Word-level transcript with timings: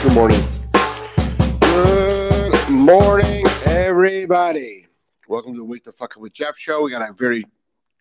Good 0.00 0.12
morning. 0.12 0.40
Good 1.60 2.70
morning, 2.70 3.44
everybody. 3.64 4.86
Welcome 5.26 5.54
to 5.54 5.58
the 5.58 5.64
Wake 5.64 5.82
the 5.82 5.90
Fuck 5.90 6.16
Up 6.16 6.22
with 6.22 6.32
Jeff 6.32 6.56
show. 6.56 6.84
We 6.84 6.92
got 6.92 7.02
a 7.02 7.12
very 7.12 7.44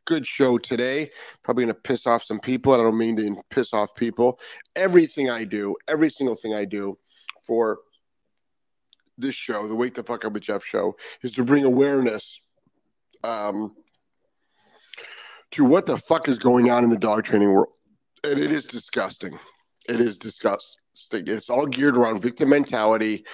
good 0.06 0.24
show 0.24 0.60
today. 0.60 1.10
Probably 1.42 1.64
going 1.64 1.74
to 1.74 1.82
piss 1.82 2.06
off 2.06 2.22
some 2.22 2.40
people. 2.40 2.72
I 2.72 2.78
don't 2.78 3.00
mean 3.00 3.18
to 3.18 3.42
piss 3.50 3.74
off 3.74 3.96
people. 3.96 4.40
Everything 4.76 5.32
I 5.32 5.44
do, 5.44 5.76
every 5.88 6.12
single 6.12 6.36
thing 6.36 6.54
I 6.54 6.66
do 6.66 7.00
for 7.42 7.80
this 9.18 9.34
show, 9.34 9.68
the 9.68 9.76
Wake 9.76 9.96
the 9.96 10.04
Fuck 10.04 10.24
Up 10.24 10.34
with 10.34 10.44
Jeff 10.44 10.64
show, 10.64 10.96
is 11.24 11.32
to 11.32 11.44
bring 11.44 11.66
awareness 11.66 12.40
um, 13.24 13.76
to 15.50 15.66
what 15.66 15.88
the 15.88 15.98
fuck 15.98 16.30
is 16.30 16.38
going 16.38 16.70
on 16.70 16.84
in 16.84 16.92
the 16.92 16.98
dog 16.98 17.24
training 17.24 17.52
world. 17.52 17.74
And 18.24 18.40
it 18.40 18.52
is 18.52 18.66
disgusting. 18.66 19.40
It 19.90 20.00
is 20.00 20.20
disgusting. 20.20 20.78
It's 21.12 21.50
all 21.50 21.66
geared 21.66 21.98
around 21.98 22.22
victim 22.22 22.50
mentality 22.50 23.26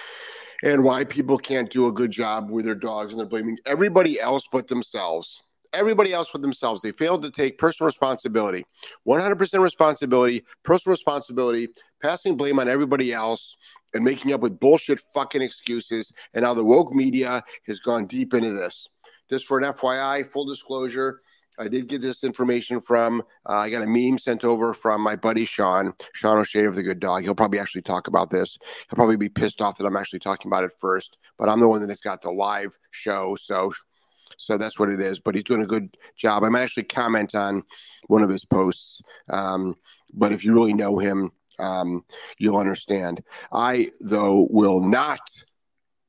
and 0.62 0.84
why 0.84 1.04
people 1.04 1.38
can't 1.38 1.70
do 1.70 1.88
a 1.88 1.92
good 1.92 2.10
job 2.10 2.50
with 2.50 2.64
their 2.64 2.74
dogs 2.74 3.12
and 3.12 3.18
they're 3.18 3.26
blaming 3.26 3.58
everybody 3.66 4.20
else 4.20 4.46
but 4.50 4.68
themselves. 4.68 5.42
Everybody 5.72 6.12
else 6.12 6.28
but 6.32 6.40
themselves. 6.40 6.82
They 6.82 6.92
failed 6.92 7.22
to 7.22 7.30
take 7.30 7.58
personal 7.58 7.86
responsibility, 7.86 8.64
100% 9.08 9.60
responsibility, 9.60 10.44
personal 10.62 10.92
responsibility, 10.92 11.68
passing 12.00 12.36
blame 12.36 12.60
on 12.60 12.68
everybody 12.68 13.12
else 13.12 13.56
and 13.92 14.04
making 14.04 14.32
up 14.32 14.40
with 14.40 14.60
bullshit 14.60 15.00
fucking 15.12 15.42
excuses. 15.42 16.12
And 16.32 16.44
now 16.44 16.54
the 16.54 16.64
woke 16.64 16.92
media 16.92 17.42
has 17.66 17.80
gone 17.80 18.06
deep 18.06 18.34
into 18.34 18.52
this. 18.52 18.88
Just 19.28 19.46
for 19.46 19.58
an 19.58 19.64
FYI, 19.72 20.30
full 20.30 20.44
disclosure, 20.44 21.22
I 21.58 21.68
did 21.68 21.88
get 21.88 22.00
this 22.00 22.24
information 22.24 22.80
from, 22.80 23.22
uh, 23.48 23.56
I 23.58 23.70
got 23.70 23.82
a 23.82 23.86
meme 23.86 24.18
sent 24.18 24.44
over 24.44 24.74
from 24.74 25.00
my 25.00 25.16
buddy 25.16 25.44
Sean, 25.44 25.94
Sean 26.12 26.38
O'Shea 26.38 26.64
of 26.64 26.74
the 26.74 26.82
Good 26.82 27.00
Dog. 27.00 27.22
He'll 27.22 27.34
probably 27.34 27.60
actually 27.60 27.82
talk 27.82 28.08
about 28.08 28.30
this. 28.30 28.58
He'll 28.88 28.96
probably 28.96 29.16
be 29.16 29.28
pissed 29.28 29.60
off 29.60 29.78
that 29.78 29.86
I'm 29.86 29.96
actually 29.96 30.18
talking 30.18 30.48
about 30.48 30.64
it 30.64 30.72
first, 30.78 31.18
but 31.38 31.48
I'm 31.48 31.60
the 31.60 31.68
one 31.68 31.80
that 31.80 31.90
has 31.90 32.00
got 32.00 32.22
the 32.22 32.30
live 32.30 32.76
show. 32.90 33.36
So, 33.36 33.72
so 34.36 34.58
that's 34.58 34.78
what 34.78 34.90
it 34.90 35.00
is. 35.00 35.20
But 35.20 35.34
he's 35.34 35.44
doing 35.44 35.62
a 35.62 35.66
good 35.66 35.96
job. 36.16 36.42
I 36.42 36.48
might 36.48 36.62
actually 36.62 36.84
comment 36.84 37.34
on 37.34 37.62
one 38.08 38.22
of 38.22 38.30
his 38.30 38.44
posts. 38.44 39.00
Um, 39.30 39.76
but 40.12 40.32
if 40.32 40.44
you 40.44 40.54
really 40.54 40.74
know 40.74 40.98
him, 40.98 41.30
um, 41.58 42.04
you'll 42.38 42.56
understand. 42.56 43.22
I, 43.52 43.88
though, 44.00 44.48
will 44.50 44.80
not 44.80 45.20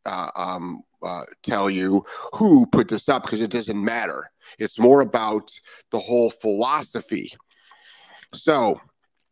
uh, 0.05 0.31
um, 0.35 0.81
uh, 1.05 1.23
tell 1.43 1.69
you 1.69 2.03
who 2.33 2.65
put 2.67 2.87
this 2.87 3.07
up 3.07 3.23
because 3.23 3.41
it 3.41 3.51
doesn't 3.51 3.83
matter. 3.83 4.29
It's 4.59 4.79
more 4.79 5.01
about 5.01 5.51
the 5.91 5.99
whole 5.99 6.29
philosophy. 6.29 7.33
So 8.33 8.79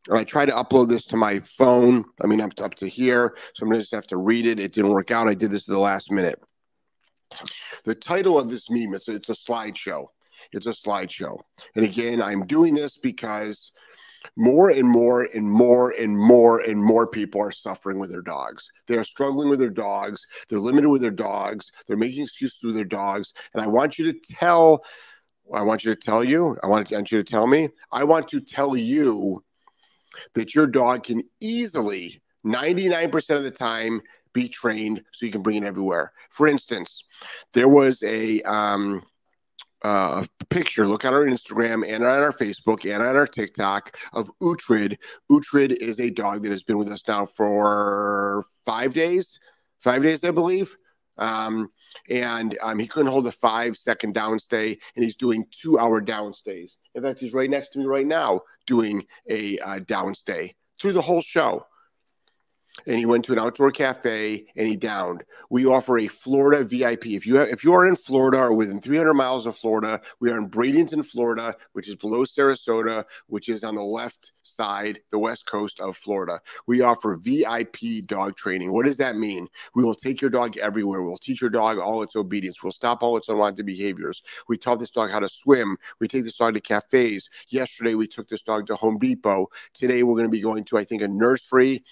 and 0.09 0.17
I 0.17 0.23
try 0.23 0.45
to 0.45 0.51
upload 0.51 0.89
this 0.89 1.05
to 1.07 1.17
my 1.17 1.39
phone. 1.39 2.05
I 2.21 2.27
mean, 2.27 2.39
to, 2.49 2.65
up 2.65 2.75
to 2.75 2.87
here. 2.87 3.37
So 3.55 3.65
I'm 3.65 3.71
to 3.71 3.79
just 3.79 3.93
have 3.93 4.07
to 4.07 4.17
read 4.17 4.45
it. 4.45 4.59
It 4.59 4.73
didn't 4.73 4.91
work 4.91 5.11
out. 5.11 5.29
I 5.29 5.33
did 5.33 5.51
this 5.51 5.67
at 5.67 5.73
the 5.73 5.79
last 5.79 6.11
minute. 6.11 6.41
The 7.85 7.95
title 7.95 8.37
of 8.37 8.49
this 8.49 8.69
meme, 8.69 8.93
it's 8.93 9.07
a, 9.07 9.15
it's 9.15 9.29
a 9.29 9.33
slideshow. 9.33 10.07
It's 10.51 10.67
a 10.67 10.71
slideshow. 10.71 11.39
And 11.75 11.85
again, 11.85 12.21
I'm 12.21 12.45
doing 12.45 12.73
this 12.73 12.97
because 12.97 13.71
more 14.35 14.69
and 14.69 14.87
more 14.87 15.27
and 15.33 15.49
more 15.49 15.93
and 15.99 16.17
more 16.17 16.59
and 16.59 16.81
more 16.81 17.07
people 17.07 17.41
are 17.41 17.51
suffering 17.51 17.99
with 17.99 18.11
their 18.11 18.21
dogs. 18.21 18.69
They 18.87 18.97
are 18.97 19.03
struggling 19.03 19.49
with 19.49 19.59
their 19.59 19.69
dogs. 19.69 20.25
They're 20.49 20.59
limited 20.59 20.89
with 20.89 21.01
their 21.01 21.11
dogs. 21.11 21.71
They're 21.87 21.97
making 21.97 22.23
excuses 22.23 22.63
with 22.63 22.75
their 22.75 22.85
dogs. 22.85 23.33
And 23.53 23.61
I 23.61 23.67
want 23.67 23.97
you 23.97 24.11
to 24.11 24.19
tell, 24.33 24.83
I 25.53 25.61
want 25.63 25.83
you 25.83 25.93
to 25.93 25.99
tell 25.99 26.23
you, 26.23 26.57
I 26.63 26.67
want, 26.67 26.91
you 26.91 27.03
to 27.03 27.23
tell 27.23 27.47
me, 27.47 27.69
I 27.91 28.03
want 28.03 28.27
to 28.29 28.41
tell 28.41 28.75
you 28.75 29.43
that 30.35 30.55
your 30.55 30.67
dog 30.67 31.03
can 31.03 31.23
easily, 31.39 32.21
99% 32.45 33.35
of 33.35 33.43
the 33.43 33.51
time, 33.51 34.01
be 34.33 34.47
trained 34.47 35.03
so 35.11 35.25
you 35.25 35.31
can 35.31 35.43
bring 35.43 35.57
it 35.57 35.63
everywhere. 35.63 36.11
For 36.31 36.47
instance, 36.47 37.03
there 37.53 37.67
was 37.67 38.01
a, 38.03 38.41
um, 38.41 39.03
uh, 39.83 40.25
a 40.39 40.45
picture, 40.45 40.87
look 40.87 41.05
on 41.05 41.13
our 41.13 41.25
Instagram 41.25 41.83
and 41.87 42.03
on 42.03 42.23
our 42.23 42.31
Facebook 42.31 42.89
and 42.91 43.03
on 43.03 43.15
our 43.15 43.27
TikTok 43.27 43.97
of 44.13 44.29
Uhtred. 44.41 44.97
Uhtred 45.31 45.75
is 45.81 45.99
a 45.99 46.09
dog 46.09 46.43
that 46.43 46.51
has 46.51 46.63
been 46.63 46.77
with 46.77 46.89
us 46.89 47.03
now 47.07 47.25
for 47.25 48.45
five 48.65 48.93
days, 48.93 49.39
five 49.81 50.03
days, 50.03 50.23
I 50.23 50.31
believe. 50.31 50.75
Um, 51.17 51.69
and 52.09 52.57
um, 52.63 52.79
he 52.79 52.87
couldn't 52.87 53.11
hold 53.11 53.27
a 53.27 53.31
five 53.31 53.77
second 53.77 54.15
downstay, 54.15 54.79
and 54.95 55.03
he's 55.03 55.15
doing 55.15 55.45
two 55.51 55.77
hour 55.77 56.01
downstays. 56.01 56.77
In 56.95 57.03
fact, 57.03 57.19
he's 57.19 57.33
right 57.33 57.49
next 57.49 57.69
to 57.69 57.79
me 57.79 57.85
right 57.85 58.07
now 58.07 58.41
doing 58.65 59.05
a 59.29 59.59
uh, 59.59 59.79
downstay 59.79 60.55
through 60.81 60.93
the 60.93 61.01
whole 61.01 61.21
show 61.21 61.65
and 62.85 62.97
he 62.97 63.05
went 63.05 63.25
to 63.25 63.33
an 63.33 63.39
outdoor 63.39 63.71
cafe 63.71 64.45
and 64.55 64.67
he 64.67 64.75
downed. 64.75 65.23
We 65.49 65.65
offer 65.65 65.99
a 65.99 66.07
Florida 66.07 66.63
VIP. 66.63 67.07
If 67.07 67.25
you 67.25 67.35
have, 67.35 67.49
if 67.49 67.63
you 67.63 67.73
are 67.73 67.87
in 67.87 67.95
Florida 67.95 68.39
or 68.39 68.53
within 68.53 68.81
300 68.81 69.13
miles 69.13 69.45
of 69.45 69.55
Florida, 69.55 70.01
we 70.19 70.31
are 70.31 70.37
in 70.37 70.49
Bradenton, 70.49 71.05
Florida, 71.05 71.55
which 71.73 71.87
is 71.87 71.95
below 71.95 72.25
Sarasota, 72.25 73.05
which 73.27 73.49
is 73.49 73.63
on 73.63 73.75
the 73.75 73.83
left 73.83 74.31
side, 74.43 74.99
the 75.09 75.19
west 75.19 75.45
coast 75.45 75.79
of 75.79 75.97
Florida. 75.97 76.39
We 76.67 76.81
offer 76.81 77.17
VIP 77.17 78.05
dog 78.05 78.35
training. 78.35 78.71
What 78.71 78.85
does 78.85 78.97
that 78.97 79.17
mean? 79.17 79.47
We 79.75 79.83
will 79.83 79.95
take 79.95 80.21
your 80.21 80.29
dog 80.29 80.57
everywhere. 80.57 81.01
We'll 81.01 81.17
teach 81.17 81.41
your 81.41 81.49
dog 81.49 81.79
all 81.79 82.03
its 82.03 82.15
obedience. 82.15 82.61
We'll 82.61 82.71
stop 82.71 83.01
all 83.01 83.17
its 83.17 83.29
unwanted 83.29 83.65
behaviors. 83.65 84.21
We 84.47 84.57
taught 84.57 84.79
this 84.79 84.91
dog 84.91 85.11
how 85.11 85.19
to 85.19 85.29
swim. 85.29 85.77
We 85.99 86.07
take 86.07 86.23
this 86.23 86.37
dog 86.37 86.53
to 86.53 86.61
cafes. 86.61 87.29
Yesterday, 87.49 87.95
we 87.95 88.07
took 88.07 88.29
this 88.29 88.41
dog 88.41 88.67
to 88.67 88.75
Home 88.75 88.97
Depot. 88.99 89.47
Today, 89.73 90.03
we're 90.03 90.15
going 90.15 90.27
to 90.27 90.31
be 90.31 90.41
going 90.41 90.63
to, 90.65 90.77
I 90.77 90.83
think, 90.83 91.01
a 91.01 91.07
nursery 91.07 91.83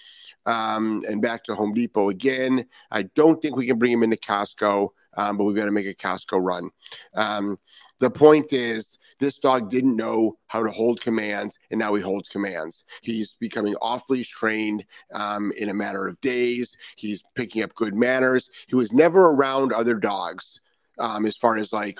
um, 0.46 1.02
and 1.08 1.22
back 1.22 1.44
to 1.44 1.54
Home 1.54 1.72
Depot 1.74 2.10
again. 2.10 2.66
I 2.90 3.02
don't 3.02 3.40
think 3.40 3.56
we 3.56 3.66
can 3.66 3.78
bring 3.78 3.92
him 3.92 4.02
into 4.02 4.16
Costco, 4.16 4.88
um, 5.16 5.36
but 5.36 5.44
we've 5.44 5.56
got 5.56 5.66
to 5.66 5.72
make 5.72 5.86
a 5.86 5.94
Costco 5.94 6.38
run. 6.40 6.70
Um, 7.14 7.58
the 7.98 8.10
point 8.10 8.52
is, 8.52 8.98
this 9.18 9.38
dog 9.38 9.70
didn't 9.70 9.96
know 9.96 10.36
how 10.46 10.62
to 10.62 10.70
hold 10.70 11.00
commands, 11.00 11.58
and 11.70 11.78
now 11.78 11.94
he 11.94 12.02
holds 12.02 12.28
commands. 12.28 12.84
He's 13.02 13.36
becoming 13.38 13.74
leash 14.08 14.28
trained 14.28 14.84
um, 15.12 15.52
in 15.56 15.68
a 15.68 15.74
matter 15.74 16.06
of 16.06 16.20
days. 16.20 16.76
He's 16.96 17.22
picking 17.34 17.62
up 17.62 17.74
good 17.74 17.94
manners. 17.94 18.50
He 18.68 18.76
was 18.76 18.92
never 18.92 19.30
around 19.30 19.72
other 19.72 19.94
dogs 19.94 20.60
um, 20.98 21.26
as 21.26 21.36
far 21.36 21.56
as 21.56 21.72
like 21.72 21.98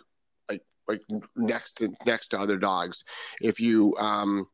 like 0.49 0.63
like 0.89 1.03
next 1.37 1.79
to 1.79 1.93
next 2.07 2.29
to 2.29 2.41
other 2.41 2.57
dogs. 2.57 3.05
If 3.41 3.61
you 3.61 3.95
um, 3.99 4.47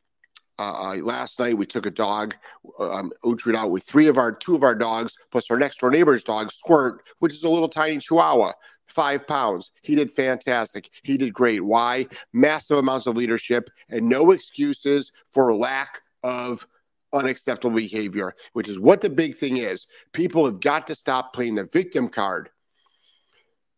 uh, 0.58 0.96
last 1.02 1.38
night 1.38 1.56
we 1.56 1.66
took 1.66 1.86
a 1.86 1.90
dog, 1.90 2.36
um, 2.78 3.12
Uhtred 3.24 3.56
out 3.56 3.70
with 3.70 3.84
three 3.84 4.08
of 4.08 4.18
our 4.18 4.32
two 4.32 4.56
of 4.56 4.64
our 4.64 4.74
dogs 4.74 5.16
plus 5.30 5.50
our 5.50 5.58
next 5.58 5.80
door 5.80 5.90
neighbor's 5.90 6.24
dog, 6.24 6.50
Squirt, 6.50 7.04
which 7.20 7.32
is 7.32 7.44
a 7.44 7.48
little 7.48 7.68
tiny 7.68 7.98
Chihuahua, 7.98 8.52
five 8.88 9.26
pounds. 9.26 9.72
He 9.82 9.94
did 9.94 10.10
fantastic. 10.10 10.90
He 11.02 11.16
did 11.16 11.32
great. 11.32 11.62
Why? 11.62 12.06
Massive 12.32 12.78
amounts 12.78 13.06
of 13.06 13.16
leadership 13.16 13.70
and 13.88 14.08
no 14.08 14.30
excuses 14.30 15.12
for 15.32 15.54
lack 15.54 16.02
of 16.22 16.66
unacceptable 17.12 17.76
behavior, 17.76 18.34
which 18.52 18.68
is 18.68 18.78
what 18.78 19.00
the 19.00 19.10
big 19.10 19.34
thing 19.34 19.58
is. 19.58 19.86
People 20.12 20.44
have 20.44 20.60
got 20.60 20.86
to 20.88 20.94
stop 20.94 21.32
playing 21.32 21.54
the 21.54 21.64
victim 21.64 22.08
card. 22.08 22.50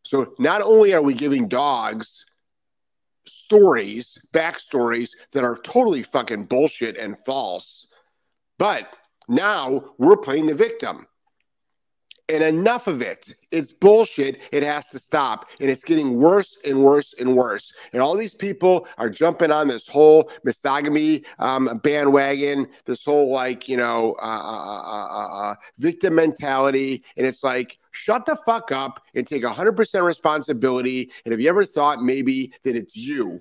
So 0.03 0.35
not 0.39 0.63
only 0.63 0.95
are 0.95 1.03
we 1.03 1.15
giving 1.15 1.49
dogs 1.49 2.25
stories, 3.27 4.19
backstories 4.33 5.11
that 5.33 5.45
are 5.45 5.59
totally 5.59 6.03
fucking 6.03 6.45
bullshit 6.45 6.99
and 6.99 7.17
false. 7.25 7.87
But 8.59 8.97
now 9.29 9.95
we're 9.99 10.17
playing 10.17 10.47
the 10.47 10.55
victim. 10.55 11.07
And 12.31 12.45
enough 12.45 12.87
of 12.87 13.03
it. 13.03 13.35
It's 13.51 13.73
bullshit. 13.73 14.41
It 14.53 14.63
has 14.63 14.89
to 14.91 15.01
stop. 15.01 15.51
And 15.59 15.69
it's 15.69 15.83
getting 15.83 16.15
worse 16.15 16.57
and 16.65 16.85
worse 16.85 17.13
and 17.19 17.37
worse. 17.37 17.73
And 17.93 18.01
all 18.01 18.15
these 18.15 18.35
people 18.35 18.87
are 18.99 19.11
jumping 19.11 19.51
on 19.51 19.67
this 19.67 19.89
whole 19.89 20.31
misogyny 20.45 21.25
um, 21.41 21.81
bandwagon, 21.83 22.69
this 22.85 23.05
whole, 23.05 23.33
like, 23.33 23.69
you 23.69 23.77
know, 23.77 24.15
uh, 24.23 24.27
uh, 24.27 25.51
uh, 25.51 25.55
victim 25.79 26.15
mentality. 26.15 27.03
And 27.17 27.27
it's 27.27 27.43
like, 27.43 27.79
shut 27.91 28.27
the 28.27 28.37
fuck 28.37 28.71
up 28.71 29.03
and 29.17 29.27
take 29.27 29.43
100% 29.43 30.03
responsibility. 30.05 31.11
And 31.25 31.33
have 31.33 31.41
you 31.41 31.49
ever 31.49 31.65
thought 31.65 32.01
maybe 32.01 32.53
that 32.63 32.77
it's 32.77 32.97
you? 32.97 33.41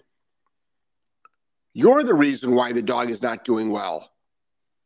You're 1.73 2.03
the 2.03 2.15
reason 2.15 2.55
why 2.55 2.71
the 2.71 2.81
dog 2.81 3.11
is 3.11 3.21
not 3.21 3.45
doing 3.45 3.69
well. 3.69 4.09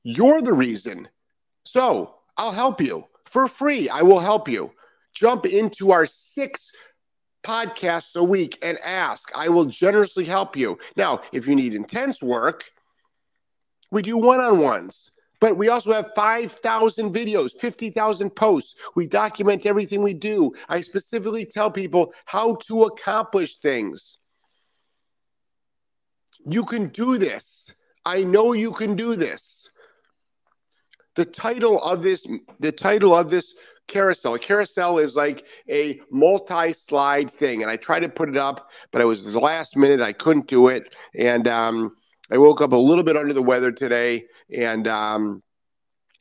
You're 0.03 0.41
the 0.41 0.51
reason. 0.51 1.07
So 1.63 2.15
I'll 2.35 2.51
help 2.51 2.81
you 2.81 3.07
for 3.33 3.47
free. 3.47 3.89
I 3.89 4.03
will 4.03 4.19
help 4.19 4.47
you. 4.47 4.71
Jump 5.11 5.47
into 5.47 5.91
our 5.91 6.05
six 6.05 6.71
podcasts 7.43 8.15
a 8.15 8.23
week 8.23 8.59
and 8.61 8.77
ask. 8.85 9.31
I 9.35 9.49
will 9.49 9.65
generously 9.65 10.23
help 10.23 10.55
you. 10.55 10.77
Now, 10.95 11.21
if 11.31 11.47
you 11.47 11.55
need 11.55 11.73
intense 11.73 12.21
work, 12.21 12.71
we 13.91 14.03
do 14.03 14.17
one 14.17 14.39
on 14.39 14.59
ones. 14.59 15.11
But 15.41 15.57
we 15.57 15.67
also 15.67 15.91
have 15.91 16.11
5,000 16.15 17.13
videos, 17.13 17.53
50,000 17.59 18.29
posts. 18.29 18.75
We 18.95 19.07
document 19.07 19.65
everything 19.65 20.03
we 20.03 20.13
do. 20.13 20.53
I 20.69 20.81
specifically 20.81 21.43
tell 21.43 21.71
people 21.71 22.13
how 22.25 22.55
to 22.67 22.83
accomplish 22.83 23.57
things. 23.57 24.19
You 26.45 26.63
can 26.65 26.89
do 26.89 27.17
this. 27.17 27.73
I 28.05 28.23
know 28.23 28.53
you 28.53 28.71
can 28.71 28.95
do 28.95 29.15
this. 29.15 29.52
The 31.15 31.25
title 31.25 31.81
of 31.83 32.01
this, 32.01 32.27
the 32.59 32.71
title 32.71 33.15
of 33.15 33.29
this 33.29 33.53
carousel. 33.87 34.37
Carousel 34.37 34.97
is 34.97 35.15
like 35.15 35.45
a 35.69 35.99
multi-slide 36.11 37.29
thing, 37.29 37.61
and 37.61 37.69
I 37.69 37.75
tried 37.75 38.01
to 38.01 38.09
put 38.09 38.29
it 38.29 38.37
up, 38.37 38.69
but 38.91 39.01
it 39.01 39.05
was 39.05 39.25
the 39.25 39.39
last 39.39 39.77
minute. 39.77 40.01
I 40.01 40.13
couldn't 40.13 40.47
do 40.47 40.67
it, 40.67 40.95
and 41.15 41.47
um, 41.47 41.95
I 42.31 42.37
woke 42.37 42.61
up 42.61 42.71
a 42.71 42.77
little 42.77 43.03
bit 43.03 43.17
under 43.17 43.33
the 43.33 43.41
weather 43.41 43.71
today. 43.71 44.25
And 44.55 44.87
um, 44.87 45.43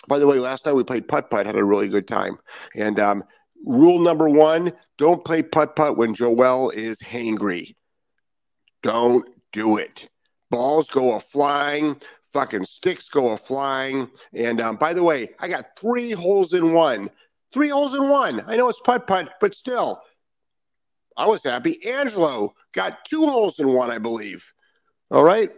by 0.09 0.19
the 0.19 0.27
way, 0.27 0.39
last 0.39 0.67
night 0.67 0.75
we 0.75 0.85
played 0.85 1.09
putt 1.09 1.31
putt, 1.31 1.47
had 1.47 1.57
a 1.57 1.65
really 1.65 1.89
good 1.89 2.09
time. 2.09 2.37
And 2.75 2.99
um, 3.01 3.25
rule 3.65 3.99
number 3.99 4.29
one: 4.29 4.73
don't 4.99 5.25
play 5.25 5.43
putt 5.43 5.77
putt 5.77 5.97
when 5.97 6.15
Joelle 6.15 6.75
is 6.75 7.01
hangry. 7.01 7.75
Don't 8.83 9.27
do 9.53 9.77
it. 9.77 10.09
Balls 10.51 10.91
go 10.91 11.15
a 11.15 11.21
flying 11.21 11.97
fucking 12.33 12.65
sticks 12.65 13.09
go 13.09 13.33
a 13.33 13.37
flying. 13.37 14.11
And 14.35 14.61
um, 14.61 14.77
by 14.77 14.93
the 14.95 15.03
way, 15.03 15.31
I 15.41 15.49
got 15.49 15.79
three 15.79 16.11
holes 16.13 16.53
in 16.53 16.73
one. 16.73 17.11
Three 17.53 17.69
holes 17.69 17.95
in 17.95 18.09
one. 18.09 18.41
I 18.47 18.57
know 18.57 18.69
it's 18.69 18.81
putt 18.81 19.07
putt, 19.07 19.35
but 19.41 19.55
still, 19.55 20.01
I 21.17 21.27
was 21.27 21.45
happy. 21.45 21.79
Angelo 21.87 22.55
got 22.73 23.05
two 23.05 23.27
holes 23.27 23.61
in 23.61 23.69
one, 23.69 23.91
I 23.91 23.99
believe. 23.99 24.53
All 25.11 25.23
right. 25.23 25.51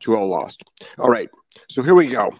Two 0.00 0.14
all 0.14 0.28
lost. 0.28 0.62
All 0.98 1.08
right. 1.08 1.30
So 1.70 1.82
here 1.82 1.94
we 1.94 2.06
go. 2.06 2.32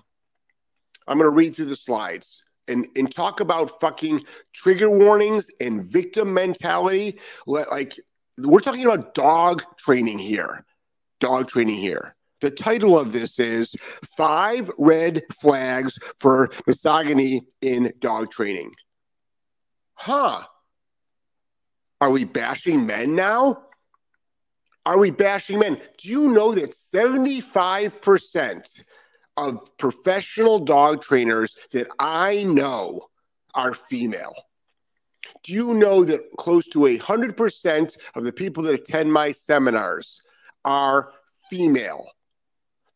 I'm 1.06 1.18
going 1.18 1.30
to 1.30 1.34
read 1.34 1.56
through 1.56 1.64
the 1.66 1.76
slides 1.76 2.44
and, 2.68 2.86
and 2.96 3.10
talk 3.10 3.40
about 3.40 3.80
fucking 3.80 4.24
trigger 4.52 4.90
warnings 4.90 5.50
and 5.60 5.84
victim 5.84 6.34
mentality. 6.34 7.18
Like, 7.46 7.98
we're 8.38 8.60
talking 8.60 8.84
about 8.84 9.14
dog 9.14 9.64
training 9.78 10.18
here. 10.18 10.64
Dog 11.18 11.48
training 11.48 11.76
here. 11.76 12.14
The 12.40 12.50
title 12.50 12.98
of 12.98 13.12
this 13.12 13.38
is 13.40 13.74
Five 14.16 14.70
Red 14.78 15.24
Flags 15.40 15.98
for 16.18 16.50
Misogyny 16.66 17.42
in 17.60 17.92
Dog 17.98 18.30
Training. 18.30 18.72
Huh. 19.94 20.44
Are 22.00 22.10
we 22.10 22.24
bashing 22.24 22.86
men 22.86 23.16
now? 23.16 23.64
Are 24.86 24.98
we 24.98 25.10
bashing 25.10 25.58
men? 25.58 25.80
Do 25.98 26.08
you 26.08 26.30
know 26.30 26.54
that 26.54 26.70
75% 26.70 28.84
of 29.36 29.76
professional 29.76 30.60
dog 30.60 31.02
trainers 31.02 31.56
that 31.72 31.88
I 31.98 32.44
know 32.44 33.08
are 33.54 33.74
female? 33.74 34.34
Do 35.42 35.52
you 35.52 35.74
know 35.74 36.04
that 36.04 36.20
close 36.38 36.66
to 36.68 36.78
100% 36.80 37.96
of 38.14 38.24
the 38.24 38.32
people 38.32 38.62
that 38.62 38.74
attend 38.74 39.12
my 39.12 39.32
seminars 39.32 40.22
are 40.64 41.12
female? 41.50 42.06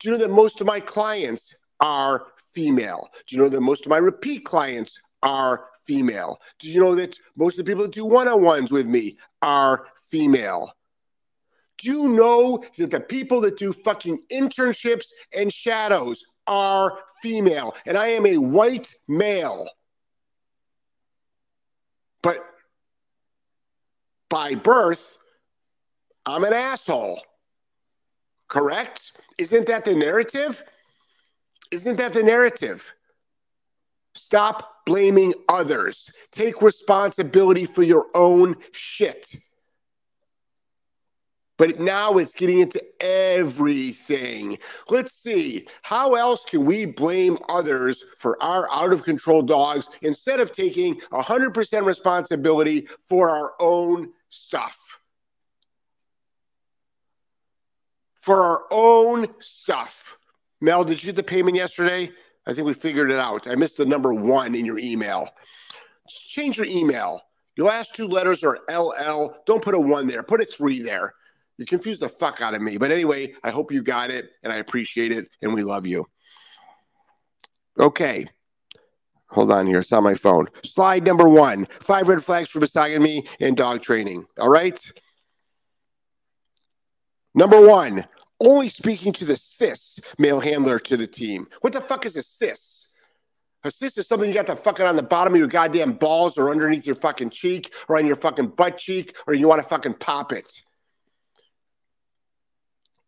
Do 0.02 0.08
you 0.08 0.18
know 0.18 0.24
that 0.24 0.34
most 0.34 0.60
of 0.60 0.66
my 0.66 0.80
clients 0.80 1.54
are 1.78 2.26
female? 2.52 3.08
Do 3.28 3.36
you 3.36 3.42
know 3.42 3.48
that 3.48 3.60
most 3.60 3.86
of 3.86 3.90
my 3.90 3.98
repeat 3.98 4.44
clients 4.44 4.98
are 5.22 5.68
female? 5.86 6.40
Do 6.58 6.68
you 6.68 6.80
know 6.80 6.96
that 6.96 7.16
most 7.36 7.56
of 7.56 7.64
the 7.64 7.70
people 7.70 7.84
that 7.84 7.92
do 7.92 8.04
one 8.04 8.26
on 8.26 8.42
ones 8.42 8.72
with 8.72 8.88
me 8.88 9.16
are 9.42 9.86
female? 10.10 10.72
Do 11.78 11.92
you 11.92 12.08
know 12.08 12.64
that 12.78 12.90
the 12.90 12.98
people 12.98 13.40
that 13.42 13.56
do 13.56 13.72
fucking 13.72 14.18
internships 14.32 15.06
and 15.36 15.52
shadows 15.52 16.24
are 16.48 16.98
female? 17.22 17.76
And 17.86 17.96
I 17.96 18.08
am 18.08 18.26
a 18.26 18.38
white 18.38 18.92
male. 19.06 19.68
But 22.22 22.38
by 24.28 24.56
birth, 24.56 25.16
I'm 26.26 26.42
an 26.42 26.54
asshole. 26.54 27.22
Correct? 28.52 29.12
Isn't 29.38 29.66
that 29.68 29.86
the 29.86 29.94
narrative? 29.94 30.62
Isn't 31.70 31.96
that 31.96 32.12
the 32.12 32.22
narrative? 32.22 32.92
Stop 34.14 34.84
blaming 34.84 35.32
others. 35.48 36.10
Take 36.32 36.60
responsibility 36.60 37.64
for 37.64 37.82
your 37.82 38.08
own 38.14 38.56
shit. 38.72 39.34
But 41.56 41.80
now 41.80 42.18
it's 42.18 42.34
getting 42.34 42.58
into 42.58 42.82
everything. 43.00 44.58
Let's 44.90 45.14
see. 45.14 45.66
How 45.80 46.14
else 46.14 46.44
can 46.44 46.66
we 46.66 46.84
blame 46.84 47.38
others 47.48 48.04
for 48.18 48.36
our 48.42 48.68
out 48.70 48.92
of 48.92 49.02
control 49.02 49.40
dogs 49.40 49.88
instead 50.02 50.40
of 50.40 50.52
taking 50.52 50.96
100% 51.10 51.86
responsibility 51.86 52.86
for 53.08 53.30
our 53.30 53.54
own 53.60 54.10
stuff? 54.28 54.81
For 58.22 58.40
our 58.40 58.62
own 58.70 59.26
stuff. 59.40 60.16
Mel, 60.60 60.84
did 60.84 61.02
you 61.02 61.06
get 61.06 61.16
the 61.16 61.22
payment 61.22 61.56
yesterday? 61.56 62.10
I 62.46 62.54
think 62.54 62.66
we 62.66 62.74
figured 62.74 63.10
it 63.10 63.18
out. 63.18 63.48
I 63.48 63.54
missed 63.54 63.76
the 63.76 63.86
number 63.86 64.14
one 64.14 64.54
in 64.54 64.64
your 64.64 64.78
email. 64.78 65.28
Just 66.08 66.30
change 66.30 66.56
your 66.56 66.66
email. 66.66 67.20
Your 67.56 67.68
last 67.68 67.94
two 67.94 68.06
letters 68.06 68.42
are 68.42 68.58
LL. 68.70 69.34
Don't 69.46 69.62
put 69.62 69.74
a 69.74 69.80
one 69.80 70.06
there, 70.06 70.22
put 70.22 70.40
a 70.40 70.44
three 70.44 70.80
there. 70.80 71.14
You 71.58 71.66
confused 71.66 72.00
the 72.00 72.08
fuck 72.08 72.40
out 72.40 72.54
of 72.54 72.62
me. 72.62 72.78
But 72.78 72.90
anyway, 72.90 73.34
I 73.44 73.50
hope 73.50 73.70
you 73.70 73.82
got 73.82 74.10
it 74.10 74.30
and 74.42 74.52
I 74.52 74.56
appreciate 74.56 75.12
it 75.12 75.28
and 75.42 75.52
we 75.52 75.62
love 75.62 75.86
you. 75.86 76.06
Okay. 77.78 78.26
Hold 79.28 79.50
on 79.50 79.66
here. 79.66 79.80
It's 79.80 79.92
on 79.92 80.04
my 80.04 80.14
phone. 80.14 80.48
Slide 80.64 81.04
number 81.04 81.28
one 81.28 81.66
five 81.80 82.08
red 82.08 82.22
flags 82.22 82.50
for 82.50 82.60
misogyny 82.60 83.26
and 83.40 83.56
dog 83.56 83.82
training. 83.82 84.26
All 84.38 84.48
right. 84.48 84.78
Number 87.34 87.66
one, 87.66 88.04
only 88.40 88.68
speaking 88.68 89.12
to 89.14 89.24
the 89.24 89.36
cis 89.36 90.00
male 90.18 90.40
handler 90.40 90.78
to 90.80 90.96
the 90.96 91.06
team. 91.06 91.46
What 91.60 91.72
the 91.72 91.80
fuck 91.80 92.04
is 92.04 92.16
a 92.16 92.22
cis? 92.22 92.94
A 93.64 93.70
cis 93.70 93.96
is 93.96 94.08
something 94.08 94.28
you 94.28 94.34
got 94.34 94.46
the 94.46 94.56
fucking 94.56 94.84
on 94.84 94.96
the 94.96 95.02
bottom 95.02 95.34
of 95.34 95.38
your 95.38 95.48
goddamn 95.48 95.92
balls 95.92 96.36
or 96.36 96.50
underneath 96.50 96.84
your 96.84 96.96
fucking 96.96 97.30
cheek 97.30 97.72
or 97.88 97.96
on 97.96 98.06
your 98.06 98.16
fucking 98.16 98.48
butt 98.48 98.76
cheek 98.76 99.16
or 99.26 99.34
you 99.34 99.48
want 99.48 99.62
to 99.62 99.68
fucking 99.68 99.94
pop 99.94 100.32
it. 100.32 100.62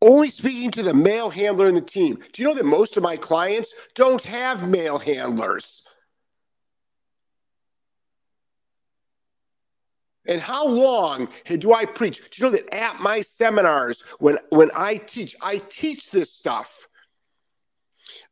Only 0.00 0.31
speaking 0.31 0.70
to 0.73 0.82
the 0.82 0.94
male 0.94 1.31
handler 1.31 1.67
in 1.67 1.75
the 1.75 1.81
team. 1.81 2.23
Do 2.32 2.43
you 2.43 2.49
know 2.49 2.55
that 2.55 2.67
most 2.67 2.97
of 2.97 3.03
my 3.03 3.17
clients 3.17 3.75
don't 3.94 4.23
have 4.23 4.69
male 4.69 4.99
handlers? 4.99 5.84
And 10.26 10.41
how 10.41 10.67
long 10.67 11.29
do 11.47 11.75
I 11.75 11.85
preach? 11.85 12.19
Do 12.31 12.44
you 12.44 12.44
know 12.44 12.56
that 12.56 12.75
at 12.75 13.00
my 13.00 13.21
seminars, 13.21 14.03
when, 14.19 14.38
when 14.50 14.71
I 14.75 14.97
teach, 14.97 15.37
I 15.43 15.59
teach 15.59 16.11
this 16.11 16.32
stuff. 16.32 16.88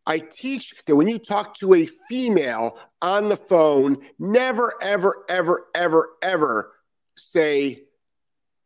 I 0.07 0.19
teach 0.19 0.75
that 0.87 0.97
when 0.97 1.07
you 1.07 1.19
talk 1.19 1.55
to 1.59 1.75
a 1.75 1.87
female 2.09 2.79
on 3.01 3.29
the 3.29 3.37
phone, 3.37 3.99
never, 4.19 4.73
ever, 4.81 5.25
ever, 5.29 5.67
ever, 5.75 6.11
ever 6.23 6.73
say 7.17 7.85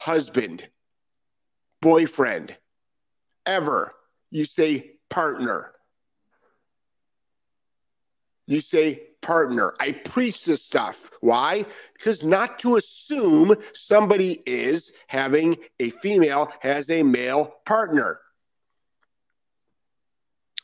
husband, 0.01 0.67
boyfriend, 1.83 2.57
ever. 3.45 3.93
You 4.31 4.45
say 4.45 4.93
partner. 5.11 5.73
You 8.47 8.61
say 8.61 9.06
partner. 9.23 9.75
I 9.81 9.93
preach 9.93 10.45
this 10.45 10.63
stuff. 10.63 11.11
Why? 11.21 11.65
Because 11.95 12.23
not 12.23 12.59
to 12.61 12.77
assume 12.77 13.57
somebody 13.75 14.43
is 14.47 14.93
having 15.09 15.57
a 15.81 15.91
female 15.91 16.53
has 16.61 16.91
a 16.91 17.03
male 17.03 17.55
partner. 17.65 18.21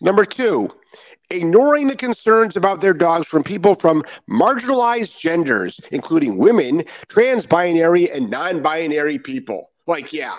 Number 0.01 0.25
two, 0.25 0.69
ignoring 1.31 1.87
the 1.87 1.97
concerns 1.97 2.57
about 2.57 2.81
their 2.81 2.95
dogs 2.95 3.27
from 3.29 3.45
people 3.45 3.75
from 3.77 4.03
marginalized 4.29 5.19
genders, 5.19 5.81
including 5.93 6.39
women, 6.39 6.85
trans 7.09 7.47
binary, 7.47 8.11
and 8.11 8.29
non 8.29 8.63
binary 8.63 9.19
people. 9.19 9.71
Like, 9.87 10.13
yeah, 10.13 10.37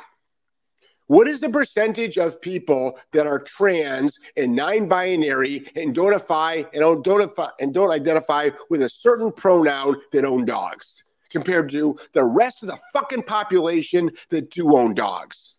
what 1.13 1.27
is 1.27 1.41
the 1.41 1.49
percentage 1.49 2.17
of 2.17 2.41
people 2.41 2.97
that 3.11 3.27
are 3.27 3.37
trans 3.37 4.19
and 4.35 4.55
non-binary 4.55 5.63
and 5.75 5.93
don't 5.93 6.07
identify 6.07 6.63
and 6.73 7.03
don't 7.03 7.21
identify 7.21 7.49
and 7.59 7.71
don't 7.71 7.91
identify 7.91 8.49
with 8.71 8.81
a 8.81 8.89
certain 8.89 9.31
pronoun 9.31 10.01
that 10.11 10.25
own 10.25 10.43
dogs 10.43 11.03
compared 11.29 11.69
to 11.69 11.95
the 12.13 12.23
rest 12.23 12.63
of 12.63 12.69
the 12.69 12.79
fucking 12.93 13.21
population 13.21 14.09
that 14.29 14.49
do 14.49 14.75
own 14.75 14.95
dogs? 14.95 15.53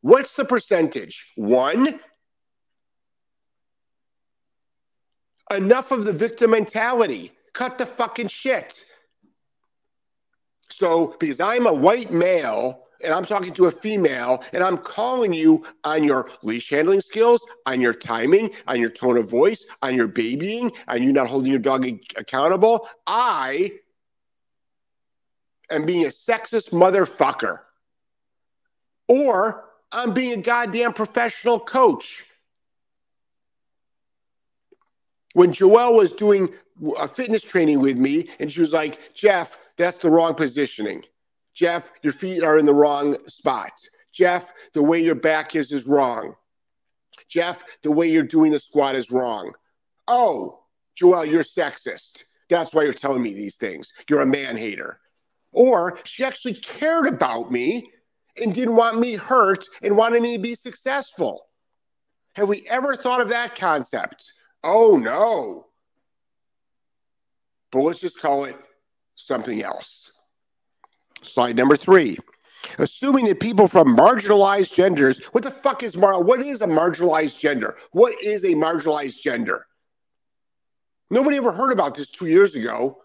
What's 0.00 0.32
the 0.32 0.44
percentage? 0.44 1.32
One. 1.36 2.00
Enough 5.54 5.92
of 5.92 6.04
the 6.04 6.12
victim 6.12 6.50
mentality. 6.50 7.30
Cut 7.52 7.78
the 7.78 7.86
fucking 7.86 8.26
shit. 8.26 8.82
So, 10.68 11.14
because 11.20 11.38
I'm 11.38 11.68
a 11.68 11.72
white 11.72 12.10
male 12.10 12.85
and 13.02 13.12
I'm 13.12 13.24
talking 13.24 13.52
to 13.54 13.66
a 13.66 13.70
female 13.70 14.42
and 14.52 14.62
I'm 14.62 14.78
calling 14.78 15.32
you 15.32 15.64
on 15.84 16.04
your 16.04 16.30
leash 16.42 16.70
handling 16.70 17.00
skills, 17.00 17.44
on 17.66 17.80
your 17.80 17.94
timing, 17.94 18.50
on 18.66 18.80
your 18.80 18.90
tone 18.90 19.16
of 19.16 19.30
voice, 19.30 19.66
on 19.82 19.94
your 19.94 20.08
babying, 20.08 20.72
on 20.88 21.02
you 21.02 21.12
not 21.12 21.28
holding 21.28 21.50
your 21.50 21.60
dog 21.60 21.86
accountable, 22.16 22.88
I 23.06 23.72
am 25.70 25.84
being 25.84 26.04
a 26.04 26.08
sexist 26.08 26.70
motherfucker. 26.70 27.60
Or 29.08 29.70
I'm 29.92 30.12
being 30.12 30.40
a 30.40 30.42
goddamn 30.42 30.92
professional 30.92 31.60
coach. 31.60 32.24
When 35.34 35.52
Joelle 35.52 35.96
was 35.96 36.12
doing 36.12 36.48
a 36.98 37.06
fitness 37.06 37.42
training 37.42 37.80
with 37.80 37.98
me, 37.98 38.28
and 38.40 38.50
she 38.50 38.60
was 38.60 38.72
like, 38.72 39.14
Jeff, 39.14 39.56
that's 39.76 39.98
the 39.98 40.10
wrong 40.10 40.34
positioning. 40.34 41.04
Jeff, 41.56 41.90
your 42.02 42.12
feet 42.12 42.44
are 42.44 42.58
in 42.58 42.66
the 42.66 42.74
wrong 42.74 43.16
spot. 43.26 43.72
Jeff, 44.12 44.52
the 44.74 44.82
way 44.82 45.02
your 45.02 45.14
back 45.14 45.56
is 45.56 45.72
is 45.72 45.86
wrong. 45.86 46.34
Jeff, 47.28 47.64
the 47.82 47.90
way 47.90 48.06
you're 48.06 48.22
doing 48.22 48.52
the 48.52 48.58
squat 48.58 48.94
is 48.94 49.10
wrong. 49.10 49.52
Oh, 50.06 50.60
Joelle, 51.00 51.28
you're 51.28 51.42
sexist. 51.42 52.24
That's 52.50 52.74
why 52.74 52.84
you're 52.84 52.92
telling 52.92 53.22
me 53.22 53.32
these 53.32 53.56
things. 53.56 53.92
You're 54.08 54.20
a 54.20 54.26
man 54.26 54.56
hater. 54.56 55.00
Or 55.52 55.98
she 56.04 56.24
actually 56.24 56.54
cared 56.54 57.06
about 57.06 57.50
me 57.50 57.90
and 58.36 58.54
didn't 58.54 58.76
want 58.76 59.00
me 59.00 59.14
hurt 59.14 59.64
and 59.82 59.96
wanted 59.96 60.22
me 60.22 60.36
to 60.36 60.42
be 60.42 60.54
successful. 60.54 61.48
Have 62.34 62.48
we 62.50 62.66
ever 62.70 62.94
thought 62.94 63.22
of 63.22 63.30
that 63.30 63.56
concept? 63.56 64.30
Oh, 64.62 64.98
no. 64.98 65.68
But 67.72 67.80
let's 67.80 68.00
just 68.00 68.20
call 68.20 68.44
it 68.44 68.56
something 69.14 69.62
else. 69.62 70.12
Slide 71.22 71.56
number 71.56 71.76
three. 71.76 72.18
Assuming 72.78 73.26
that 73.26 73.40
people 73.40 73.68
from 73.68 73.96
marginalized 73.96 74.74
genders, 74.74 75.20
what 75.32 75.44
the 75.44 75.50
fuck 75.50 75.82
is 75.82 75.96
mar? 75.96 76.22
What 76.22 76.40
is 76.40 76.62
a 76.62 76.66
marginalized 76.66 77.38
gender? 77.38 77.76
What 77.92 78.14
is 78.22 78.44
a 78.44 78.54
marginalized 78.54 79.20
gender? 79.20 79.66
Nobody 81.10 81.36
ever 81.36 81.52
heard 81.52 81.72
about 81.72 81.94
this 81.94 82.08
two 82.08 82.26
years 82.26 82.56
ago, 82.56 83.02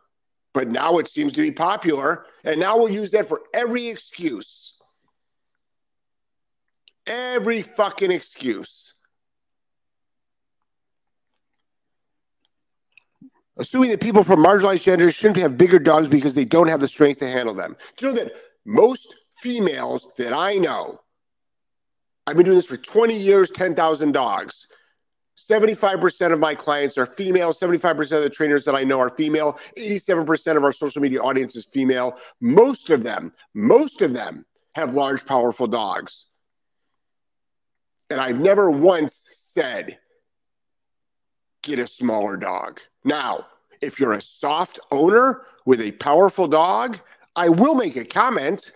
but 0.54 0.70
now 0.70 0.98
it 0.98 1.08
seems 1.08 1.34
to 1.34 1.42
be 1.42 1.52
popular. 1.52 2.26
And 2.44 2.60
now 2.60 2.78
we'll 2.78 2.90
use 2.92 3.12
that 3.12 3.28
for 3.28 3.42
every 3.54 3.88
excuse. 3.88 4.74
Every 7.08 7.62
fucking 7.62 8.12
excuse. 8.12 8.94
Assuming 13.58 13.90
that 13.92 14.00
people 14.00 14.24
from 14.24 14.44
marginalized 14.44 14.84
genders 14.84 15.14
shouldn't 15.14 15.38
have 15.38 15.58
bigger 15.58 15.80
dogs 15.80 16.08
because 16.08 16.34
they 16.34 16.46
don't 16.46 16.68
have 16.68 16.80
the 16.80 16.88
strength 16.88 17.20
to 17.20 17.28
handle 17.28 17.54
them. 17.54 17.76
Do 17.98 18.08
you 18.08 18.14
know 18.14 18.24
that 18.24 18.34
most 18.66 19.14
females 19.38 20.08
that 20.18 20.34
I 20.34 20.56
know, 20.56 21.00
I've 22.26 22.38
been 22.38 22.46
doing 22.46 22.58
this 22.58 22.66
for 22.66 22.78
20 22.78 23.18
years, 23.18 23.50
10,000 23.52 24.12
dogs. 24.12 24.68
75% 25.38 26.32
of 26.32 26.40
my 26.40 26.54
clients 26.54 26.98
are 26.98 27.06
female. 27.06 27.52
75% 27.52 28.00
of 28.18 28.24
the 28.24 28.30
trainers 28.30 28.64
that 28.66 28.76
I 28.76 28.84
know 28.84 29.00
are 29.00 29.10
female. 29.10 29.60
87% 29.78 30.56
of 30.56 30.64
our 30.64 30.72
social 30.72 31.02
media 31.02 31.20
audience 31.20 31.56
is 31.56 31.66
female. 31.66 32.18
Most 32.40 32.90
of 32.90 33.04
them, 33.04 33.34
most 33.54 34.02
of 34.02 34.14
them 34.14 34.46
have 34.76 34.94
large, 34.94 35.26
powerful 35.26 35.68
dogs. 35.68 36.28
And 38.10 38.22
I've 38.22 38.40
never 38.40 38.70
once 38.70 39.28
said, 39.32 39.98
get 41.62 41.80
a 41.80 41.88
smaller 41.88 42.38
dog. 42.38 42.82
Now, 43.04 43.48
if 43.82 44.00
you're 44.00 44.14
a 44.14 44.22
soft 44.22 44.80
owner 44.92 45.44
with 45.66 45.82
a 45.82 45.92
powerful 45.94 46.48
dog, 46.48 47.00
I 47.36 47.50
will 47.50 47.76
make 47.76 47.96
a 47.96 48.06
comment. 48.06 48.72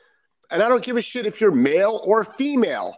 And 0.51 0.61
I 0.61 0.69
don't 0.69 0.83
give 0.83 0.97
a 0.97 1.01
shit 1.01 1.25
if 1.25 1.41
you're 1.41 1.51
male 1.51 2.01
or 2.05 2.23
female 2.23 2.97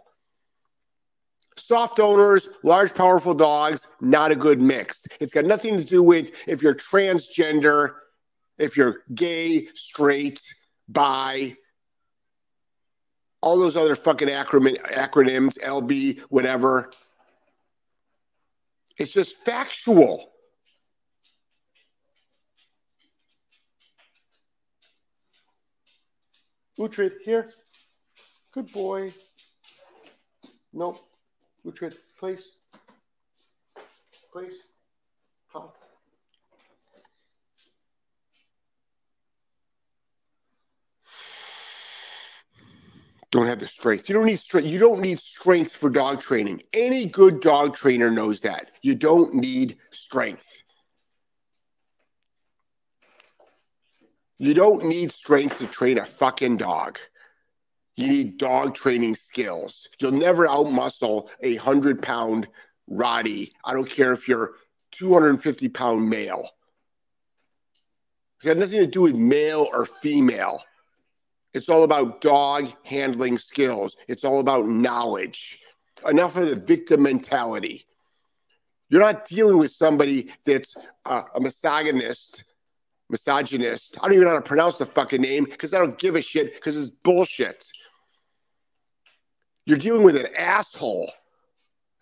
soft 1.58 2.00
owners, 2.00 2.48
large, 2.62 2.94
powerful 2.94 3.34
dogs, 3.34 3.86
not 4.00 4.30
a 4.30 4.36
good 4.36 4.60
mix. 4.60 5.06
It's 5.20 5.32
got 5.32 5.44
nothing 5.44 5.76
to 5.76 5.84
do 5.84 6.02
with 6.02 6.30
if 6.46 6.62
you're 6.62 6.74
transgender, 6.74 7.94
if 8.58 8.76
you're 8.76 9.02
gay, 9.14 9.68
straight, 9.74 10.40
bi, 10.88 11.56
all 13.40 13.58
those 13.58 13.76
other 13.76 13.96
fucking 13.96 14.28
acronym, 14.28 14.80
acronyms, 14.92 15.58
LB, 15.60 16.20
whatever. 16.28 16.90
It's 18.98 19.12
just 19.12 19.44
factual. 19.44 20.32
Uhtred, 26.78 27.14
here. 27.24 27.52
Good 28.52 28.72
boy. 28.72 29.12
Nope. 30.72 31.00
Uhtred, 31.66 31.96
please. 32.18 32.56
Please. 34.32 34.68
Hot. 35.48 35.80
Don't 43.30 43.46
have 43.46 43.58
the 43.58 43.66
strength. 43.66 44.08
You 44.08 44.14
don't 44.14 44.26
need 44.26 44.38
strength. 44.38 44.68
You 44.68 44.78
don't 44.78 45.00
need 45.00 45.18
strength 45.18 45.74
for 45.74 45.90
dog 45.90 46.20
training. 46.20 46.62
Any 46.72 47.06
good 47.06 47.40
dog 47.40 47.76
trainer 47.76 48.10
knows 48.10 48.40
that. 48.40 48.70
You 48.80 48.94
don't 48.94 49.34
need 49.34 49.76
strength. 49.90 50.62
You 54.38 54.54
don't 54.54 54.84
need 54.84 55.12
strength 55.12 55.58
to 55.58 55.66
train 55.66 55.98
a 55.98 56.06
fucking 56.06 56.56
dog. 56.56 56.98
You 57.96 58.08
need 58.08 58.38
dog 58.38 58.74
training 58.74 59.16
skills. 59.16 59.88
You'll 59.98 60.12
never 60.12 60.46
outmuscle 60.46 61.28
a 61.42 61.56
hundred 61.56 62.00
pound 62.00 62.48
Rottie. 62.88 63.52
I 63.64 63.74
don't 63.74 63.90
care 63.90 64.12
if 64.12 64.28
you're 64.28 64.54
250 64.92 65.68
pound 65.68 66.08
male. 66.08 66.48
It's 68.36 68.46
got 68.46 68.56
nothing 68.56 68.78
to 68.78 68.86
do 68.86 69.02
with 69.02 69.16
male 69.16 69.66
or 69.72 69.84
female. 69.84 70.62
It's 71.54 71.68
all 71.68 71.84
about 71.84 72.20
dog 72.20 72.70
handling 72.84 73.38
skills. 73.38 73.96
It's 74.06 74.24
all 74.24 74.40
about 74.40 74.66
knowledge. 74.66 75.60
Enough 76.06 76.36
of 76.36 76.48
the 76.48 76.56
victim 76.56 77.02
mentality. 77.02 77.84
You're 78.90 79.00
not 79.00 79.24
dealing 79.24 79.58
with 79.58 79.70
somebody 79.70 80.30
that's 80.44 80.76
a 81.04 81.40
misogynist, 81.40 82.44
misogynist. 83.10 83.98
I 83.98 84.06
don't 84.06 84.14
even 84.14 84.24
know 84.24 84.30
how 84.30 84.36
to 84.36 84.42
pronounce 84.42 84.78
the 84.78 84.86
fucking 84.86 85.20
name 85.20 85.44
because 85.44 85.74
I 85.74 85.78
don't 85.78 85.98
give 85.98 86.16
a 86.16 86.22
shit 86.22 86.54
because 86.54 86.76
it's 86.76 86.90
bullshit. 87.02 87.66
You're 89.66 89.78
dealing 89.78 90.02
with 90.02 90.16
an 90.16 90.28
asshole. 90.38 91.10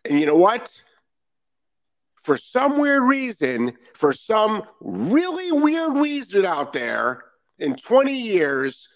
And 0.08 0.20
you 0.20 0.26
know 0.26 0.36
what? 0.36 0.82
For 2.22 2.36
some 2.36 2.78
weird 2.78 3.02
reason, 3.02 3.72
for 3.94 4.12
some 4.12 4.62
really 4.80 5.50
weird 5.50 5.96
reason 5.96 6.44
out 6.44 6.72
there, 6.72 7.24
in 7.58 7.74
20 7.74 8.12
years, 8.12 8.88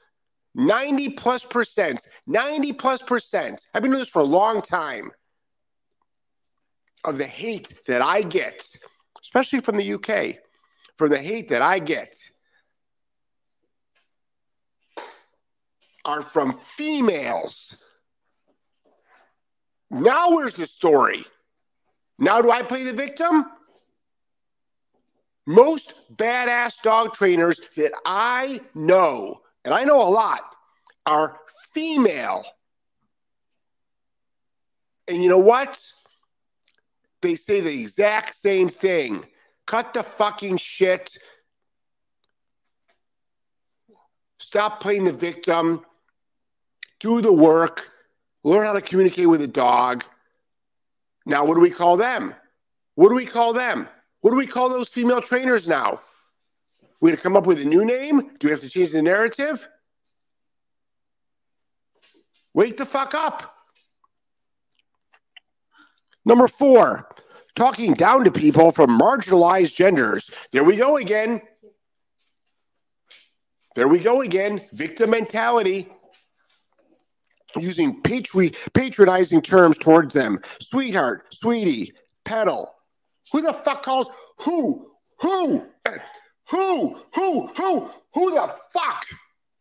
90 0.54 1.10
plus 1.10 1.44
percent, 1.44 2.06
90 2.26 2.72
plus 2.74 3.02
percent, 3.02 3.66
I've 3.74 3.82
been 3.82 3.90
doing 3.90 4.00
this 4.00 4.08
for 4.08 4.20
a 4.20 4.24
long 4.24 4.62
time, 4.62 5.10
of 7.04 7.16
the 7.16 7.26
hate 7.26 7.72
that 7.86 8.02
I 8.02 8.22
get, 8.22 8.66
especially 9.22 9.60
from 9.60 9.76
the 9.76 9.94
UK, 9.94 10.36
from 10.98 11.08
the 11.08 11.18
hate 11.18 11.48
that 11.48 11.62
I 11.62 11.78
get, 11.78 12.14
are 16.04 16.22
from 16.22 16.52
females 16.52 17.76
now, 19.90 20.30
where's 20.30 20.54
the 20.54 20.66
story? 20.66 21.24
Now, 22.18 22.40
do 22.40 22.50
I 22.50 22.62
play 22.62 22.84
the 22.84 22.92
victim? 22.92 23.46
Most 25.46 25.94
badass 26.16 26.80
dog 26.82 27.14
trainers 27.14 27.60
that 27.76 27.92
I 28.06 28.60
know, 28.74 29.39
and 29.64 29.74
I 29.74 29.84
know 29.84 30.02
a 30.02 30.08
lot, 30.08 30.40
are 31.06 31.38
female. 31.72 32.44
And 35.08 35.22
you 35.22 35.28
know 35.28 35.38
what? 35.38 35.80
They 37.22 37.34
say 37.34 37.60
the 37.60 37.80
exact 37.80 38.34
same 38.34 38.68
thing. 38.68 39.24
Cut 39.66 39.92
the 39.92 40.02
fucking 40.02 40.56
shit. 40.58 41.18
Stop 44.38 44.80
playing 44.80 45.04
the 45.04 45.12
victim. 45.12 45.84
Do 46.98 47.20
the 47.20 47.32
work 47.32 47.90
learn 48.44 48.66
how 48.66 48.72
to 48.72 48.80
communicate 48.80 49.28
with 49.28 49.42
a 49.42 49.48
dog. 49.48 50.04
Now, 51.26 51.44
what 51.44 51.54
do 51.54 51.60
we 51.60 51.70
call 51.70 51.96
them? 51.96 52.34
What 52.94 53.08
do 53.10 53.14
we 53.14 53.26
call 53.26 53.52
them? 53.52 53.88
What 54.20 54.30
do 54.30 54.36
we 54.36 54.46
call 54.46 54.68
those 54.68 54.88
female 54.88 55.20
trainers 55.20 55.68
now? 55.68 56.00
We 57.00 57.10
to 57.10 57.16
come 57.16 57.36
up 57.36 57.46
with 57.46 57.60
a 57.60 57.64
new 57.64 57.84
name? 57.84 58.30
Do 58.38 58.48
we 58.48 58.50
have 58.50 58.60
to 58.60 58.68
change 58.68 58.90
the 58.90 59.02
narrative? 59.02 59.66
Wake 62.52 62.76
the 62.76 62.86
fuck 62.86 63.14
up. 63.14 63.54
Number 66.24 66.46
four, 66.46 67.08
talking 67.54 67.94
down 67.94 68.24
to 68.24 68.30
people 68.30 68.70
from 68.72 68.98
marginalized 68.98 69.74
genders. 69.74 70.30
There 70.52 70.64
we 70.64 70.76
go 70.76 70.98
again. 70.98 71.40
There 73.76 73.88
we 73.88 74.00
go 74.00 74.20
again. 74.20 74.60
Victim 74.72 75.10
mentality 75.10 75.88
using 77.56 78.00
patri- 78.02 78.52
patronizing 78.74 79.40
terms 79.40 79.78
towards 79.78 80.12
them. 80.12 80.40
Sweetheart, 80.60 81.34
sweetie, 81.34 81.92
petal. 82.24 82.74
Who 83.32 83.42
the 83.42 83.52
fuck 83.52 83.82
calls 83.82 84.08
who? 84.38 84.90
Who? 85.20 85.66
Who? 86.50 87.00
Who? 87.14 87.46
Who? 87.48 87.90
Who 88.14 88.30
the 88.32 88.52
fuck? 88.72 89.06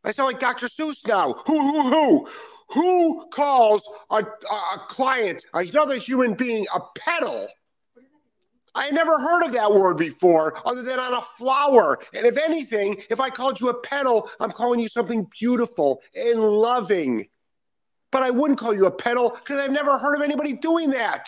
I 0.03 0.11
sound 0.11 0.27
like 0.27 0.39
Dr. 0.39 0.67
Seuss 0.67 1.07
now. 1.07 1.33
Who? 1.45 1.59
Who? 1.59 1.89
Who? 1.89 2.27
Who 2.71 3.27
calls 3.31 3.87
a, 4.11 4.17
a 4.17 4.77
client, 4.87 5.43
another 5.53 5.97
human 5.97 6.35
being, 6.35 6.65
a 6.75 6.79
petal? 6.97 7.47
I 8.75 8.91
never 8.91 9.19
heard 9.19 9.45
of 9.45 9.53
that 9.53 9.73
word 9.73 9.97
before 9.97 10.55
other 10.67 10.83
than 10.83 10.99
on 10.99 11.13
a 11.13 11.21
flower. 11.21 11.99
And 12.13 12.25
if 12.25 12.37
anything, 12.37 13.01
if 13.09 13.19
I 13.19 13.29
called 13.29 13.59
you 13.59 13.69
a 13.69 13.81
petal, 13.81 14.29
I'm 14.39 14.51
calling 14.51 14.79
you 14.79 14.87
something 14.87 15.27
beautiful 15.39 16.01
and 16.15 16.39
loving. 16.39 17.27
But 18.11 18.23
I 18.23 18.29
wouldn't 18.29 18.59
call 18.59 18.73
you 18.73 18.85
a 18.85 18.91
petal 18.91 19.31
because 19.31 19.59
I've 19.59 19.71
never 19.71 19.97
heard 19.97 20.15
of 20.15 20.21
anybody 20.21 20.53
doing 20.53 20.91
that. 20.91 21.27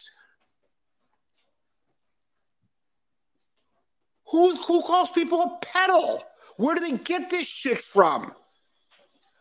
Who, 4.31 4.55
who 4.55 4.81
calls 4.81 5.11
people 5.11 5.41
a 5.41 5.57
petal? 5.65 6.23
Where 6.57 6.75
do 6.75 6.81
they 6.81 6.97
get 6.97 7.29
this 7.29 7.47
shit 7.47 7.79
from? 7.79 8.31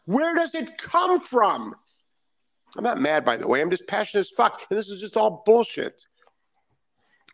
Where 0.06 0.35
does 0.35 0.54
it 0.54 0.78
come 0.78 1.20
from? 1.20 1.75
I'm 2.76 2.85
not 2.85 3.00
mad, 3.00 3.25
by 3.25 3.37
the 3.37 3.47
way. 3.47 3.61
I'm 3.61 3.70
just 3.70 3.87
passionate 3.87 4.23
as 4.23 4.30
fuck. 4.30 4.62
And 4.68 4.78
this 4.78 4.88
is 4.88 5.00
just 5.00 5.16
all 5.16 5.42
bullshit. 5.47 6.04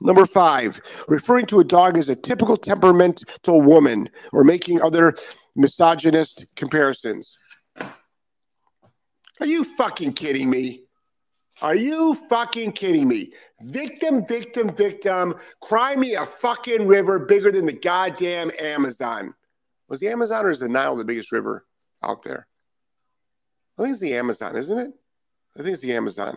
Number 0.00 0.26
five, 0.26 0.78
referring 1.08 1.46
to 1.46 1.60
a 1.60 1.64
dog 1.64 1.96
as 1.96 2.10
a 2.10 2.16
typical 2.16 2.58
temperamental 2.58 3.62
woman 3.62 4.10
or 4.32 4.44
making 4.44 4.82
other 4.82 5.14
misogynist 5.54 6.44
comparisons. 6.54 7.38
Are 9.40 9.46
you 9.46 9.64
fucking 9.64 10.12
kidding 10.12 10.50
me? 10.50 10.85
Are 11.62 11.74
you 11.74 12.14
fucking 12.14 12.72
kidding 12.72 13.08
me? 13.08 13.32
Victim, 13.62 14.26
victim, 14.26 14.74
victim. 14.74 15.34
Cry 15.60 15.96
me 15.96 16.14
a 16.14 16.26
fucking 16.26 16.86
river 16.86 17.18
bigger 17.18 17.50
than 17.50 17.64
the 17.64 17.72
goddamn 17.72 18.50
Amazon. 18.60 19.34
Was 19.88 20.00
the 20.00 20.08
Amazon 20.08 20.44
or 20.44 20.50
is 20.50 20.60
the 20.60 20.68
Nile 20.68 20.96
the 20.96 21.04
biggest 21.04 21.32
river 21.32 21.64
out 22.02 22.22
there? 22.22 22.46
I 23.78 23.82
think 23.82 23.92
it's 23.92 24.00
the 24.00 24.16
Amazon, 24.16 24.56
isn't 24.56 24.78
it? 24.78 24.92
I 25.58 25.62
think 25.62 25.74
it's 25.74 25.82
the 25.82 25.94
Amazon. 25.94 26.36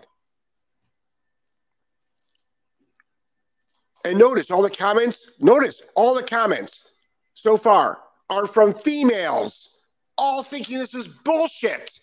And 4.06 4.18
notice 4.18 4.50
all 4.50 4.62
the 4.62 4.70
comments, 4.70 5.32
notice 5.40 5.82
all 5.96 6.16
the 6.16 6.24
comments 6.24 6.88
so 7.34 7.58
far 7.58 8.02
are 8.30 8.48
from 8.48 8.74
females, 8.74 9.80
all 10.18 10.44
thinking 10.44 10.78
this 10.78 10.94
is 10.94 11.08
bullshit. 11.08 12.00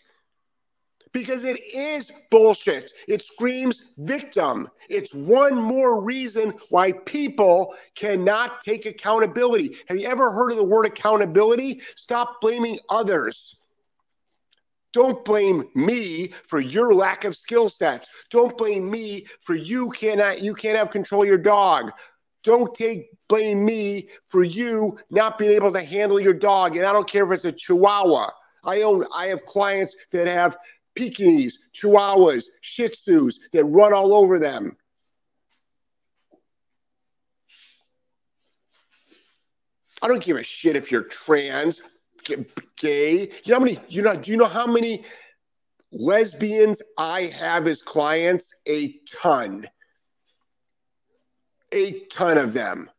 Because 1.12 1.44
it 1.44 1.58
is 1.74 2.10
bullshit. 2.30 2.92
It 3.08 3.22
screams 3.22 3.84
victim. 3.96 4.68
It's 4.90 5.14
one 5.14 5.56
more 5.56 6.02
reason 6.02 6.52
why 6.68 6.92
people 6.92 7.74
cannot 7.94 8.60
take 8.60 8.86
accountability. 8.86 9.76
Have 9.88 9.98
you 9.98 10.08
ever 10.08 10.30
heard 10.30 10.50
of 10.50 10.58
the 10.58 10.64
word 10.64 10.84
accountability? 10.84 11.80
Stop 11.94 12.40
blaming 12.40 12.78
others. 12.90 13.56
Don't 14.96 15.22
blame 15.26 15.64
me 15.74 16.28
for 16.46 16.58
your 16.58 16.94
lack 16.94 17.24
of 17.24 17.36
skill 17.36 17.68
sets. 17.68 18.08
Don't 18.30 18.56
blame 18.56 18.90
me 18.90 19.26
for 19.42 19.54
you 19.54 19.90
cannot 19.90 20.40
you 20.40 20.54
can't 20.54 20.78
have 20.78 20.88
control 20.88 21.22
your 21.22 21.36
dog. 21.36 21.92
Don't 22.42 22.74
take 22.74 23.10
blame 23.28 23.62
me 23.62 24.08
for 24.28 24.42
you 24.42 24.98
not 25.10 25.36
being 25.36 25.50
able 25.50 25.70
to 25.70 25.82
handle 25.82 26.18
your 26.18 26.32
dog. 26.32 26.76
And 26.76 26.86
I 26.86 26.94
don't 26.94 27.06
care 27.06 27.30
if 27.30 27.36
it's 27.36 27.44
a 27.44 27.52
Chihuahua. 27.52 28.30
I 28.64 28.82
own 28.82 29.04
I 29.14 29.26
have 29.26 29.44
clients 29.44 29.94
that 30.12 30.26
have 30.28 30.56
Pekingese, 30.96 31.60
Chihuahuas, 31.74 32.46
Shih 32.62 32.88
Tzus 32.88 33.36
that 33.52 33.64
run 33.64 33.92
all 33.92 34.14
over 34.14 34.38
them. 34.38 34.76
I 40.02 40.08
don't 40.08 40.22
give 40.22 40.36
a 40.36 40.42
shit 40.44 40.76
if 40.76 40.90
you're 40.90 41.02
trans 41.02 41.80
gay. 42.76 43.30
You 43.44 43.52
know 43.52 43.58
how 43.58 43.64
many? 43.64 43.80
You 43.88 44.02
know? 44.02 44.16
Do 44.16 44.30
you 44.30 44.36
know 44.36 44.46
how 44.46 44.66
many 44.66 45.04
lesbians 45.92 46.82
I 46.98 47.22
have 47.22 47.66
as 47.66 47.82
clients? 47.82 48.52
A 48.68 48.98
ton. 49.10 49.66
A 51.72 52.00
ton 52.10 52.38
of 52.38 52.52
them. 52.52 52.90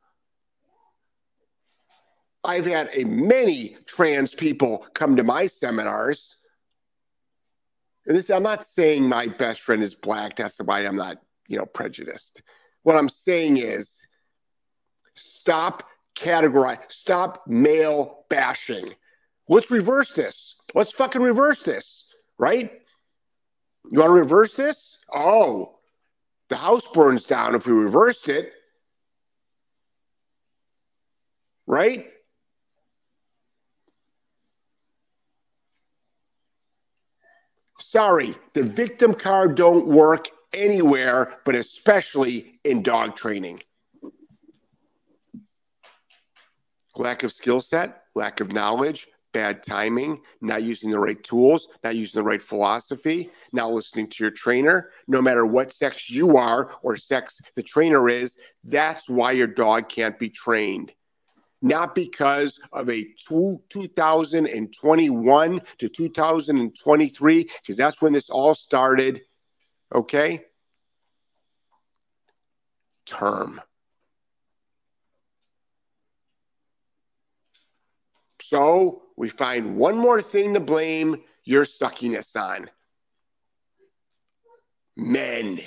I've 2.43 2.65
had 2.65 2.89
a 2.95 3.03
many 3.03 3.77
trans 3.85 4.33
people 4.33 4.87
come 4.93 5.15
to 5.17 5.23
my 5.23 5.47
seminars. 5.47 6.36
And 8.07 8.17
this, 8.17 8.29
I'm 8.29 8.43
not 8.43 8.65
saying 8.65 9.07
my 9.07 9.27
best 9.27 9.59
friend 9.59 9.83
is 9.83 9.93
black. 9.93 10.37
That's 10.37 10.59
why 10.59 10.79
I'm 10.79 10.95
not, 10.95 11.17
you 11.47 11.57
know, 11.57 11.65
prejudiced. 11.65 12.41
What 12.83 12.95
I'm 12.95 13.09
saying 13.09 13.57
is 13.57 14.07
stop 15.13 15.83
categorize, 16.15 16.89
stop 16.89 17.45
male 17.47 18.25
bashing. 18.29 18.93
Let's 19.49 19.69
reverse 19.71 20.13
this. 20.13 20.55
Let's 20.73 20.91
fucking 20.91 21.21
reverse 21.21 21.63
this, 21.63 22.13
right? 22.37 22.71
You 23.91 23.99
want 23.99 24.09
to 24.09 24.13
reverse 24.13 24.53
this? 24.53 24.97
Oh, 25.13 25.79
the 26.49 26.55
house 26.55 26.87
burns 26.93 27.25
down 27.25 27.55
if 27.55 27.67
we 27.67 27.73
reversed 27.73 28.29
it. 28.29 28.53
Right? 31.65 32.07
Sorry, 37.89 38.35
the 38.53 38.63
victim 38.63 39.13
card 39.13 39.55
don't 39.55 39.87
work 39.87 40.27
anywhere, 40.53 41.39
but 41.45 41.55
especially 41.55 42.59
in 42.65 42.83
dog 42.83 43.15
training. 43.15 43.61
Lack 46.97 47.23
of 47.23 47.31
skill 47.31 47.61
set, 47.61 48.01
lack 48.13 48.41
of 48.41 48.51
knowledge, 48.51 49.07
bad 49.31 49.63
timing, 49.63 50.19
not 50.41 50.63
using 50.63 50.91
the 50.91 50.99
right 50.99 51.23
tools, 51.23 51.69
not 51.81 51.95
using 51.95 52.19
the 52.19 52.27
right 52.27 52.41
philosophy, 52.41 53.29
not 53.53 53.71
listening 53.71 54.07
to 54.07 54.21
your 54.21 54.31
trainer, 54.31 54.89
no 55.07 55.21
matter 55.21 55.45
what 55.45 55.71
sex 55.71 56.09
you 56.09 56.35
are 56.35 56.69
or 56.83 56.97
sex 56.97 57.39
the 57.55 57.63
trainer 57.63 58.09
is, 58.09 58.37
that's 58.65 59.09
why 59.09 59.31
your 59.31 59.47
dog 59.47 59.87
can't 59.87 60.19
be 60.19 60.27
trained. 60.27 60.91
Not 61.61 61.95
because 61.95 62.59
of 62.71 62.89
a 62.89 63.03
two, 63.27 63.61
2021 63.69 65.61
to 65.79 65.89
2023, 65.89 67.43
because 67.43 67.77
that's 67.77 68.01
when 68.01 68.13
this 68.13 68.29
all 68.29 68.53
started. 68.53 69.21
Okay? 69.93 70.45
Term. 73.05 73.59
So 78.41 79.01
we 79.17 79.29
find 79.29 79.75
one 79.75 79.97
more 79.97 80.21
thing 80.21 80.53
to 80.53 80.59
blame 80.59 81.21
your 81.43 81.65
suckiness 81.65 82.35
on 82.35 82.69
men. 84.95 85.59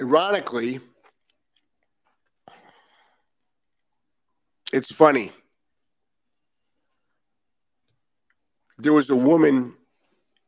Ironically, 0.00 0.80
it's 4.72 4.90
funny. 4.90 5.30
There 8.78 8.94
was 8.94 9.10
a 9.10 9.16
woman 9.16 9.74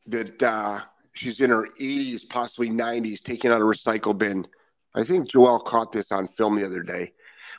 that 0.06 0.42
uh, 0.42 0.80
she's 1.12 1.40
in 1.40 1.50
her 1.50 1.66
80s, 1.78 2.26
possibly 2.26 2.70
90s, 2.70 3.20
taking 3.22 3.50
out 3.50 3.60
a 3.60 3.64
recycle 3.64 4.16
bin. 4.16 4.46
I 4.94 5.04
think 5.04 5.30
Joelle 5.30 5.62
caught 5.62 5.92
this 5.92 6.12
on 6.12 6.28
film 6.28 6.56
the 6.56 6.64
other 6.64 6.82
day. 6.82 7.12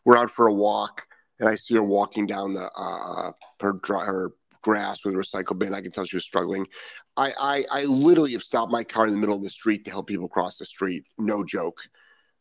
We're 0.03 0.17
out 0.17 0.32
for 0.32 0.47
a 0.47 0.53
walk, 0.53 1.06
and 1.39 1.47
I 1.47 1.53
see 1.53 1.75
her 1.75 1.84
walking 1.84 2.25
down 2.25 2.56
the 2.56 2.71
uh, 2.75 3.32
her, 3.62 3.79
her 3.84 4.32
grass 4.63 5.06
with 5.06 5.13
a 5.13 5.17
recycle 5.17 5.58
bin. 5.58 5.73
I 5.73 5.82
can 5.82 5.91
tell 5.91 6.06
she 6.06 6.15
was 6.15 6.26
struggling. 6.26 6.67
I, 7.15 7.32
I 7.39 7.65
I 7.71 7.84
literally 7.84 8.32
have 8.32 8.41
stopped 8.41 8.71
my 8.71 8.84
car 8.84 9.06
in 9.06 9.13
the 9.13 9.19
middle 9.19 9.36
of 9.36 9.43
the 9.43 9.49
street 9.49 9.86
to 9.86 9.91
help 9.91 10.08
people 10.08 10.28
cross 10.28 10.58
the 10.58 10.65
street. 10.65 11.06
No 11.19 11.43
joke. 11.43 11.82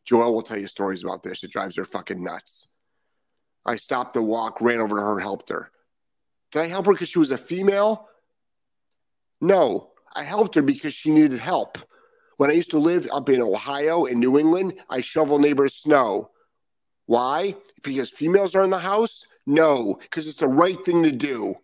Joelle 0.09 0.33
will 0.33 0.43
tell 0.43 0.59
you 0.59 0.67
stories 0.67 1.05
about 1.05 1.23
this. 1.23 1.45
It 1.45 1.53
drives 1.53 1.77
her 1.77 1.85
fucking 1.85 2.23
nuts. 2.23 2.69
I 3.65 3.77
stopped 3.77 4.15
the 4.15 4.23
walk, 4.23 4.61
ran 4.61 4.81
over 4.81 4.97
to 4.97 5.03
her, 5.03 5.21
helped 5.21 5.51
her. 5.51 5.71
Did 6.51 6.63
I 6.63 6.67
help 6.67 6.87
her 6.87 6.93
because 6.93 7.09
she 7.09 7.19
was 7.19 7.31
a 7.31 7.39
female? 7.39 8.09
No. 9.41 9.91
I 10.15 10.25
helped 10.25 10.57
her 10.57 10.63
because 10.63 10.93
she 10.93 11.11
needed 11.11 11.39
help. 11.39 11.79
When 12.37 12.51
I 12.51 12.55
used 12.55 12.71
to 12.71 12.79
live 12.79 13.09
up 13.13 13.29
in 13.29 13.41
Ohio 13.41 14.05
in 14.05 14.19
New 14.19 14.39
England, 14.39 14.81
I 14.91 15.01
shovel 15.01 15.39
neighbors' 15.39 15.77
snow. 15.77 16.31
Why? 17.07 17.55
Because 17.83 18.11
females 18.11 18.55
are 18.55 18.65
in 18.65 18.71
the 18.71 18.79
house? 18.79 19.25
No, 19.47 19.99
because 20.01 20.27
it's 20.27 20.39
the 20.39 20.49
right 20.49 20.83
thing 20.85 21.03
to 21.05 21.13
do. 21.13 21.55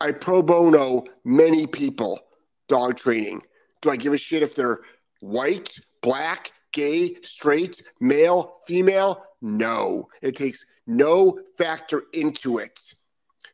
I 0.00 0.12
pro 0.12 0.42
bono 0.42 1.04
many 1.24 1.66
people 1.66 2.20
dog 2.68 2.96
training. 2.96 3.42
Do 3.80 3.90
I 3.90 3.96
give 3.96 4.12
a 4.12 4.18
shit 4.18 4.42
if 4.42 4.54
they're 4.54 4.80
white, 5.20 5.78
black, 6.00 6.52
gay, 6.72 7.16
straight, 7.22 7.82
male, 8.00 8.56
female? 8.66 9.24
No. 9.40 10.08
It 10.22 10.36
takes 10.36 10.64
no 10.86 11.38
factor 11.58 12.02
into 12.12 12.58
it. 12.58 12.80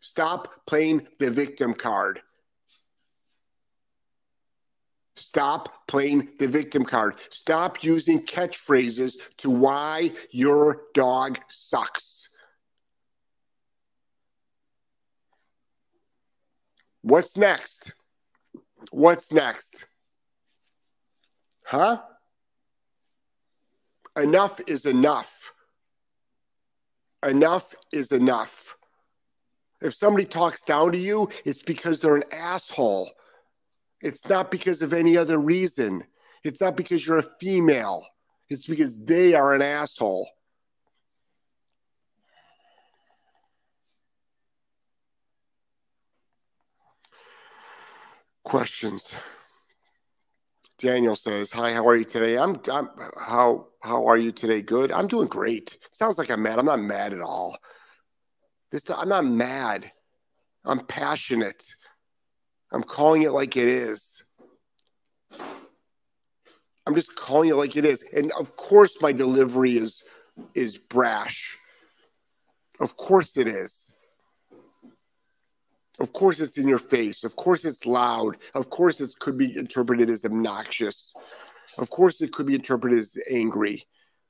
Stop 0.00 0.66
playing 0.66 1.06
the 1.18 1.30
victim 1.30 1.74
card. 1.74 2.20
Stop 5.16 5.88
playing 5.88 6.28
the 6.38 6.46
victim 6.46 6.84
card. 6.84 7.16
Stop 7.30 7.82
using 7.82 8.24
catchphrases 8.24 9.14
to 9.38 9.50
why 9.50 10.12
your 10.30 10.82
dog 10.94 11.38
sucks. 11.48 12.17
What's 17.02 17.36
next? 17.36 17.92
What's 18.90 19.32
next? 19.32 19.86
Huh? 21.64 22.00
Enough 24.20 24.60
is 24.66 24.86
enough. 24.86 25.52
Enough 27.26 27.74
is 27.92 28.12
enough. 28.12 28.76
If 29.80 29.94
somebody 29.94 30.24
talks 30.24 30.62
down 30.62 30.92
to 30.92 30.98
you, 30.98 31.28
it's 31.44 31.62
because 31.62 32.00
they're 32.00 32.16
an 32.16 32.24
asshole. 32.32 33.10
It's 34.00 34.28
not 34.28 34.50
because 34.50 34.82
of 34.82 34.92
any 34.92 35.16
other 35.16 35.38
reason. 35.38 36.04
It's 36.44 36.60
not 36.60 36.76
because 36.76 37.06
you're 37.06 37.18
a 37.18 37.30
female. 37.40 38.06
It's 38.48 38.66
because 38.66 39.04
they 39.04 39.34
are 39.34 39.54
an 39.54 39.62
asshole. 39.62 40.28
Questions. 48.48 49.12
Daniel 50.78 51.14
says, 51.14 51.52
"Hi, 51.52 51.70
how 51.70 51.86
are 51.86 51.96
you 51.96 52.06
today? 52.06 52.38
I'm, 52.38 52.56
I'm 52.72 52.88
how 53.20 53.66
how 53.82 54.06
are 54.06 54.16
you 54.16 54.32
today? 54.32 54.62
Good. 54.62 54.90
I'm 54.90 55.06
doing 55.06 55.28
great. 55.28 55.76
Sounds 55.90 56.16
like 56.16 56.30
I'm 56.30 56.42
mad. 56.42 56.58
I'm 56.58 56.64
not 56.64 56.80
mad 56.80 57.12
at 57.12 57.20
all. 57.20 57.58
This 58.72 58.88
I'm 58.88 59.10
not 59.10 59.26
mad. 59.26 59.92
I'm 60.64 60.80
passionate. 60.86 61.62
I'm 62.72 62.82
calling 62.82 63.20
it 63.20 63.32
like 63.32 63.58
it 63.58 63.68
is. 63.68 64.24
I'm 66.86 66.94
just 66.94 67.14
calling 67.16 67.50
it 67.50 67.54
like 67.56 67.76
it 67.76 67.84
is. 67.84 68.02
And 68.14 68.32
of 68.40 68.56
course 68.56 68.96
my 69.02 69.12
delivery 69.12 69.72
is 69.72 70.02
is 70.54 70.78
brash. 70.78 71.58
Of 72.80 72.96
course 72.96 73.36
it 73.36 73.46
is. 73.46 73.97
Of 75.98 76.12
course 76.12 76.38
it's 76.38 76.58
in 76.58 76.68
your 76.68 76.78
face. 76.78 77.24
Of 77.24 77.34
course 77.34 77.64
it's 77.64 77.84
loud. 77.84 78.36
Of 78.54 78.70
course 78.70 79.00
it 79.00 79.14
could 79.18 79.36
be 79.36 79.56
interpreted 79.56 80.08
as 80.10 80.24
obnoxious. 80.24 81.14
Of 81.76 81.90
course 81.90 82.20
it 82.20 82.32
could 82.32 82.46
be 82.46 82.54
interpreted 82.54 82.98
as 82.98 83.16
angry. 83.30 83.84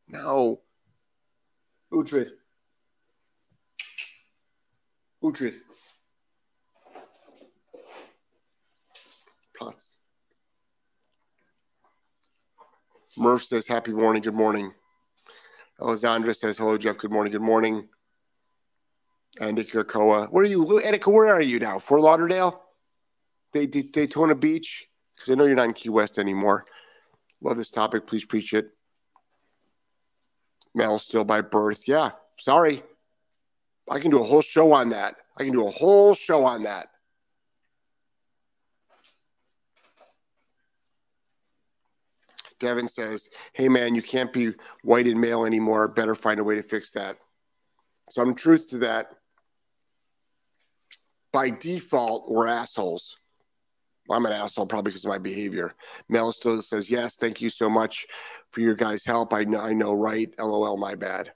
No. 0.09 0.61
Uhtred. 1.93 2.31
Uhtred. 5.23 5.55
Platz. 9.57 9.97
Murph 13.17 13.45
says, 13.45 13.67
Happy 13.67 13.93
morning, 13.93 14.23
good 14.23 14.35
morning. 14.35 14.73
Alessandra 15.81 16.35
says, 16.35 16.57
Hello, 16.57 16.79
Jeff, 16.79 16.99
good 16.99 17.11
morning, 17.11 17.33
good 17.33 17.43
morning. 17.43 17.89
Annika 19.41 19.87
Koa. 19.87 20.27
Where 20.27 20.45
are 20.45 20.47
you? 20.47 20.65
Annika, 20.65 21.13
where 21.13 21.29
are 21.29 21.41
you 21.41 21.59
now? 21.59 21.79
Fort 21.79 22.01
Lauderdale? 22.01 22.63
They, 23.53 23.67
Daytona 23.67 24.35
Beach? 24.35 24.87
Because 25.15 25.33
I 25.33 25.35
know 25.37 25.47
you're 25.47 25.57
not 25.57 25.67
in 25.67 25.73
Key 25.73 25.89
West 25.89 26.19
anymore. 26.19 26.67
Love 27.41 27.57
this 27.57 27.71
topic. 27.71 28.07
Please 28.07 28.25
preach 28.25 28.53
it. 28.53 28.71
Male 30.75 30.99
still 30.99 31.25
by 31.25 31.41
birth. 31.41 31.89
Yeah, 31.89 32.11
sorry. 32.39 32.83
I 33.91 33.99
can 34.01 34.11
do 34.11 34.21
a 34.21 34.25
whole 34.25 34.43
show 34.43 34.73
on 34.73 34.91
that. 34.91 35.17
I 35.37 35.45
can 35.45 35.53
do 35.53 35.67
a 35.67 35.71
whole 35.71 36.15
show 36.15 36.45
on 36.45 36.65
that. 36.65 36.89
Devin 42.61 42.89
says, 42.89 43.31
Hey 43.53 43.69
man, 43.69 43.95
you 43.95 44.03
can't 44.03 44.33
be 44.33 44.53
white 44.83 45.07
and 45.07 45.21
male 45.21 45.47
anymore. 45.47 45.89
Better 45.89 46.15
find 46.15 46.41
a 46.41 46.45
way 46.45 46.57
to 46.57 46.63
fix 46.63 46.91
that. 46.93 47.17
Some 48.11 48.35
truth 48.35 48.71
to 48.71 48.79
that 48.79 49.18
by 51.33 51.51
default, 51.51 52.31
we're 52.31 52.47
assholes. 52.47 53.17
I'm 54.11 54.25
an 54.25 54.33
asshole 54.33 54.67
probably 54.67 54.91
because 54.91 55.05
of 55.05 55.11
my 55.11 55.19
behavior. 55.19 55.75
Mel 56.09 56.33
still 56.33 56.61
says, 56.63 56.91
Yes, 56.91 57.17
thank 57.17 57.41
you 57.41 57.51
so 57.51 57.69
much 57.69 58.07
for 58.53 58.61
your 58.61 58.75
guys' 58.75 59.05
help. 59.05 59.35
I 59.35 59.45
know, 59.45 59.61
I 59.61 59.75
know, 59.75 59.93
right? 59.93 60.33
LOL, 60.39 60.79
my 60.79 60.95
bad. 60.95 61.33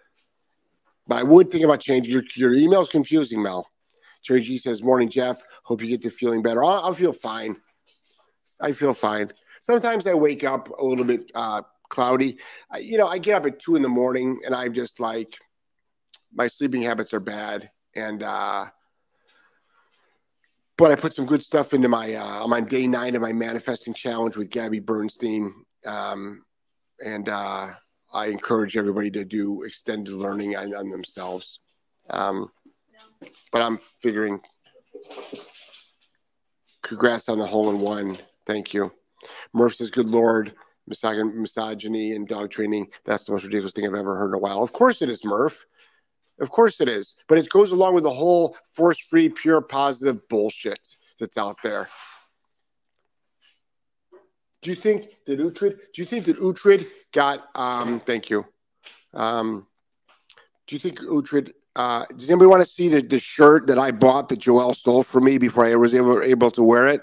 but 1.07 1.17
I 1.17 1.23
would 1.23 1.51
think 1.51 1.65
about 1.65 1.81
changing 1.81 2.13
your 2.13 2.23
your 2.35 2.53
email's 2.53 2.89
confusing, 2.89 3.43
Mel." 3.43 3.67
Jerry 4.23 4.41
G 4.41 4.57
says, 4.57 4.81
"Morning, 4.81 5.09
Jeff. 5.09 5.43
Hope 5.63 5.81
you 5.81 5.89
get 5.89 6.01
to 6.03 6.09
feeling 6.09 6.41
better. 6.41 6.63
I'll, 6.63 6.85
I'll 6.85 6.93
feel 6.93 7.13
fine. 7.13 7.57
I 8.61 8.71
feel 8.71 8.93
fine. 8.93 9.29
Sometimes 9.59 10.07
I 10.07 10.13
wake 10.13 10.45
up 10.45 10.69
a 10.69 10.83
little 10.83 11.03
bit 11.03 11.29
uh, 11.35 11.63
cloudy. 11.89 12.37
I, 12.71 12.77
you 12.77 12.97
know, 12.97 13.07
I 13.07 13.17
get 13.17 13.35
up 13.35 13.45
at 13.45 13.59
two 13.59 13.75
in 13.75 13.81
the 13.81 13.89
morning, 13.89 14.39
and 14.45 14.55
I'm 14.55 14.73
just 14.73 15.01
like, 15.01 15.37
my 16.33 16.47
sleeping 16.47 16.81
habits 16.81 17.13
are 17.13 17.19
bad, 17.19 17.69
and." 17.93 18.23
uh 18.23 18.67
but 20.77 20.91
I 20.91 20.95
put 20.95 21.13
some 21.13 21.25
good 21.25 21.41
stuff 21.41 21.73
into 21.73 21.87
my. 21.87 22.13
Uh, 22.13 22.43
I'm 22.43 22.53
on 22.53 22.65
day 22.65 22.87
nine 22.87 23.15
of 23.15 23.21
my 23.21 23.33
manifesting 23.33 23.93
challenge 23.93 24.37
with 24.37 24.49
Gabby 24.49 24.79
Bernstein, 24.79 25.53
um, 25.85 26.43
and 27.03 27.27
uh, 27.27 27.69
I 28.13 28.27
encourage 28.27 28.77
everybody 28.77 29.09
to 29.11 29.25
do 29.25 29.63
extended 29.63 30.13
learning 30.13 30.55
on, 30.55 30.73
on 30.75 30.89
themselves. 30.89 31.59
Um, 32.09 32.51
but 33.51 33.61
I'm 33.61 33.79
figuring. 34.01 34.39
Congrats 36.83 37.27
on 37.27 37.37
the 37.37 37.45
hole 37.45 37.69
in 37.69 37.79
one. 37.79 38.17
Thank 38.45 38.73
you. 38.73 38.91
Murph 39.53 39.75
says, 39.75 39.91
"Good 39.91 40.07
Lord." 40.07 40.53
misogyny 40.87 42.13
and 42.13 42.29
dog 42.29 42.49
training. 42.49 42.87
That's 43.03 43.25
the 43.25 43.33
most 43.33 43.43
ridiculous 43.43 43.73
thing 43.73 43.85
I've 43.85 43.93
ever 43.93 44.15
heard 44.15 44.29
in 44.29 44.35
a 44.35 44.39
while. 44.39 44.63
Of 44.63 44.71
course 44.71 45.01
it 45.01 45.09
is, 45.09 45.25
Murph. 45.25 45.65
Of 46.39 46.49
course 46.51 46.81
it 46.81 46.89
is. 46.89 47.15
But 47.27 47.37
it 47.37 47.49
goes 47.49 47.71
along 47.71 47.95
with 47.95 48.03
the 48.03 48.13
whole 48.13 48.55
force 48.71 48.99
free, 48.99 49.29
pure 49.29 49.61
positive 49.61 50.27
bullshit 50.27 50.97
that's 51.19 51.37
out 51.37 51.57
there. 51.63 51.89
Do 54.61 54.69
you 54.69 54.75
think 54.75 55.09
that 55.25 55.39
Uhtred, 55.39 55.77
do 55.93 56.01
you 56.01 56.05
think 56.05 56.25
that 56.25 56.37
Uhtred 56.37 56.85
got, 57.13 57.47
um, 57.55 57.99
thank 57.99 58.29
you. 58.29 58.45
Um, 59.13 59.67
do 60.65 60.75
you 60.75 60.79
think 60.79 60.99
Uhtred, 60.99 61.53
uh, 61.75 62.05
does 62.15 62.29
anybody 62.29 62.47
want 62.47 62.63
to 62.63 62.69
see 62.69 62.89
the, 62.89 63.01
the 63.01 63.19
shirt 63.19 63.67
that 63.67 63.77
I 63.77 63.91
bought 63.91 64.29
that 64.29 64.39
Joelle 64.39 64.75
stole 64.75 65.03
from 65.03 65.25
me 65.25 65.37
before 65.37 65.65
I 65.65 65.75
was 65.75 65.93
able, 65.93 66.21
able 66.21 66.51
to 66.51 66.63
wear 66.63 66.87
it? 66.87 67.01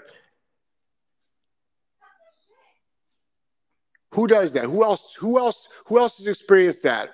Who 4.11 4.27
does 4.27 4.53
that? 4.53 4.65
Who 4.65 4.83
else? 4.83 5.15
Who 5.15 5.37
else? 5.37 5.67
Who 5.87 5.99
else 5.99 6.17
has 6.19 6.27
experienced 6.27 6.83
that? 6.83 7.11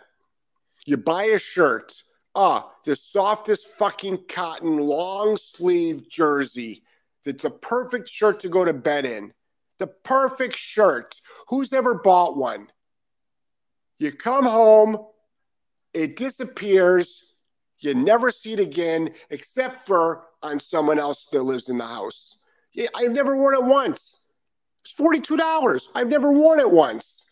You 0.85 0.97
buy 0.97 1.25
a 1.25 1.39
shirt 1.39 2.03
Ah, 2.33 2.71
the 2.85 2.95
softest 2.95 3.67
fucking 3.77 4.25
cotton 4.29 4.77
long 4.77 5.37
sleeve 5.37 6.07
jersey. 6.09 6.83
It's 7.25 7.43
a 7.43 7.49
perfect 7.49 8.09
shirt 8.09 8.39
to 8.41 8.49
go 8.49 8.63
to 8.63 8.73
bed 8.73 9.05
in. 9.05 9.33
The 9.79 9.87
perfect 9.87 10.57
shirt. 10.57 11.19
Who's 11.49 11.73
ever 11.73 11.95
bought 11.95 12.37
one? 12.37 12.67
You 13.99 14.11
come 14.11 14.45
home, 14.45 14.97
it 15.93 16.15
disappears. 16.15 17.35
You 17.79 17.93
never 17.93 18.31
see 18.31 18.53
it 18.53 18.59
again, 18.59 19.11
except 19.29 19.85
for 19.85 20.25
on 20.41 20.59
someone 20.59 20.99
else 20.99 21.27
that 21.27 21.43
lives 21.43 21.69
in 21.69 21.77
the 21.77 21.85
house. 21.85 22.37
Yeah, 22.73 22.87
I've 22.95 23.11
never 23.11 23.35
worn 23.35 23.55
it 23.55 23.63
once. 23.63 24.25
It's 24.85 24.95
$42. 24.95 25.87
I've 25.93 26.07
never 26.07 26.31
worn 26.31 26.59
it 26.59 26.71
once. 26.71 27.29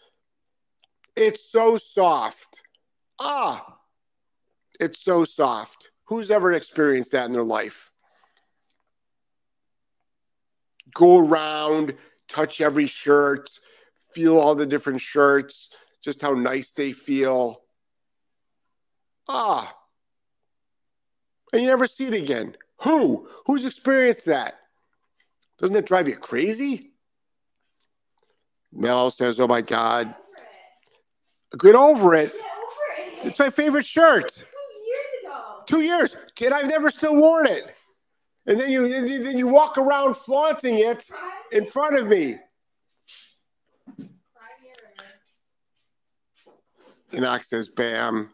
It's 1.15 1.51
so 1.51 1.77
soft. 1.77 2.61
Ah, 3.19 3.78
it's 4.79 5.03
so 5.03 5.25
soft. 5.25 5.91
Who's 6.05 6.31
ever 6.31 6.53
experienced 6.53 7.11
that 7.11 7.27
in 7.27 7.33
their 7.33 7.43
life? 7.43 7.91
Go 10.93 11.19
around, 11.19 11.93
touch 12.27 12.61
every 12.61 12.87
shirt, 12.87 13.49
feel 14.13 14.39
all 14.39 14.55
the 14.55 14.65
different 14.65 15.01
shirts, 15.01 15.69
just 16.01 16.21
how 16.21 16.33
nice 16.33 16.71
they 16.71 16.93
feel. 16.93 17.61
Ah. 19.27 19.75
And 21.53 21.61
you 21.61 21.67
never 21.67 21.85
see 21.85 22.07
it 22.07 22.13
again. 22.13 22.55
Who? 22.81 23.27
Who's 23.45 23.65
experienced 23.65 24.25
that? 24.25 24.55
Doesn't 25.59 25.73
that 25.73 25.85
drive 25.85 26.07
you 26.07 26.15
crazy? 26.15 26.93
Mel 28.71 29.09
says, 29.09 29.39
Oh 29.39 29.47
my 29.47 29.61
God. 29.61 30.15
Get 31.59 31.75
over 31.75 32.15
it. 32.15 32.33
It's 33.23 33.39
my 33.39 33.49
favorite 33.49 33.85
shirt. 33.85 34.45
Two 35.69 35.81
years. 35.81 36.17
Kid, 36.33 36.51
I've 36.51 36.65
never 36.65 36.89
still 36.89 37.15
worn 37.15 37.45
it. 37.45 37.75
And 38.47 38.59
then 38.59 38.71
you 38.71 38.87
then 39.21 39.37
you 39.37 39.45
walk 39.45 39.77
around 39.77 40.15
flaunting 40.15 40.79
it 40.79 41.07
in 41.51 41.67
front 41.67 41.95
of 41.95 42.07
me. 42.07 42.37
Enoch 47.13 47.43
says, 47.43 47.69
Bam. 47.69 48.31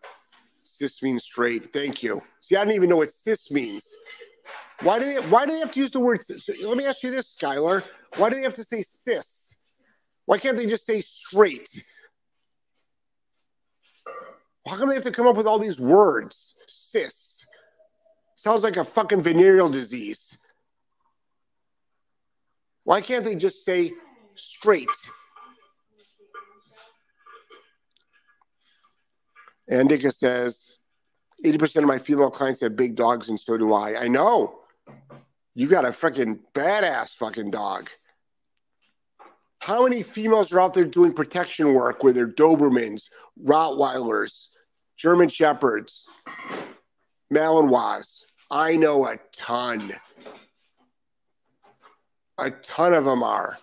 Cis 0.63 1.03
means 1.03 1.25
straight. 1.25 1.73
Thank 1.73 2.01
you. 2.01 2.21
See, 2.39 2.55
I 2.55 2.63
don't 2.63 2.73
even 2.73 2.87
know 2.87 2.95
what 2.95 3.11
cis 3.11 3.51
means. 3.51 3.93
Why 4.79 4.97
do 4.97 5.03
they 5.03 5.19
why 5.27 5.45
do 5.45 5.51
they 5.51 5.59
have 5.59 5.73
to 5.73 5.79
use 5.81 5.91
the 5.91 5.99
word 5.99 6.23
cis? 6.23 6.49
Let 6.63 6.77
me 6.77 6.85
ask 6.85 7.03
you 7.03 7.11
this, 7.11 7.35
Skylar. 7.35 7.83
Why 8.15 8.29
do 8.29 8.37
they 8.37 8.43
have 8.43 8.53
to 8.53 8.63
say 8.63 8.81
cis? 8.81 9.57
Why 10.23 10.37
can't 10.37 10.55
they 10.55 10.67
just 10.67 10.85
say 10.85 11.01
straight? 11.01 11.83
How 14.65 14.77
come 14.77 14.87
they 14.87 14.95
have 14.95 15.03
to 15.03 15.11
come 15.11 15.27
up 15.27 15.35
with 15.35 15.47
all 15.47 15.59
these 15.59 15.81
words? 15.81 16.57
Cis. 16.67 17.24
Sounds 18.45 18.62
like 18.62 18.77
a 18.77 18.86
fucking 18.86 19.23
venereal 19.23 19.69
disease. 19.69 20.38
Why 22.84 23.01
can't 23.01 23.25
they 23.25 23.34
just 23.34 23.65
say 23.65 23.91
straight? 24.36 24.88
Andika 29.71 30.13
says, 30.13 30.75
80% 31.43 31.77
of 31.77 31.86
my 31.86 31.97
female 31.97 32.29
clients 32.29 32.62
have 32.62 32.75
big 32.75 32.95
dogs, 32.95 33.29
and 33.29 33.39
so 33.39 33.58
do 33.58 33.73
I. 33.73 34.01
I 34.01 34.08
know. 34.10 34.60
You 35.55 35.67
got 35.67 35.86
a 35.86 35.89
freaking 35.89 36.39
badass 36.53 37.15
fucking 37.15 37.49
dog. 37.49 37.89
How 39.58 39.86
many 39.86 40.03
females 40.03 40.53
are 40.53 40.60
out 40.60 40.75
there 40.75 40.86
doing 40.86 41.13
protection 41.13 41.73
work 41.73 42.03
with 42.03 42.13
their 42.13 42.27
Dobermans, 42.27 43.10
Rottweilers, 43.43 44.49
German 44.97 45.29
Shepherds, 45.29 46.08
Malinois? 47.34 48.24
I 48.51 48.75
know 48.75 49.08
a 49.08 49.17
ton. 49.34 49.93
A 52.38 52.51
ton 52.51 52.93
of 52.93 53.05
them 53.05 53.23
are. 53.23 53.58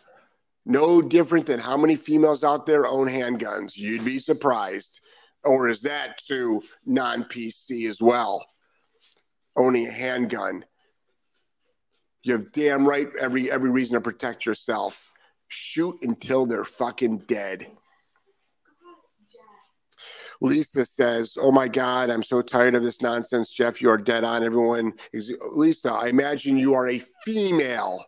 No 0.65 1.03
different 1.03 1.47
than 1.47 1.61
how 1.61 1.77
many 1.77 1.97
females 1.97 2.45
out 2.45 2.67
there 2.67 2.87
own 2.87 3.09
handguns. 3.09 3.77
You'd 3.77 4.05
be 4.05 4.19
surprised. 4.19 5.01
Or 5.45 5.69
is 5.69 5.83
that 5.83 6.19
too 6.19 6.63
non 6.87 7.25
PC 7.25 7.89
as 7.89 8.01
well? 8.01 8.47
Owning 9.57 9.87
a 9.87 9.91
handgun. 9.91 10.65
You 12.23 12.35
have 12.35 12.53
damn 12.53 12.87
right 12.87 13.09
every 13.21 13.51
every 13.51 13.71
reason 13.71 13.95
to 13.95 14.01
protect 14.01 14.47
yourself. 14.47 15.11
Shoot 15.49 15.99
until 16.03 16.47
they're 16.47 16.65
fucking 16.65 17.25
dead. 17.27 17.67
Lisa 20.43 20.85
says, 20.85 21.37
"Oh 21.41 21.53
my 21.53 21.69
God, 21.69 22.11
I'm 22.11 22.23
so 22.23 22.43
tired 22.43 22.75
of 22.75 22.83
this 22.83 23.01
nonsense, 23.01 23.51
Jeff. 23.51 23.81
You 23.81 23.91
are 23.91 23.97
dead 23.97 24.25
on. 24.25 24.43
Everyone 24.43 24.93
is 25.13 25.33
Lisa. 25.53 25.93
I 25.93 26.09
imagine 26.09 26.59
you 26.59 26.75
are 26.75 26.89
a 26.89 26.99
female. 27.25 28.05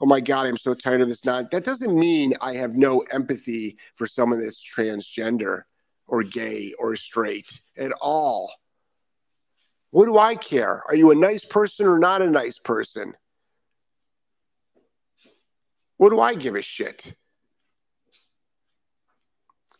Oh 0.00 0.06
my 0.06 0.20
God, 0.20 0.46
I'm 0.46 0.58
so 0.58 0.74
tired 0.74 1.00
of 1.00 1.08
this. 1.08 1.24
Not 1.24 1.50
that 1.50 1.64
doesn't 1.64 1.98
mean 1.98 2.34
I 2.42 2.54
have 2.54 2.74
no 2.74 3.00
empathy 3.10 3.78
for 3.94 4.06
someone 4.06 4.42
that's 4.42 4.62
transgender 4.62 5.62
or 6.06 6.22
gay 6.22 6.74
or 6.78 6.96
straight 6.96 7.62
at 7.78 7.92
all. 8.02 8.52
What 9.90 10.06
do 10.06 10.18
I 10.18 10.34
care? 10.34 10.82
Are 10.88 10.94
you 10.94 11.12
a 11.12 11.14
nice 11.14 11.44
person 11.44 11.86
or 11.86 11.98
not 11.98 12.20
a 12.20 12.28
nice 12.28 12.58
person? 12.58 13.14
What 15.96 16.10
do 16.10 16.20
I 16.20 16.34
give 16.34 16.56
a 16.56 16.62
shit? 16.62 17.14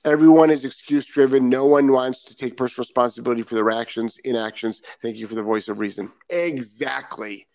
Everyone 0.04 0.50
is 0.50 0.64
excuse 0.64 1.06
driven. 1.06 1.48
No 1.48 1.66
one 1.66 1.92
wants 1.92 2.24
to 2.24 2.34
take 2.34 2.56
personal 2.56 2.82
responsibility 2.82 3.42
for 3.42 3.54
their 3.54 3.70
actions, 3.70 4.18
inactions. 4.24 4.82
Thank 5.00 5.16
you 5.16 5.28
for 5.28 5.36
the 5.36 5.42
voice 5.42 5.68
of 5.68 5.78
reason. 5.78 6.10
Exactly. 6.28 7.46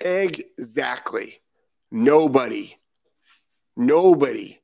Exactly. 0.00 1.42
Nobody. 1.90 2.74
Nobody. 3.76 4.60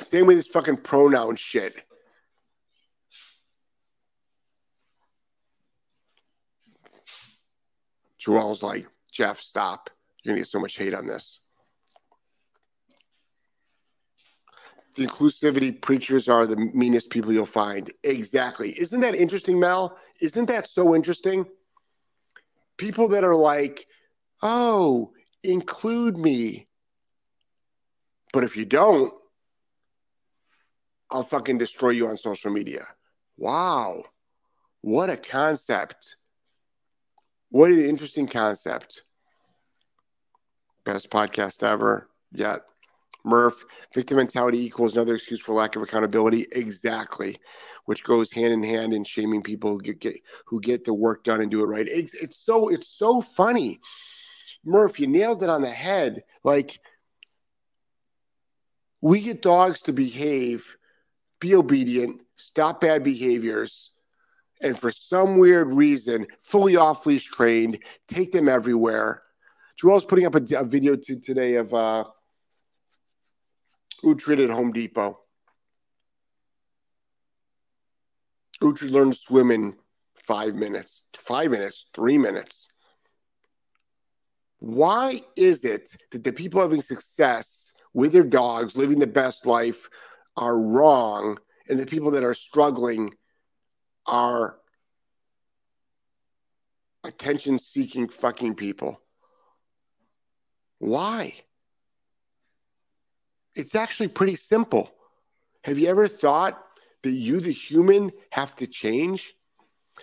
Same 0.00 0.26
with 0.26 0.36
this 0.36 0.48
fucking 0.48 0.76
pronoun 0.78 1.36
shit. 1.36 1.84
Joelle's 8.20 8.62
like, 8.62 8.86
Jeff, 9.12 9.40
stop. 9.40 9.90
You're 10.22 10.32
going 10.32 10.36
to 10.36 10.40
get 10.42 10.48
so 10.48 10.60
much 10.60 10.76
hate 10.76 10.94
on 10.94 11.06
this. 11.06 11.40
The 14.94 15.06
inclusivity 15.06 15.80
preachers 15.80 16.28
are 16.28 16.46
the 16.46 16.56
meanest 16.56 17.10
people 17.10 17.32
you'll 17.32 17.46
find. 17.46 17.92
Exactly. 18.04 18.70
Isn't 18.78 19.00
that 19.00 19.14
interesting, 19.14 19.58
Mel? 19.58 19.98
Isn't 20.20 20.46
that 20.46 20.68
so 20.68 20.94
interesting? 20.94 21.46
People 22.76 23.08
that 23.08 23.24
are 23.24 23.34
like, 23.34 23.86
oh, 24.42 25.12
include 25.42 26.16
me. 26.16 26.68
But 28.32 28.44
if 28.44 28.56
you 28.56 28.64
don't, 28.64 29.12
I'll 31.10 31.22
fucking 31.22 31.58
destroy 31.58 31.90
you 31.90 32.06
on 32.06 32.16
social 32.16 32.50
media. 32.50 32.84
Wow. 33.36 34.04
What 34.80 35.10
a 35.10 35.16
concept. 35.16 36.16
What 37.50 37.70
an 37.70 37.84
interesting 37.84 38.26
concept. 38.26 39.02
Best 40.84 41.10
podcast 41.10 41.62
ever 41.62 42.08
yet. 42.32 42.62
Murph, 43.24 43.64
victim 43.94 44.18
mentality 44.18 44.64
equals 44.64 44.92
another 44.92 45.14
excuse 45.14 45.40
for 45.40 45.54
lack 45.54 45.76
of 45.76 45.82
accountability. 45.82 46.46
Exactly, 46.52 47.38
which 47.86 48.04
goes 48.04 48.30
hand 48.30 48.52
in 48.52 48.62
hand 48.62 48.92
in 48.92 49.02
shaming 49.02 49.42
people 49.42 49.70
who 49.70 49.80
get, 49.80 49.98
get 49.98 50.20
who 50.46 50.60
get 50.60 50.84
the 50.84 50.92
work 50.92 51.24
done 51.24 51.40
and 51.40 51.50
do 51.50 51.62
it 51.62 51.66
right. 51.66 51.88
It's, 51.88 52.14
it's 52.14 52.36
so 52.36 52.68
it's 52.68 52.88
so 52.88 53.22
funny, 53.22 53.80
Murph. 54.64 55.00
You 55.00 55.06
nailed 55.06 55.42
it 55.42 55.48
on 55.48 55.62
the 55.62 55.70
head. 55.70 56.24
Like 56.42 56.78
we 59.00 59.20
get 59.20 59.42
dogs 59.42 59.82
to 59.82 59.92
behave, 59.92 60.76
be 61.40 61.54
obedient, 61.54 62.20
stop 62.36 62.82
bad 62.82 63.02
behaviors, 63.02 63.90
and 64.60 64.78
for 64.78 64.90
some 64.90 65.38
weird 65.38 65.70
reason, 65.70 66.26
fully 66.42 66.76
off 66.76 67.06
leash 67.06 67.24
trained, 67.24 67.78
take 68.08 68.32
them 68.32 68.48
everywhere. 68.48 69.22
Joelle's 69.80 70.04
putting 70.04 70.26
up 70.26 70.34
a, 70.34 70.42
a 70.56 70.64
video 70.64 70.96
to, 70.96 71.18
today 71.18 71.56
of 71.56 71.74
uh, 71.74 72.04
Uhtred 74.04 74.42
at 74.42 74.50
Home 74.50 74.72
Depot. 74.72 75.18
Uhtred 78.62 78.90
learned 78.90 79.14
to 79.14 79.18
swim 79.18 79.50
in 79.50 79.74
five 80.24 80.54
minutes, 80.54 81.04
five 81.14 81.50
minutes, 81.50 81.86
three 81.94 82.18
minutes. 82.18 82.68
Why 84.58 85.20
is 85.36 85.64
it 85.64 85.96
that 86.10 86.24
the 86.24 86.32
people 86.32 86.60
having 86.60 86.82
success 86.82 87.72
with 87.92 88.12
their 88.12 88.24
dogs, 88.24 88.76
living 88.76 88.98
the 88.98 89.06
best 89.06 89.46
life, 89.46 89.88
are 90.36 90.58
wrong, 90.58 91.38
and 91.68 91.78
the 91.78 91.86
people 91.86 92.10
that 92.12 92.24
are 92.24 92.34
struggling 92.34 93.14
are 94.06 94.58
attention 97.04 97.58
seeking 97.58 98.08
fucking 98.08 98.54
people. 98.54 99.00
Why? 100.78 101.34
It's 103.54 103.74
actually 103.74 104.08
pretty 104.08 104.36
simple. 104.36 104.90
Have 105.62 105.78
you 105.78 105.88
ever 105.88 106.08
thought 106.08 106.62
that 107.02 107.14
you, 107.14 107.40
the 107.40 107.52
human, 107.52 108.10
have 108.30 108.56
to 108.56 108.66
change? 108.66 109.34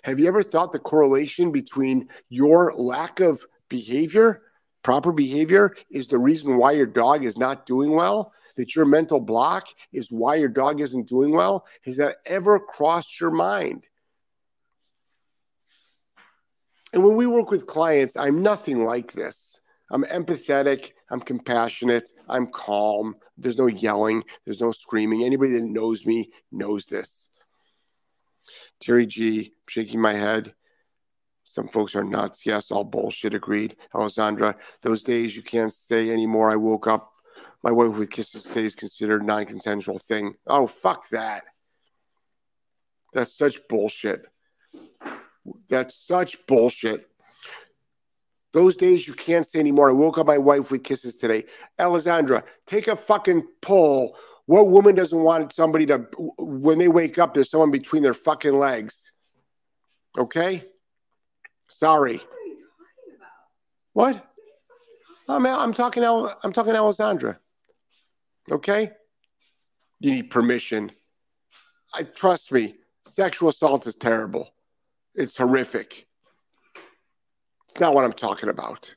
Have 0.04 0.20
you 0.20 0.28
ever 0.28 0.44
thought 0.44 0.72
the 0.72 0.80
correlation 0.80 1.52
between 1.52 2.08
your 2.30 2.74
lack 2.74 3.20
of 3.20 3.46
behavior, 3.70 4.44
proper 4.84 5.12
behavior, 5.12 5.76
is 5.90 6.08
the 6.08 6.18
reason 6.18 6.58
why 6.58 6.72
your 6.72 6.86
dog 6.86 7.26
is 7.26 7.38
not 7.38 7.66
doing 7.66 7.92
well? 7.92 8.34
That 8.58 8.76
your 8.76 8.86
mental 8.86 9.20
block 9.20 9.68
is 9.92 10.12
why 10.12 10.36
your 10.36 10.50
dog 10.50 10.82
isn't 10.82 11.08
doing 11.08 11.32
well? 11.32 11.66
Has 11.84 11.98
that 11.98 12.18
ever 12.26 12.60
crossed 12.60 13.20
your 13.20 13.32
mind? 13.32 13.86
And 16.94 17.04
when 17.04 17.16
we 17.16 17.28
work 17.28 17.52
with 17.52 17.68
clients, 17.68 18.18
I'm 18.18 18.42
nothing 18.42 18.84
like 18.84 19.14
this. 19.14 19.62
I'm 19.92 20.04
empathetic. 20.04 20.92
I'm 21.12 21.20
compassionate. 21.20 22.10
I'm 22.30 22.48
calm. 22.48 23.18
There's 23.38 23.58
no 23.58 23.68
yelling. 23.68 24.24
There's 24.46 24.62
no 24.62 24.72
screaming. 24.72 25.24
Anybody 25.24 25.52
that 25.52 25.64
knows 25.64 26.06
me 26.06 26.32
knows 26.52 26.86
this. 26.86 27.30
Terry 28.80 29.06
G, 29.06 29.54
shaking 29.68 30.00
my 30.00 30.14
head. 30.14 30.56
Some 31.44 31.68
folks 31.68 31.96
are 31.96 32.04
nuts. 32.04 32.46
Yes, 32.46 32.72
all 32.72 32.86
bullshit. 32.86 33.34
Agreed. 33.34 33.76
Alessandra, 33.94 34.56
those 34.82 35.04
days 35.04 35.36
you 35.36 35.42
can't 35.42 35.74
say 35.74 36.10
anymore. 36.10 36.50
I 36.50 36.56
woke 36.56 36.88
up. 36.88 37.12
My 37.62 37.72
wife 37.72 37.96
with 37.96 38.10
kisses 38.10 38.46
stays 38.46 38.74
considered 38.74 39.24
non-consensual 39.24 40.00
thing. 40.00 40.36
Oh, 40.48 40.66
fuck 40.66 41.10
that. 41.10 41.44
That's 43.14 43.38
such 43.38 43.68
bullshit. 43.68 44.26
That's 45.68 45.96
such 45.96 46.48
bullshit. 46.48 47.11
Those 48.54 48.76
days 48.76 49.08
you 49.08 49.14
can't 49.14 49.46
say 49.48 49.60
anymore. 49.60 49.90
I 49.90 49.94
woke 49.94 50.18
up 50.18 50.28
my 50.28 50.38
wife 50.38 50.72
with 50.72 50.84
kisses 50.84 51.16
today. 51.16 51.46
Alessandra, 51.80 52.44
take 52.66 52.88
a 52.88 52.96
fucking 52.96 53.44
poll. 53.62 54.18
What 54.46 54.68
woman 54.68 54.96
doesn't 54.96 55.22
want 55.22 55.54
somebody 55.54 55.86
to, 55.86 56.08
when 56.38 56.78
they 56.78 56.90
wake 56.90 57.18
up, 57.18 57.34
there's 57.34 57.50
someone 57.50 57.72
between 57.72 58.04
their 58.04 58.14
fucking 58.14 58.54
legs? 58.54 59.14
Okay? 60.18 60.66
Sorry. 61.70 62.20
What? 63.94 64.16
What? 64.16 64.28
I'm, 65.30 65.46
I'm 65.46 65.74
talking. 65.74 66.04
I'm 66.04 66.52
talking 66.52 66.76
Alessandra. 66.76 67.40
Okay. 68.52 68.92
You 70.00 70.12
need 70.12 70.30
permission. 70.30 70.92
I 71.94 72.04
trust 72.04 72.52
me. 72.52 72.76
Sexual 73.06 73.50
assault 73.50 73.88
is 73.88 73.96
terrible. 73.96 74.54
It's 75.16 75.38
horrific. 75.38 76.08
It's 77.72 77.80
not 77.80 77.94
what 77.94 78.04
I'm 78.04 78.12
talking 78.12 78.50
about. 78.50 78.94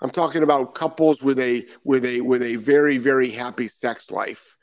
I'm 0.00 0.08
talking 0.08 0.42
about 0.42 0.74
couples 0.74 1.22
with 1.22 1.38
a 1.38 1.66
with 1.84 2.06
a 2.06 2.22
with 2.22 2.42
a 2.42 2.56
very 2.56 2.96
very 2.96 3.28
happy 3.28 3.68
sex 3.68 4.10
life 4.10 4.56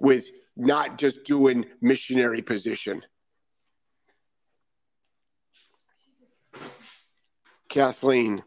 with 0.00 0.30
not 0.56 0.96
just 0.96 1.24
doing 1.24 1.66
missionary 1.82 2.40
position. 2.40 3.02
Kathleen, 7.68 8.42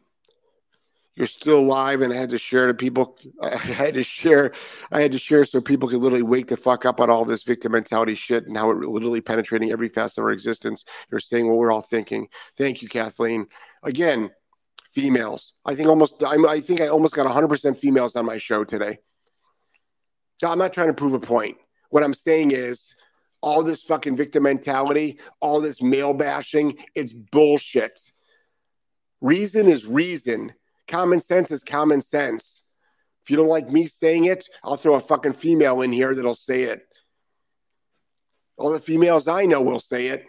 you're 1.16 1.28
still 1.28 1.60
alive, 1.60 2.02
and 2.02 2.12
I 2.12 2.16
had 2.16 2.30
to 2.30 2.38
share 2.38 2.68
to 2.68 2.74
people. 2.74 3.18
I 3.42 3.56
had 3.56 3.94
to 3.94 4.04
share. 4.04 4.52
I 4.92 5.02
had 5.02 5.12
to 5.12 5.18
share 5.18 5.46
so 5.46 5.62
people 5.62 5.88
could 5.88 6.00
literally 6.00 6.24
wake 6.24 6.48
the 6.48 6.58
fuck 6.58 6.86
up 6.86 7.00
on 7.00 7.10
all 7.10 7.24
this 7.26 7.44
victim 7.44 7.74
mentality 7.74 8.16
shit 8.16 8.48
and 8.48 8.58
how 8.58 8.72
it 8.72 8.78
literally 8.78 9.22
penetrating 9.22 9.72
every 9.72 9.90
facet 9.90 10.20
of 10.20 10.24
our 10.26 10.32
existence. 10.32 10.86
You're 11.12 11.20
saying 11.20 11.48
what 11.48 11.58
we're 11.58 11.72
all 11.72 11.82
thinking. 11.82 12.28
Thank 12.58 12.82
you, 12.82 12.90
Kathleen. 12.90 13.48
Again, 13.84 14.32
females. 14.92 15.54
I 15.66 15.76
think 15.76 15.88
almost. 15.88 16.24
I'm, 16.26 16.48
I 16.48 16.60
think 16.60 16.82
I 16.82 16.88
almost 16.88 17.14
got 17.14 17.26
100 17.26 17.48
percent 17.48 17.78
females 17.78 18.16
on 18.16 18.26
my 18.26 18.38
show 18.38 18.64
today. 18.64 19.00
So 20.40 20.50
I'm 20.50 20.58
not 20.58 20.74
trying 20.74 20.88
to 20.88 20.94
prove 20.94 21.14
a 21.14 21.20
point. 21.20 21.58
What 21.90 22.04
I'm 22.04 22.16
saying 22.16 22.52
is 22.52 22.96
all 23.42 23.62
this 23.62 23.84
fucking 23.84 24.16
victim 24.16 24.44
mentality, 24.44 25.20
all 25.42 25.62
this 25.62 25.82
male 25.82 26.14
bashing, 26.14 26.78
it's 26.96 27.14
bullshit. 27.14 28.00
Reason 29.22 29.68
is 29.68 29.86
reason. 29.86 30.54
Common 30.88 31.20
sense 31.20 31.52
is 31.52 31.64
common 31.64 32.02
sense. 32.02 32.72
If 33.24 33.32
you 33.32 33.38
don't 33.38 33.48
like 33.48 33.72
me 33.72 33.86
saying 33.86 34.26
it, 34.26 34.50
I'll 34.64 34.76
throw 34.76 34.96
a 34.96 35.00
fucking 35.00 35.34
female 35.34 35.82
in 35.82 35.94
here 35.94 36.14
that'll 36.14 36.36
say 36.36 36.64
it. 36.64 36.86
All 38.58 38.72
the 38.72 38.80
females 38.80 39.28
I 39.28 39.46
know 39.46 39.62
will 39.62 39.80
say 39.80 40.08
it. 40.08 40.26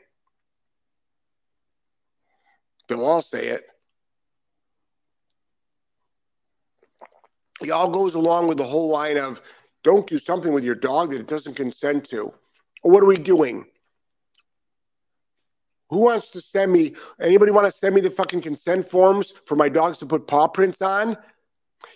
They'll 2.88 3.04
all 3.04 3.22
say 3.22 3.48
it. 3.48 3.64
It 7.62 7.70
all 7.70 7.88
goes 7.88 8.14
along 8.14 8.48
with 8.48 8.58
the 8.58 8.64
whole 8.64 8.90
line 8.90 9.18
of 9.18 9.40
don't 9.82 10.06
do 10.06 10.18
something 10.18 10.52
with 10.52 10.64
your 10.64 10.74
dog 10.74 11.10
that 11.10 11.20
it 11.20 11.26
doesn't 11.26 11.54
consent 11.54 12.04
to. 12.06 12.32
What 12.82 13.02
are 13.02 13.06
we 13.06 13.16
doing? 13.16 13.66
Who 15.90 16.00
wants 16.00 16.30
to 16.32 16.40
send 16.40 16.72
me? 16.72 16.94
Anybody 17.20 17.52
want 17.52 17.66
to 17.66 17.72
send 17.72 17.94
me 17.94 18.00
the 18.00 18.10
fucking 18.10 18.40
consent 18.40 18.88
forms 18.88 19.32
for 19.46 19.56
my 19.56 19.68
dogs 19.68 19.98
to 19.98 20.06
put 20.06 20.26
paw 20.26 20.48
prints 20.48 20.82
on? 20.82 21.16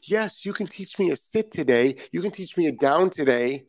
Yes, 0.02 0.44
you 0.44 0.52
can 0.52 0.66
teach 0.66 0.98
me 0.98 1.10
a 1.10 1.16
sit 1.16 1.50
today. 1.50 1.96
You 2.12 2.20
can 2.20 2.30
teach 2.30 2.56
me 2.56 2.66
a 2.66 2.72
down 2.72 3.10
today. 3.10 3.66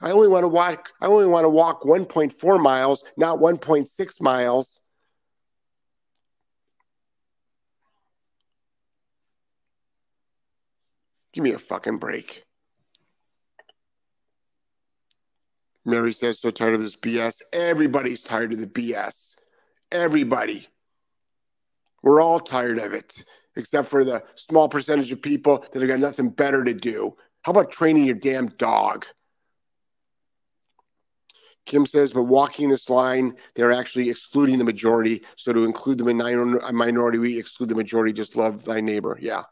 I 0.00 0.12
only 0.12 0.28
want 0.28 0.44
to 0.44 0.48
walk. 0.48 0.92
I 1.00 1.06
only 1.06 1.26
want 1.26 1.44
to 1.44 1.50
walk 1.50 1.82
1.4 1.82 2.62
miles, 2.62 3.02
not 3.16 3.38
1.6 3.38 4.20
miles. 4.20 4.80
Give 11.32 11.44
me 11.44 11.52
a 11.52 11.58
fucking 11.58 11.98
break. 11.98 12.44
Mary 15.86 16.12
says, 16.12 16.40
so 16.40 16.50
tired 16.50 16.74
of 16.74 16.82
this 16.82 16.96
BS. 16.96 17.40
Everybody's 17.52 18.22
tired 18.22 18.52
of 18.52 18.58
the 18.58 18.66
BS. 18.66 19.36
Everybody. 19.92 20.66
We're 22.02 22.20
all 22.20 22.40
tired 22.40 22.78
of 22.78 22.92
it, 22.92 23.24
except 23.56 23.88
for 23.88 24.04
the 24.04 24.22
small 24.34 24.68
percentage 24.68 25.10
of 25.12 25.22
people 25.22 25.64
that 25.72 25.80
have 25.80 25.88
got 25.88 26.00
nothing 26.00 26.28
better 26.28 26.64
to 26.64 26.74
do. 26.74 27.16
How 27.42 27.52
about 27.52 27.70
training 27.70 28.04
your 28.04 28.16
damn 28.16 28.48
dog? 28.48 29.06
Kim 31.66 31.86
says, 31.86 32.12
but 32.12 32.24
walking 32.24 32.68
this 32.68 32.88
line, 32.90 33.34
they're 33.54 33.72
actually 33.72 34.08
excluding 34.08 34.58
the 34.58 34.64
majority. 34.64 35.24
So 35.36 35.52
to 35.52 35.64
include 35.64 35.98
the 35.98 36.04
minority, 36.72 37.18
we 37.18 37.38
exclude 37.38 37.68
the 37.68 37.74
majority. 37.74 38.12
Just 38.12 38.36
love 38.36 38.64
thy 38.64 38.80
neighbor. 38.80 39.18
Yeah. 39.20 39.42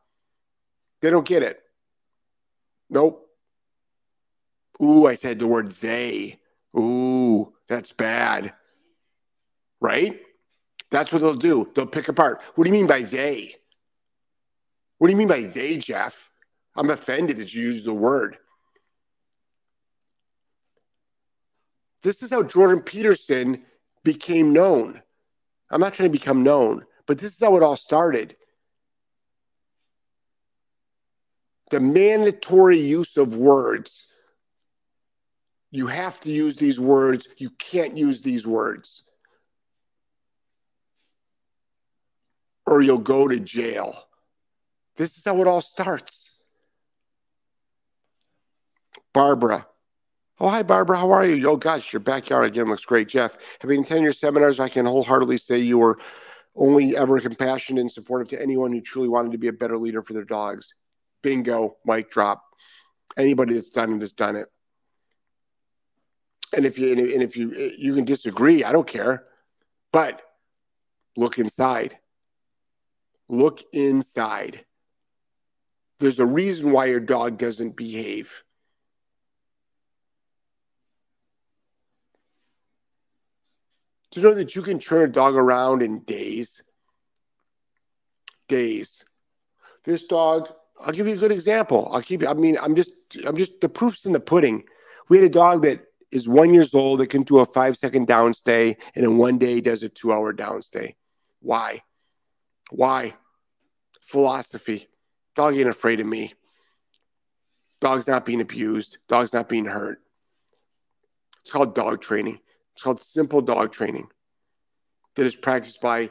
They 1.00 1.10
don't 1.10 1.26
get 1.26 1.42
it. 1.42 1.60
Nope. 2.90 3.23
Ooh, 4.82 5.06
I 5.06 5.14
said 5.14 5.38
the 5.38 5.46
word 5.46 5.68
they. 5.68 6.38
Ooh, 6.76 7.52
that's 7.68 7.92
bad. 7.92 8.52
Right? 9.80 10.20
That's 10.90 11.12
what 11.12 11.20
they'll 11.22 11.34
do. 11.34 11.70
They'll 11.74 11.86
pick 11.86 12.08
apart. 12.08 12.42
What 12.54 12.64
do 12.64 12.70
you 12.70 12.76
mean 12.76 12.86
by 12.86 13.02
they? 13.02 13.54
What 14.98 15.08
do 15.08 15.12
you 15.12 15.16
mean 15.16 15.28
by 15.28 15.42
they, 15.42 15.76
Jeff? 15.76 16.30
I'm 16.76 16.90
offended 16.90 17.36
that 17.36 17.54
you 17.54 17.62
use 17.62 17.84
the 17.84 17.94
word. 17.94 18.38
This 22.02 22.22
is 22.22 22.30
how 22.30 22.42
Jordan 22.42 22.80
Peterson 22.80 23.62
became 24.02 24.52
known. 24.52 25.00
I'm 25.70 25.80
not 25.80 25.94
trying 25.94 26.10
to 26.10 26.18
become 26.18 26.42
known, 26.42 26.84
but 27.06 27.18
this 27.18 27.32
is 27.32 27.40
how 27.40 27.56
it 27.56 27.62
all 27.62 27.76
started. 27.76 28.36
The 31.70 31.80
mandatory 31.80 32.78
use 32.78 33.16
of 33.16 33.36
words 33.36 34.13
you 35.74 35.88
have 35.88 36.20
to 36.20 36.30
use 36.30 36.54
these 36.54 36.78
words. 36.78 37.26
You 37.36 37.50
can't 37.50 37.98
use 37.98 38.20
these 38.20 38.46
words. 38.46 39.02
Or 42.64 42.80
you'll 42.80 42.98
go 42.98 43.26
to 43.26 43.40
jail. 43.40 44.00
This 44.94 45.18
is 45.18 45.24
how 45.24 45.40
it 45.40 45.48
all 45.48 45.60
starts. 45.60 46.46
Barbara. 49.12 49.66
Oh, 50.38 50.48
hi, 50.48 50.62
Barbara. 50.62 50.96
How 50.96 51.10
are 51.10 51.26
you? 51.26 51.50
Oh, 51.50 51.56
gosh, 51.56 51.92
your 51.92 51.98
backyard 51.98 52.46
again 52.46 52.68
looks 52.68 52.84
great. 52.84 53.08
Jeff, 53.08 53.36
having 53.58 53.80
attended 53.80 54.04
your 54.04 54.12
seminars, 54.12 54.60
I 54.60 54.68
can 54.68 54.86
wholeheartedly 54.86 55.38
say 55.38 55.58
you 55.58 55.78
were 55.78 55.98
only 56.54 56.96
ever 56.96 57.18
compassionate 57.18 57.80
and 57.80 57.90
supportive 57.90 58.28
to 58.28 58.40
anyone 58.40 58.72
who 58.72 58.80
truly 58.80 59.08
wanted 59.08 59.32
to 59.32 59.38
be 59.38 59.48
a 59.48 59.52
better 59.52 59.76
leader 59.76 60.02
for 60.04 60.12
their 60.12 60.24
dogs. 60.24 60.72
Bingo, 61.24 61.78
mic 61.84 62.12
drop. 62.12 62.44
Anybody 63.16 63.54
that's 63.54 63.70
done 63.70 63.92
it 63.92 64.00
has 64.00 64.12
done 64.12 64.36
it. 64.36 64.46
And 66.54 66.64
if 66.64 66.78
you 66.78 66.92
and 66.92 67.22
if 67.22 67.36
you 67.36 67.52
you 67.76 67.94
can 67.94 68.04
disagree, 68.04 68.64
I 68.64 68.72
don't 68.72 68.86
care. 68.86 69.26
But 69.92 70.22
look 71.16 71.38
inside. 71.38 71.98
Look 73.28 73.62
inside. 73.72 74.64
There's 75.98 76.18
a 76.18 76.26
reason 76.26 76.72
why 76.72 76.86
your 76.86 77.00
dog 77.00 77.38
doesn't 77.38 77.76
behave. 77.76 78.42
To 84.12 84.20
know 84.20 84.34
that 84.34 84.54
you 84.54 84.62
can 84.62 84.78
turn 84.78 85.08
a 85.08 85.12
dog 85.12 85.34
around 85.34 85.82
in 85.82 86.00
days. 86.00 86.62
Days. 88.48 89.04
This 89.84 90.04
dog, 90.04 90.52
I'll 90.80 90.92
give 90.92 91.08
you 91.08 91.14
a 91.14 91.18
good 91.18 91.32
example. 91.32 91.88
I'll 91.92 92.02
keep 92.02 92.26
I 92.26 92.34
mean, 92.34 92.56
I'm 92.62 92.76
just 92.76 92.92
I'm 93.26 93.36
just 93.36 93.60
the 93.60 93.68
proof's 93.68 94.06
in 94.06 94.12
the 94.12 94.20
pudding. 94.20 94.64
We 95.08 95.16
had 95.16 95.26
a 95.26 95.30
dog 95.30 95.62
that 95.62 95.84
is 96.14 96.28
one 96.28 96.54
years 96.54 96.74
old 96.74 97.00
that 97.00 97.10
can 97.10 97.22
do 97.22 97.38
a 97.38 97.44
five 97.44 97.76
second 97.76 98.06
downstay 98.06 98.76
and 98.94 99.04
in 99.04 99.18
one 99.18 99.38
day 99.38 99.60
does 99.60 99.82
a 99.82 99.88
two 99.88 100.12
hour 100.12 100.32
downstay. 100.32 100.94
Why? 101.40 101.82
Why? 102.70 103.14
Philosophy. 104.02 104.88
Dog 105.34 105.56
ain't 105.56 105.68
afraid 105.68 106.00
of 106.00 106.06
me. 106.06 106.32
Dog's 107.80 108.06
not 108.06 108.24
being 108.24 108.40
abused. 108.40 108.98
Dog's 109.08 109.32
not 109.32 109.48
being 109.48 109.64
hurt. 109.64 110.00
It's 111.40 111.50
called 111.50 111.74
dog 111.74 112.00
training. 112.00 112.38
It's 112.74 112.82
called 112.82 113.00
simple 113.00 113.42
dog 113.42 113.72
training 113.72 114.08
that 115.16 115.26
is 115.26 115.34
practiced 115.34 115.80
by 115.80 116.10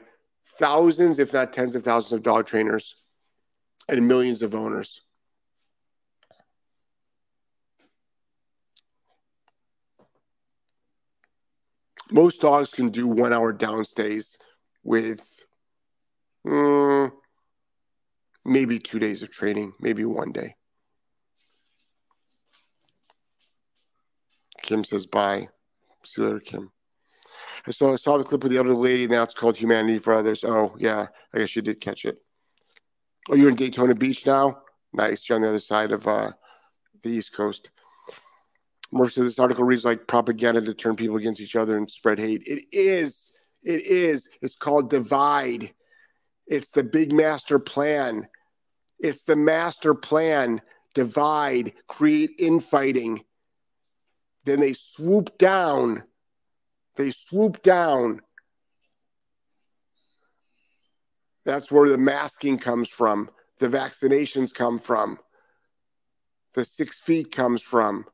thousands, 0.60 1.20
if 1.20 1.34
not 1.34 1.54
tens 1.54 1.76
of 1.76 1.84
thousands 1.84 2.14
of 2.14 2.24
dog 2.24 2.45
trainers 2.45 2.95
and 3.89 4.08
millions 4.08 4.41
of 4.41 4.54
owners. 4.54 5.01
Most 12.12 12.41
dogs 12.41 12.72
can 12.72 12.89
do 12.89 13.08
one 13.08 13.34
hour 13.34 13.54
downstays 13.54 14.38
with 14.84 15.28
mm, 16.45 17.12
maybe 18.45 18.80
two 18.80 18.99
days 18.99 19.22
of 19.22 19.32
training, 19.32 19.74
maybe 19.80 20.06
one 20.06 20.32
day. 20.32 20.56
Kim 24.62 24.84
says 24.84 25.06
bye. 25.06 25.47
See 26.04 26.22
you 26.22 26.28
later, 26.28 26.39
Kim. 26.39 26.72
I 27.68 27.72
saw 27.72 27.93
I 27.93 27.95
saw 27.95 28.18
the 28.18 28.24
clip 28.24 28.43
of 28.43 28.49
the 28.49 28.58
other 28.58 28.74
lady. 28.74 29.08
Now 29.08 29.24
it's 29.24 29.34
called 29.34 29.58
Humanity 29.58 29.99
for 29.99 30.14
Others. 30.14 30.43
Oh 30.43 30.76
yeah, 30.78 31.08
I 31.34 31.38
guess 31.38 31.56
you 31.56 31.62
did 31.62 31.82
catch 31.82 32.06
it. 32.06 32.18
Oh, 33.30 33.36
you're 33.36 33.49
in 33.49 33.56
Daytona 33.56 33.95
Beach 33.95 34.26
now. 34.26 34.62
Nice. 34.91 35.28
You're 35.28 35.38
on 35.38 35.41
the 35.41 35.49
other 35.49 35.60
side 35.60 35.91
of 35.91 36.08
uh, 36.08 36.32
the 37.01 37.10
East 37.10 37.34
Coast. 37.34 37.72
Most 38.94 39.18
of 39.18 39.24
this 39.24 39.39
article 39.39 39.64
reads 39.64 39.84
like 39.84 40.06
propaganda 40.06 40.62
to 40.62 40.74
turn 40.74 40.96
people 40.96 41.18
against 41.18 41.41
each 41.41 41.56
other 41.56 41.78
and 41.78 41.89
spread 41.89 42.20
hate. 42.20 42.44
It 42.46 42.66
is. 42.72 43.36
It 43.64 43.82
is. 43.82 44.30
It's 44.44 44.56
called 44.56 44.91
divide. 44.91 45.74
It's 46.46 46.70
the 46.70 46.84
big 46.84 47.12
master 47.12 47.58
plan. 47.58 48.28
It's 49.00 49.24
the 49.24 49.36
master 49.36 49.96
plan. 49.96 50.62
Divide, 50.94 51.74
create 51.88 52.34
infighting. 52.38 53.24
Then 54.46 54.60
they 54.60 54.74
swoop 54.74 55.39
down. 55.39 56.04
They 56.96 57.10
swoop 57.10 57.64
down. 57.64 58.22
That's 61.46 61.72
where 61.72 61.89
the 61.89 61.98
masking 61.98 62.60
comes 62.60 62.89
from. 62.89 63.32
The 63.58 63.70
vaccinations 63.70 64.54
come 64.54 64.78
from. 64.78 65.18
The 66.54 66.64
six 66.64 67.00
feet 67.00 67.32
comes 67.32 67.64
from. 67.64 68.06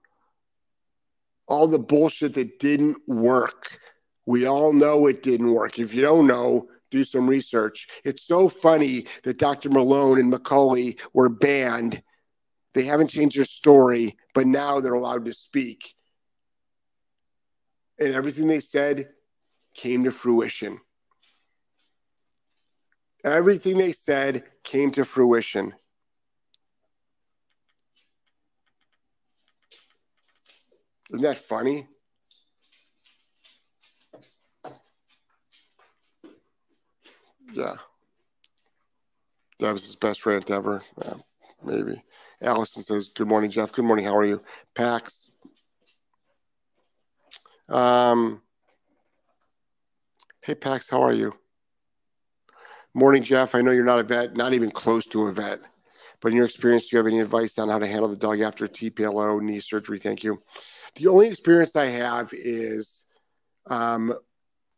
All 1.49 1.67
the 1.67 1.79
bullshit 1.79 2.33
that 2.35 2.59
didn't 2.59 2.97
work. 3.07 3.77
We 4.25 4.45
all 4.45 4.71
know 4.71 5.07
it 5.07 5.23
didn't 5.23 5.51
work. 5.51 5.79
If 5.79 5.93
you 5.93 6.01
don't 6.01 6.27
know, 6.27 6.69
do 6.91 7.03
some 7.03 7.27
research. 7.27 7.87
It's 8.03 8.23
so 8.23 8.47
funny 8.47 9.07
that 9.23 9.39
Dr. 9.39 9.69
Malone 9.69 10.19
and 10.19 10.31
McCullough 10.31 10.99
were 11.13 11.29
banned. 11.29 12.01
They 12.73 12.83
haven't 12.83 13.09
changed 13.09 13.37
their 13.37 13.45
story, 13.45 14.17
but 14.33 14.47
now 14.47 14.79
they're 14.79 14.93
allowed 14.93 15.25
to 15.25 15.33
speak 15.33 15.95
and 17.99 18.13
everything 18.13 18.47
they 18.47 18.59
said 18.59 19.09
came 19.73 20.03
to 20.05 20.11
fruition. 20.11 20.79
Everything 23.23 23.77
they 23.77 23.91
said 23.91 24.43
came 24.63 24.91
to 24.91 25.03
fruition. 25.03 25.73
Isn't 31.09 31.23
that 31.23 31.37
funny? 31.37 31.87
Yeah. 37.51 37.75
That 39.59 39.73
was 39.73 39.85
his 39.85 39.95
best 39.95 40.25
rant 40.25 40.49
ever. 40.51 40.81
Yeah, 41.03 41.13
maybe. 41.63 42.01
Allison 42.41 42.83
says, 42.83 43.09
Good 43.09 43.27
morning, 43.27 43.51
Jeff. 43.51 43.71
Good 43.71 43.85
morning. 43.85 44.05
How 44.05 44.15
are 44.15 44.25
you? 44.25 44.39
Pax, 44.75 45.31
um, 47.67 48.41
hey, 50.41 50.55
Pax, 50.55 50.89
how 50.89 51.01
are 51.01 51.13
you? 51.13 51.33
Morning, 52.93 53.21
Jeff. 53.21 53.53
I 53.53 53.61
know 53.61 53.71
you're 53.71 53.83
not 53.83 53.99
a 53.99 54.03
vet, 54.03 54.35
not 54.35 54.53
even 54.53 54.71
close 54.71 55.05
to 55.07 55.27
a 55.27 55.31
vet, 55.31 55.59
but 56.21 56.29
in 56.29 56.35
your 56.35 56.45
experience, 56.45 56.87
do 56.87 56.95
you 56.95 56.97
have 56.97 57.07
any 57.07 57.19
advice 57.19 57.57
on 57.57 57.69
how 57.69 57.79
to 57.79 57.87
handle 57.87 58.09
the 58.09 58.17
dog 58.17 58.39
after 58.41 58.67
TPLO 58.67 59.41
knee 59.41 59.59
surgery? 59.59 59.99
Thank 59.99 60.23
you. 60.23 60.41
The 60.95 61.07
only 61.07 61.27
experience 61.27 61.75
I 61.75 61.85
have 61.85 62.31
is 62.33 63.05
um, 63.67 64.13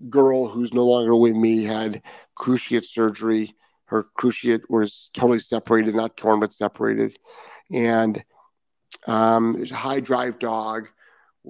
girl 0.10 0.48
who's 0.48 0.74
no 0.74 0.86
longer 0.86 1.16
with 1.16 1.36
me 1.36 1.64
had 1.64 2.02
cruciate 2.38 2.86
surgery. 2.86 3.56
Her 3.86 4.06
cruciate 4.18 4.64
was 4.70 5.10
totally 5.14 5.40
separated, 5.40 5.96
not 5.96 6.18
torn, 6.18 6.40
but 6.40 6.54
separated. 6.54 7.18
And 7.72 8.24
um, 9.08 9.66
high 9.66 10.00
drive 10.00 10.40
dog 10.40 10.90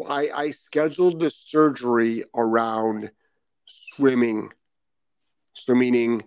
I, 0.07 0.29
I 0.33 0.51
scheduled 0.51 1.19
the 1.19 1.29
surgery 1.29 2.23
around 2.35 3.11
swimming. 3.65 4.51
So, 5.53 5.75
meaning 5.75 6.23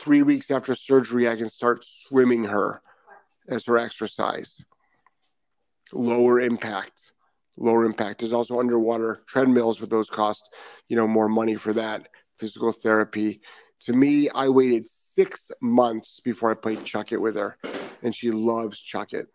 three 0.00 0.22
weeks 0.22 0.50
after 0.50 0.74
surgery, 0.74 1.28
I 1.28 1.36
can 1.36 1.48
start 1.48 1.84
swimming 1.84 2.44
her 2.44 2.80
as 3.48 3.66
her 3.66 3.76
exercise. 3.76 4.64
Lower 5.92 6.40
impact, 6.40 7.12
lower 7.56 7.84
impact. 7.84 8.20
There's 8.20 8.32
also 8.32 8.58
underwater 8.58 9.22
treadmills, 9.26 9.78
but 9.78 9.90
those 9.90 10.08
cost, 10.08 10.48
you 10.88 10.96
know, 10.96 11.06
more 11.06 11.28
money 11.28 11.56
for 11.56 11.72
that. 11.74 12.08
Physical 12.38 12.72
therapy. 12.72 13.42
To 13.80 13.92
me, 13.92 14.28
I 14.34 14.48
waited 14.48 14.88
six 14.88 15.50
months 15.60 16.20
before 16.20 16.50
I 16.50 16.54
played 16.54 16.84
Chuck 16.84 17.12
It 17.12 17.20
with 17.20 17.36
her, 17.36 17.56
and 18.02 18.14
she 18.14 18.30
loves 18.30 18.80
Chuck 18.80 19.12
It. 19.12 19.26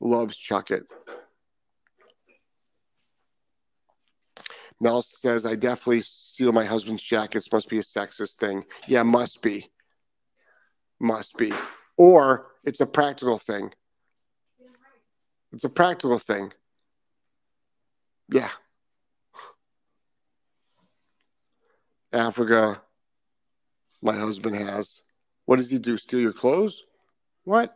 Loves 0.00 0.36
Chuck 0.36 0.70
It. 0.70 0.84
Mel 4.80 5.02
says, 5.02 5.46
I 5.46 5.54
definitely 5.54 6.02
steal 6.02 6.52
my 6.52 6.64
husband's 6.64 7.02
jackets. 7.02 7.50
Must 7.50 7.68
be 7.68 7.78
a 7.78 7.82
sexist 7.82 8.36
thing. 8.36 8.64
Yeah, 8.86 9.02
must 9.02 9.40
be. 9.40 9.70
Must 11.04 11.36
be. 11.36 11.52
Or 11.98 12.46
it's 12.64 12.80
a 12.80 12.86
practical 12.86 13.36
thing. 13.36 13.74
It's 15.52 15.64
a 15.64 15.68
practical 15.68 16.18
thing. 16.18 16.50
Yeah. 18.30 18.48
Africa, 22.10 22.80
my 24.00 24.16
husband 24.16 24.56
has. 24.56 25.02
What 25.44 25.56
does 25.56 25.70
he 25.70 25.78
do? 25.78 25.98
Steal 25.98 26.20
your 26.20 26.32
clothes? 26.32 26.84
What? 27.44 27.68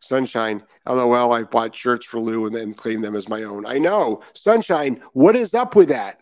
Sunshine, 0.00 0.64
lol, 0.84 1.32
I've 1.32 1.50
bought 1.52 1.76
shirts 1.76 2.06
for 2.06 2.18
Lou 2.18 2.46
and 2.46 2.56
then 2.56 2.72
claimed 2.72 3.04
them 3.04 3.14
as 3.14 3.28
my 3.28 3.44
own. 3.44 3.66
I 3.66 3.78
know. 3.78 4.20
Sunshine, 4.34 5.00
what 5.12 5.36
is 5.36 5.54
up 5.54 5.76
with 5.76 5.90
that? 5.90 6.18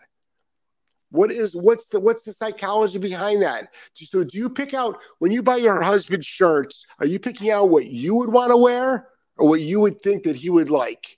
What 1.11 1.29
is 1.29 1.55
what's 1.55 1.89
the 1.89 1.99
what's 1.99 2.23
the 2.23 2.31
psychology 2.31 2.97
behind 2.97 3.43
that? 3.43 3.67
So 3.93 4.23
do 4.23 4.37
you 4.37 4.49
pick 4.49 4.73
out 4.73 4.99
when 5.19 5.31
you 5.31 5.43
buy 5.43 5.57
your 5.57 5.81
husband 5.81 6.23
shirts, 6.25 6.85
are 6.99 7.05
you 7.05 7.19
picking 7.19 7.51
out 7.51 7.69
what 7.69 7.87
you 7.87 8.15
would 8.15 8.31
want 8.31 8.51
to 8.51 8.57
wear 8.57 9.09
or 9.37 9.49
what 9.49 9.61
you 9.61 9.81
would 9.81 10.01
think 10.01 10.23
that 10.23 10.37
he 10.37 10.49
would 10.49 10.69
like? 10.69 11.17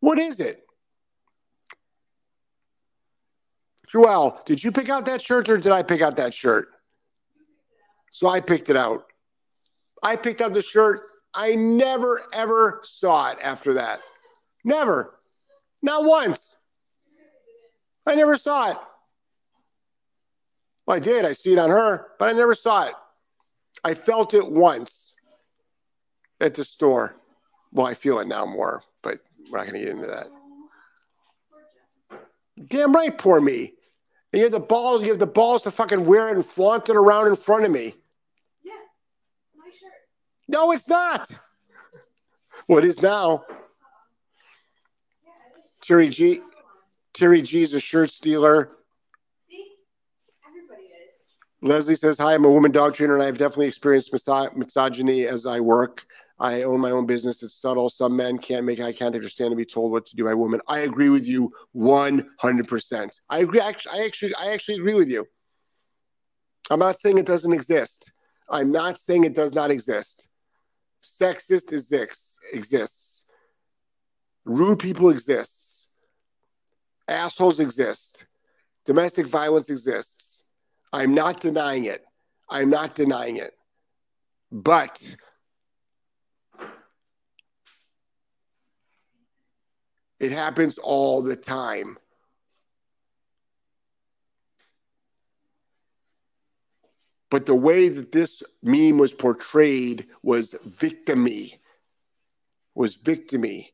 What 0.00 0.18
is 0.18 0.40
it? 0.40 0.66
Joelle, 3.90 4.44
did 4.44 4.62
you 4.62 4.70
pick 4.70 4.88
out 4.88 5.06
that 5.06 5.22
shirt 5.22 5.48
or 5.48 5.56
did 5.56 5.72
I 5.72 5.82
pick 5.82 6.02
out 6.02 6.16
that 6.16 6.34
shirt? 6.34 6.68
So 8.10 8.28
I 8.28 8.40
picked 8.40 8.70
it 8.70 8.76
out. 8.76 9.06
I 10.02 10.16
picked 10.16 10.40
out 10.40 10.52
the 10.52 10.62
shirt. 10.62 11.02
I 11.34 11.54
never, 11.54 12.20
ever 12.34 12.80
saw 12.84 13.30
it 13.30 13.38
after 13.42 13.74
that. 13.74 14.00
Never. 14.64 15.18
Not 15.82 16.04
once. 16.04 16.56
I 18.10 18.14
never 18.14 18.36
saw 18.36 18.70
it. 18.70 18.76
Well, 20.86 20.96
I 20.96 21.00
did. 21.00 21.24
I 21.24 21.32
see 21.32 21.52
it 21.52 21.58
on 21.58 21.70
her, 21.70 22.08
but 22.18 22.28
I 22.28 22.32
never 22.32 22.54
saw 22.54 22.86
it. 22.86 22.94
I 23.84 23.94
felt 23.94 24.34
it 24.34 24.50
once 24.50 25.14
at 26.40 26.54
the 26.54 26.64
store. 26.64 27.16
Well, 27.72 27.86
I 27.86 27.94
feel 27.94 28.18
it 28.18 28.26
now 28.26 28.46
more, 28.46 28.82
but 29.02 29.20
we're 29.48 29.58
not 29.58 29.68
going 29.68 29.80
to 29.80 29.86
get 29.86 29.96
into 29.96 30.08
that. 30.08 30.28
Damn 32.66 32.92
right, 32.92 33.16
poor 33.16 33.40
me. 33.40 33.74
And 34.32 34.38
you 34.38 34.44
have 34.44 34.52
the 34.52 34.60
balls. 34.60 35.02
You 35.02 35.08
have 35.10 35.18
the 35.18 35.26
balls 35.26 35.62
to 35.62 35.70
fucking 35.70 36.04
wear 36.04 36.28
it 36.30 36.36
and 36.36 36.44
flaunt 36.44 36.88
it 36.88 36.96
around 36.96 37.28
in 37.28 37.36
front 37.36 37.64
of 37.64 37.70
me. 37.70 37.94
Yeah, 38.64 38.72
my 39.56 39.70
shirt. 39.70 39.92
No, 40.48 40.72
it's 40.72 40.88
not. 40.88 41.30
Well, 42.68 42.78
it 42.78 42.84
is 42.84 43.00
now. 43.00 43.44
Terry 45.80 46.08
G. 46.08 46.40
Terry 47.14 47.42
G 47.42 47.62
is 47.62 47.74
a 47.74 47.80
shirt 47.80 48.10
stealer. 48.10 48.70
See, 49.48 49.64
everybody 50.46 50.82
is. 50.82 51.22
Leslie 51.62 51.94
says, 51.94 52.18
"Hi, 52.18 52.34
I'm 52.34 52.44
a 52.44 52.50
woman 52.50 52.70
dog 52.70 52.94
trainer, 52.94 53.14
and 53.14 53.22
I've 53.22 53.38
definitely 53.38 53.66
experienced 53.66 54.12
misogyny 54.12 55.26
as 55.26 55.46
I 55.46 55.60
work. 55.60 56.04
I 56.38 56.62
own 56.62 56.80
my 56.80 56.90
own 56.90 57.04
business. 57.06 57.42
It's 57.42 57.54
subtle. 57.54 57.90
Some 57.90 58.16
men 58.16 58.38
can't 58.38 58.64
make 58.64 58.80
eye 58.80 58.92
contact 58.92 59.24
or 59.24 59.28
stand 59.28 59.50
to 59.50 59.56
be 59.56 59.66
told 59.66 59.92
what 59.92 60.06
to 60.06 60.16
do 60.16 60.24
by 60.24 60.34
women. 60.34 60.60
I 60.68 60.80
agree 60.80 61.10
with 61.10 61.26
you 61.26 61.52
100. 61.72 62.68
percent 62.68 63.20
I 63.28 63.40
agree. 63.40 63.60
Actually, 63.60 64.00
I 64.00 64.04
actually, 64.06 64.34
I 64.36 64.52
actually 64.52 64.76
agree 64.76 64.94
with 64.94 65.08
you. 65.08 65.26
I'm 66.70 66.78
not 66.78 66.98
saying 66.98 67.18
it 67.18 67.26
doesn't 67.26 67.52
exist. 67.52 68.12
I'm 68.48 68.72
not 68.72 68.96
saying 68.98 69.24
it 69.24 69.34
does 69.34 69.54
not 69.54 69.70
exist 69.70 70.28
sexist 71.02 71.72
exists, 71.72 72.38
exists. 72.52 73.26
Rude 74.44 74.78
people 74.78 75.10
exist. 75.10 75.69
Assholes 77.10 77.60
exist. 77.60 78.26
Domestic 78.86 79.26
violence 79.26 79.68
exists. 79.68 80.44
I'm 80.92 81.14
not 81.14 81.40
denying 81.40 81.84
it. 81.84 82.04
I'm 82.48 82.70
not 82.70 82.94
denying 82.94 83.36
it. 83.36 83.52
But 84.50 85.16
it 90.18 90.32
happens 90.32 90.78
all 90.78 91.22
the 91.22 91.36
time. 91.36 91.98
But 97.30 97.46
the 97.46 97.54
way 97.54 97.88
that 97.88 98.10
this 98.10 98.42
meme 98.62 98.98
was 98.98 99.12
portrayed 99.12 100.06
was 100.22 100.54
victimy, 100.68 101.58
was 102.74 102.96
victimy. 102.96 103.68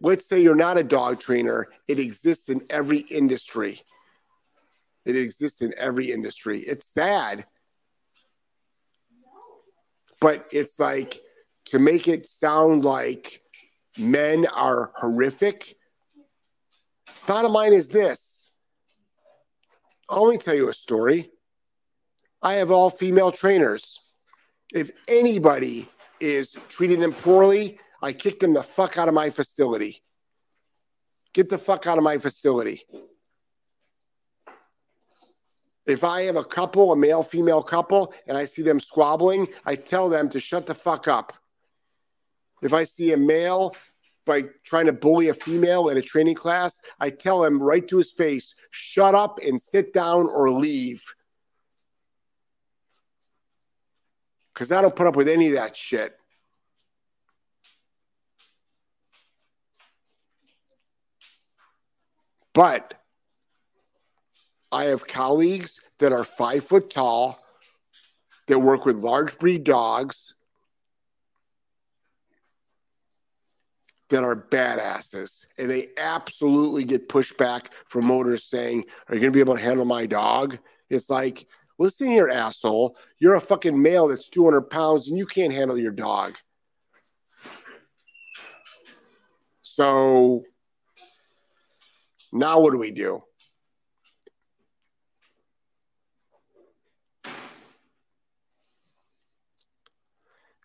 Let's 0.00 0.26
say 0.26 0.40
you're 0.40 0.54
not 0.54 0.78
a 0.78 0.84
dog 0.84 1.20
trainer, 1.20 1.68
it 1.88 1.98
exists 1.98 2.48
in 2.48 2.62
every 2.70 2.98
industry. 2.98 3.80
It 5.04 5.16
exists 5.16 5.62
in 5.62 5.72
every 5.78 6.10
industry. 6.10 6.60
It's 6.60 6.86
sad. 6.86 7.46
But 10.20 10.46
it's 10.50 10.78
like 10.78 11.20
to 11.66 11.78
make 11.78 12.08
it 12.08 12.26
sound 12.26 12.84
like 12.84 13.40
men 13.98 14.46
are 14.46 14.92
horrific. 14.96 15.76
Bottom 17.26 17.52
line 17.52 17.72
is 17.72 17.88
this 17.88 18.52
I'll 20.08 20.22
only 20.22 20.38
tell 20.38 20.54
you 20.54 20.68
a 20.68 20.74
story. 20.74 21.30
I 22.42 22.54
have 22.54 22.70
all 22.70 22.90
female 22.90 23.32
trainers. 23.32 24.00
If 24.72 24.90
anybody 25.08 25.88
is 26.20 26.56
treating 26.68 27.00
them 27.00 27.12
poorly, 27.12 27.78
I 28.02 28.12
kick 28.12 28.40
them 28.40 28.52
the 28.52 28.62
fuck 28.62 28.98
out 28.98 29.08
of 29.08 29.14
my 29.14 29.30
facility. 29.30 30.02
Get 31.32 31.48
the 31.48 31.58
fuck 31.58 31.86
out 31.86 31.98
of 31.98 32.04
my 32.04 32.18
facility. 32.18 32.84
If 35.86 36.02
I 36.02 36.22
have 36.22 36.36
a 36.36 36.44
couple, 36.44 36.92
a 36.92 36.96
male 36.96 37.22
female 37.22 37.62
couple, 37.62 38.12
and 38.26 38.36
I 38.36 38.44
see 38.44 38.62
them 38.62 38.80
squabbling, 38.80 39.48
I 39.64 39.76
tell 39.76 40.08
them 40.08 40.28
to 40.30 40.40
shut 40.40 40.66
the 40.66 40.74
fuck 40.74 41.06
up. 41.06 41.32
If 42.62 42.72
I 42.72 42.84
see 42.84 43.12
a 43.12 43.16
male 43.16 43.76
by 44.24 44.44
trying 44.64 44.86
to 44.86 44.92
bully 44.92 45.28
a 45.28 45.34
female 45.34 45.88
in 45.88 45.96
a 45.96 46.02
training 46.02 46.34
class, 46.34 46.80
I 46.98 47.10
tell 47.10 47.44
him 47.44 47.62
right 47.62 47.86
to 47.88 47.98
his 47.98 48.10
face, 48.10 48.54
shut 48.70 49.14
up 49.14 49.38
and 49.46 49.60
sit 49.60 49.92
down 49.92 50.26
or 50.26 50.50
leave. 50.50 51.04
Because 54.52 54.72
I 54.72 54.82
don't 54.82 54.96
put 54.96 55.06
up 55.06 55.14
with 55.14 55.28
any 55.28 55.48
of 55.48 55.54
that 55.54 55.76
shit. 55.76 56.18
But 62.56 62.94
I 64.72 64.84
have 64.84 65.06
colleagues 65.06 65.78
that 65.98 66.12
are 66.12 66.24
five 66.24 66.64
foot 66.64 66.88
tall 66.88 67.38
that 68.46 68.58
work 68.58 68.86
with 68.86 68.96
large 68.96 69.38
breed 69.38 69.62
dogs 69.62 70.34
that 74.08 74.24
are 74.24 74.34
badasses 74.34 75.46
and 75.58 75.68
they 75.68 75.88
absolutely 76.00 76.84
get 76.84 77.10
pushed 77.10 77.36
back 77.36 77.72
from 77.88 78.10
owners 78.10 78.44
saying, 78.44 78.84
Are 79.08 79.14
you 79.14 79.20
going 79.20 79.32
to 79.32 79.36
be 79.36 79.40
able 79.40 79.56
to 79.56 79.62
handle 79.62 79.84
my 79.84 80.06
dog? 80.06 80.58
It's 80.88 81.10
like, 81.10 81.46
listen 81.78 82.06
here, 82.06 82.30
asshole. 82.30 82.96
You're 83.18 83.34
a 83.34 83.40
fucking 83.40 83.80
male 83.82 84.08
that's 84.08 84.28
200 84.28 84.62
pounds 84.70 85.08
and 85.08 85.18
you 85.18 85.26
can't 85.26 85.52
handle 85.52 85.76
your 85.76 85.92
dog. 85.92 86.38
So 89.60 90.46
now 92.38 92.60
what 92.60 92.72
do 92.72 92.78
we 92.78 92.90
do? 92.90 93.22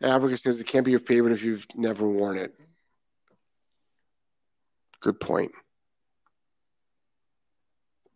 Africa 0.02 0.38
says 0.38 0.60
it 0.60 0.66
can't 0.66 0.86
be 0.86 0.92
your 0.92 1.00
favorite 1.00 1.34
if 1.34 1.44
you've 1.44 1.66
never 1.76 2.08
worn 2.08 2.38
it. 2.38 2.54
Good 5.00 5.20
point. 5.20 5.52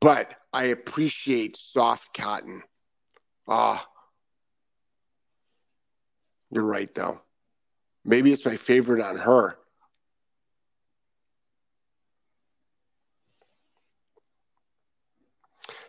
But 0.01 0.33
I 0.51 0.65
appreciate 0.65 1.57
soft 1.57 2.13
cotton. 2.13 2.63
Ah, 3.47 3.87
you're 6.51 6.63
right, 6.63 6.93
though. 6.93 7.21
Maybe 8.03 8.31
it's 8.31 8.45
my 8.45 8.55
favorite 8.55 9.03
on 9.03 9.17
her. 9.17 9.57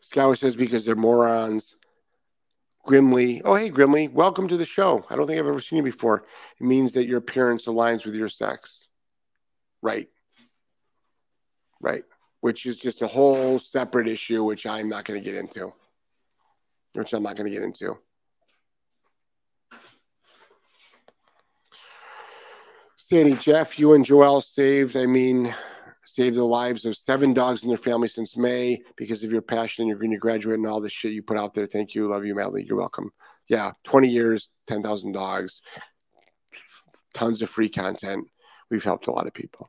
Scour 0.00 0.34
says 0.34 0.56
because 0.56 0.84
they're 0.84 0.96
morons. 0.96 1.76
Grimly, 2.86 3.42
oh 3.44 3.56
hey 3.56 3.68
Grimly, 3.68 4.06
welcome 4.06 4.46
to 4.46 4.56
the 4.56 4.64
show. 4.64 5.04
I 5.10 5.16
don't 5.16 5.26
think 5.26 5.40
I've 5.40 5.46
ever 5.46 5.60
seen 5.60 5.78
you 5.78 5.82
before. 5.82 6.24
It 6.60 6.64
means 6.64 6.92
that 6.92 7.08
your 7.08 7.18
appearance 7.18 7.66
aligns 7.66 8.04
with 8.04 8.14
your 8.14 8.28
sex. 8.28 8.88
Right. 9.82 10.08
Right. 11.80 12.04
Which 12.40 12.64
is 12.64 12.78
just 12.78 13.02
a 13.02 13.08
whole 13.08 13.58
separate 13.58 14.08
issue, 14.08 14.44
which 14.44 14.66
I'm 14.66 14.88
not 14.88 15.04
going 15.04 15.20
to 15.20 15.24
get 15.24 15.34
into. 15.34 15.72
Which 16.92 17.12
I'm 17.12 17.24
not 17.24 17.34
going 17.34 17.50
to 17.50 17.56
get 17.56 17.64
into. 17.64 17.98
Sandy, 22.96 23.36
Jeff, 23.36 23.78
you 23.78 23.94
and 23.94 24.04
Joelle 24.04 24.42
saved, 24.42 24.96
I 24.96 25.06
mean, 25.06 25.54
saved 26.06 26.36
the 26.36 26.44
lives 26.44 26.84
of 26.84 26.96
seven 26.96 27.34
dogs 27.34 27.62
and 27.62 27.70
their 27.70 27.76
family 27.76 28.06
since 28.06 28.36
May 28.36 28.80
because 28.96 29.24
of 29.24 29.32
your 29.32 29.42
passion 29.42 29.82
and 29.82 29.88
your 29.88 29.98
green 29.98 30.16
graduate 30.18 30.56
and 30.56 30.66
all 30.66 30.80
the 30.80 30.88
shit 30.88 31.12
you 31.12 31.22
put 31.22 31.36
out 31.36 31.52
there. 31.52 31.66
Thank 31.66 31.94
you. 31.94 32.08
Love 32.08 32.24
you, 32.24 32.34
madly. 32.34 32.64
You're 32.64 32.78
welcome. 32.78 33.10
Yeah, 33.48 33.72
20 33.84 34.08
years, 34.08 34.48
10,000 34.68 35.12
dogs, 35.12 35.62
tons 37.12 37.42
of 37.42 37.50
free 37.50 37.68
content. 37.68 38.28
We've 38.70 38.84
helped 38.84 39.08
a 39.08 39.12
lot 39.12 39.26
of 39.26 39.34
people. 39.34 39.68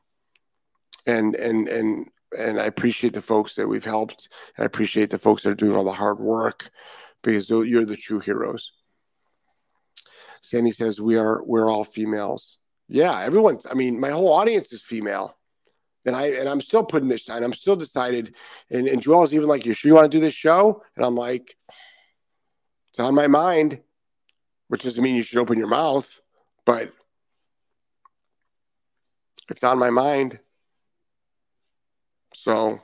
And, 1.06 1.34
and, 1.34 1.68
and, 1.68 2.06
and 2.38 2.60
I 2.60 2.66
appreciate 2.66 3.14
the 3.14 3.22
folks 3.22 3.56
that 3.56 3.66
we've 3.66 3.84
helped. 3.84 4.28
And 4.56 4.62
I 4.62 4.66
appreciate 4.66 5.10
the 5.10 5.18
folks 5.18 5.42
that 5.42 5.50
are 5.50 5.56
doing 5.56 5.74
all 5.74 5.84
the 5.84 5.92
hard 5.92 6.20
work 6.20 6.70
because 7.22 7.50
you're 7.50 7.84
the 7.84 7.96
true 7.96 8.20
heroes. 8.20 8.70
Sandy 10.40 10.70
says, 10.70 11.00
we 11.00 11.16
are, 11.16 11.42
we're 11.44 11.68
all 11.68 11.82
females. 11.82 12.58
Yeah, 12.88 13.20
everyone's, 13.20 13.66
I 13.68 13.74
mean, 13.74 13.98
my 13.98 14.10
whole 14.10 14.32
audience 14.32 14.72
is 14.72 14.82
female 14.82 15.36
and 16.08 16.16
I 16.16 16.28
and 16.28 16.48
I'm 16.48 16.60
still 16.60 16.82
putting 16.82 17.08
this 17.08 17.28
and 17.28 17.44
I'm 17.44 17.52
still 17.52 17.76
decided. 17.76 18.34
And, 18.70 18.88
and 18.88 19.02
Joelle's 19.02 19.34
even 19.34 19.48
like, 19.48 19.64
"You 19.64 19.74
sure 19.74 19.90
you 19.90 19.94
want 19.94 20.10
to 20.10 20.16
do 20.16 20.20
this 20.20 20.34
show?" 20.34 20.82
And 20.96 21.04
I'm 21.04 21.14
like, 21.14 21.56
"It's 22.88 22.98
on 22.98 23.14
my 23.14 23.26
mind," 23.28 23.80
which 24.68 24.82
doesn't 24.82 25.02
mean 25.02 25.14
you 25.14 25.22
should 25.22 25.38
open 25.38 25.58
your 25.58 25.68
mouth, 25.68 26.20
but 26.64 26.92
it's 29.50 29.62
on 29.62 29.78
my 29.78 29.90
mind. 29.90 30.40
So 32.34 32.80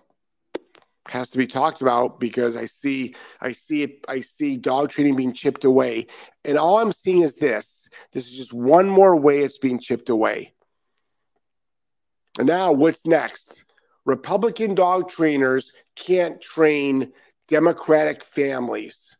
has 1.08 1.30
to 1.30 1.38
be 1.38 1.46
talked 1.46 1.82
about 1.82 2.18
because 2.18 2.56
I 2.56 2.64
see 2.66 3.14
I 3.40 3.52
see 3.52 3.82
it 3.82 4.04
I 4.08 4.20
see 4.20 4.56
dog 4.56 4.90
training 4.90 5.16
being 5.16 5.32
chipped 5.32 5.64
away. 5.64 6.06
And 6.44 6.58
all 6.58 6.78
I'm 6.78 6.92
seeing 6.92 7.22
is 7.22 7.36
this. 7.36 7.88
This 8.12 8.26
is 8.26 8.36
just 8.36 8.52
one 8.52 8.88
more 8.88 9.16
way 9.16 9.40
it's 9.40 9.58
being 9.58 9.78
chipped 9.78 10.08
away. 10.08 10.54
And 12.39 12.49
now 12.49 12.72
what's 12.72 13.07
next? 13.07 13.64
Republican 14.05 14.74
dog 14.74 15.09
trainers 15.09 15.72
can't 15.95 16.41
train 16.41 17.12
Democratic 17.49 18.24
families. 18.24 19.16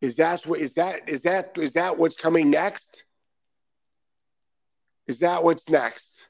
Is 0.00 0.16
that 0.16 0.46
what 0.46 0.60
is 0.60 0.74
that 0.74 1.08
is 1.08 1.22
that 1.22 1.58
is 1.58 1.72
that 1.72 1.98
what's 1.98 2.16
coming 2.16 2.50
next? 2.50 3.04
Is 5.08 5.20
that 5.20 5.42
what's 5.42 5.68
next? 5.68 6.28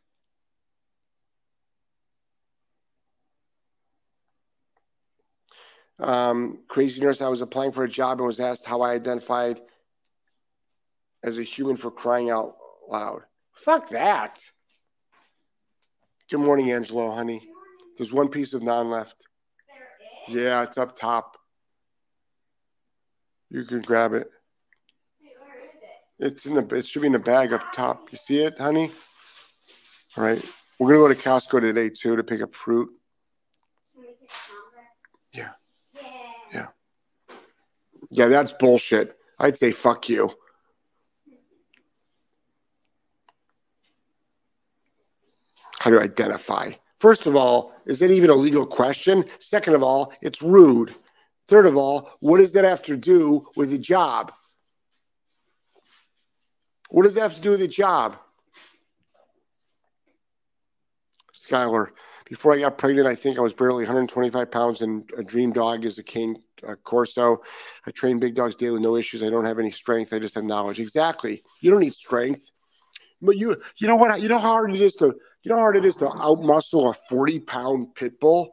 Um, 5.98 6.60
crazy 6.68 7.00
nurse, 7.00 7.20
I 7.20 7.28
was 7.28 7.40
applying 7.40 7.72
for 7.72 7.82
a 7.84 7.88
job 7.88 8.18
and 8.18 8.26
was 8.26 8.40
asked 8.40 8.64
how 8.64 8.82
I 8.82 8.92
identified 8.92 9.60
as 11.24 11.38
a 11.38 11.42
human 11.42 11.76
for 11.76 11.90
crying 11.90 12.30
out 12.30 12.56
loud. 12.88 13.22
Fuck 13.52 13.88
that. 13.88 14.40
Good 16.30 16.40
morning, 16.40 16.72
Angelo, 16.72 17.10
honey. 17.14 17.48
There's 17.96 18.12
one 18.12 18.28
piece 18.28 18.52
of 18.52 18.60
naan 18.60 18.90
left. 18.90 19.26
Yeah, 20.28 20.62
it's 20.62 20.76
up 20.76 20.94
top. 20.94 21.38
You 23.48 23.64
can 23.64 23.80
grab 23.80 24.12
it. 24.12 24.28
It's 26.18 26.44
in 26.44 26.52
the. 26.52 26.76
It 26.76 26.86
should 26.86 27.00
be 27.00 27.06
in 27.06 27.14
the 27.14 27.18
bag 27.18 27.54
up 27.54 27.72
top. 27.72 28.12
You 28.12 28.18
see 28.18 28.42
it, 28.42 28.58
honey? 28.58 28.90
All 30.18 30.24
right. 30.24 30.44
We're 30.78 30.88
gonna 30.88 30.98
go 30.98 31.08
to 31.08 31.28
Costco 31.28 31.62
today 31.62 31.88
too 31.88 32.14
to 32.16 32.22
pick 32.22 32.42
up 32.42 32.54
fruit. 32.54 32.90
Yeah. 35.32 35.52
Yeah. 36.52 36.66
Yeah, 38.10 38.28
that's 38.28 38.52
bullshit. 38.52 39.16
I'd 39.38 39.56
say 39.56 39.70
fuck 39.70 40.10
you. 40.10 40.30
How 45.78 45.90
to 45.90 46.00
identify. 46.00 46.70
First 46.98 47.26
of 47.26 47.36
all, 47.36 47.74
is 47.86 48.00
that 48.00 48.10
even 48.10 48.30
a 48.30 48.34
legal 48.34 48.66
question? 48.66 49.24
Second 49.38 49.74
of 49.74 49.82
all, 49.82 50.12
it's 50.20 50.42
rude. 50.42 50.94
Third 51.46 51.66
of 51.66 51.76
all, 51.76 52.10
what 52.20 52.38
does 52.38 52.52
that 52.52 52.64
have 52.64 52.82
to 52.84 52.96
do 52.96 53.46
with 53.56 53.70
the 53.70 53.78
job? 53.78 54.32
What 56.90 57.04
does 57.04 57.14
that 57.14 57.22
have 57.22 57.34
to 57.36 57.40
do 57.40 57.50
with 57.50 57.60
the 57.60 57.68
job? 57.68 58.16
Skylar, 61.34 61.88
before 62.28 62.52
I 62.52 62.58
got 62.58 62.76
pregnant, 62.76 63.06
I 63.06 63.14
think 63.14 63.38
I 63.38 63.42
was 63.42 63.54
barely 63.54 63.84
125 63.84 64.50
pounds, 64.50 64.82
and 64.82 65.10
a 65.16 65.22
dream 65.22 65.52
dog 65.52 65.84
is 65.84 65.98
a 65.98 66.02
cane 66.02 66.36
uh, 66.66 66.74
corso. 66.76 67.42
I 67.86 67.90
train 67.90 68.18
big 68.18 68.34
dogs 68.34 68.56
daily, 68.56 68.80
no 68.80 68.96
issues. 68.96 69.22
I 69.22 69.30
don't 69.30 69.44
have 69.44 69.58
any 69.58 69.70
strength. 69.70 70.12
I 70.12 70.18
just 70.18 70.34
have 70.34 70.44
knowledge. 70.44 70.80
Exactly. 70.80 71.42
You 71.60 71.70
don't 71.70 71.80
need 71.80 71.94
strength, 71.94 72.50
but 73.20 73.36
you 73.36 73.60
you 73.76 73.86
know 73.86 73.96
what? 73.96 74.20
You 74.20 74.28
know 74.28 74.38
how 74.38 74.50
hard 74.50 74.74
it 74.74 74.80
is 74.80 74.94
to 74.96 75.06
you 75.06 75.48
know 75.48 75.56
how 75.56 75.62
hard 75.62 75.76
it 75.76 75.84
is 75.84 75.96
to 75.96 76.06
outmuscle 76.06 76.90
a 76.90 76.94
40 77.08 77.40
pound 77.40 77.94
pit 77.94 78.20
bull. 78.20 78.50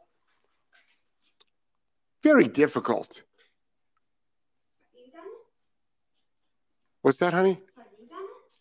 Very 2.22 2.48
difficult. 2.48 3.22
What's 7.02 7.18
that, 7.18 7.32
honey? 7.32 7.60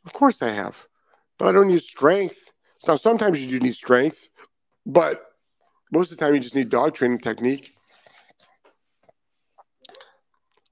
Of 0.05 0.13
course 0.13 0.41
I 0.43 0.49
have, 0.49 0.87
but 1.39 1.47
I 1.47 1.51
don't 1.51 1.69
use 1.71 1.87
strength. 1.87 2.51
Now 2.87 2.95
sometimes 2.95 3.43
you 3.43 3.49
do 3.49 3.65
need 3.65 3.73
strength, 3.73 4.29
but 4.85 5.23
most 5.91 6.11
of 6.11 6.17
the 6.17 6.25
time 6.25 6.35
you 6.35 6.39
just 6.39 6.53
need 6.53 6.69
dog 6.69 6.93
training 6.93 7.19
technique. 7.19 7.73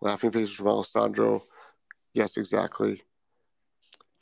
Laughing 0.02 0.32
faces 0.32 0.54
from 0.54 0.68
Alessandro. 0.68 1.44
Yes, 2.14 2.38
exactly. 2.38 3.02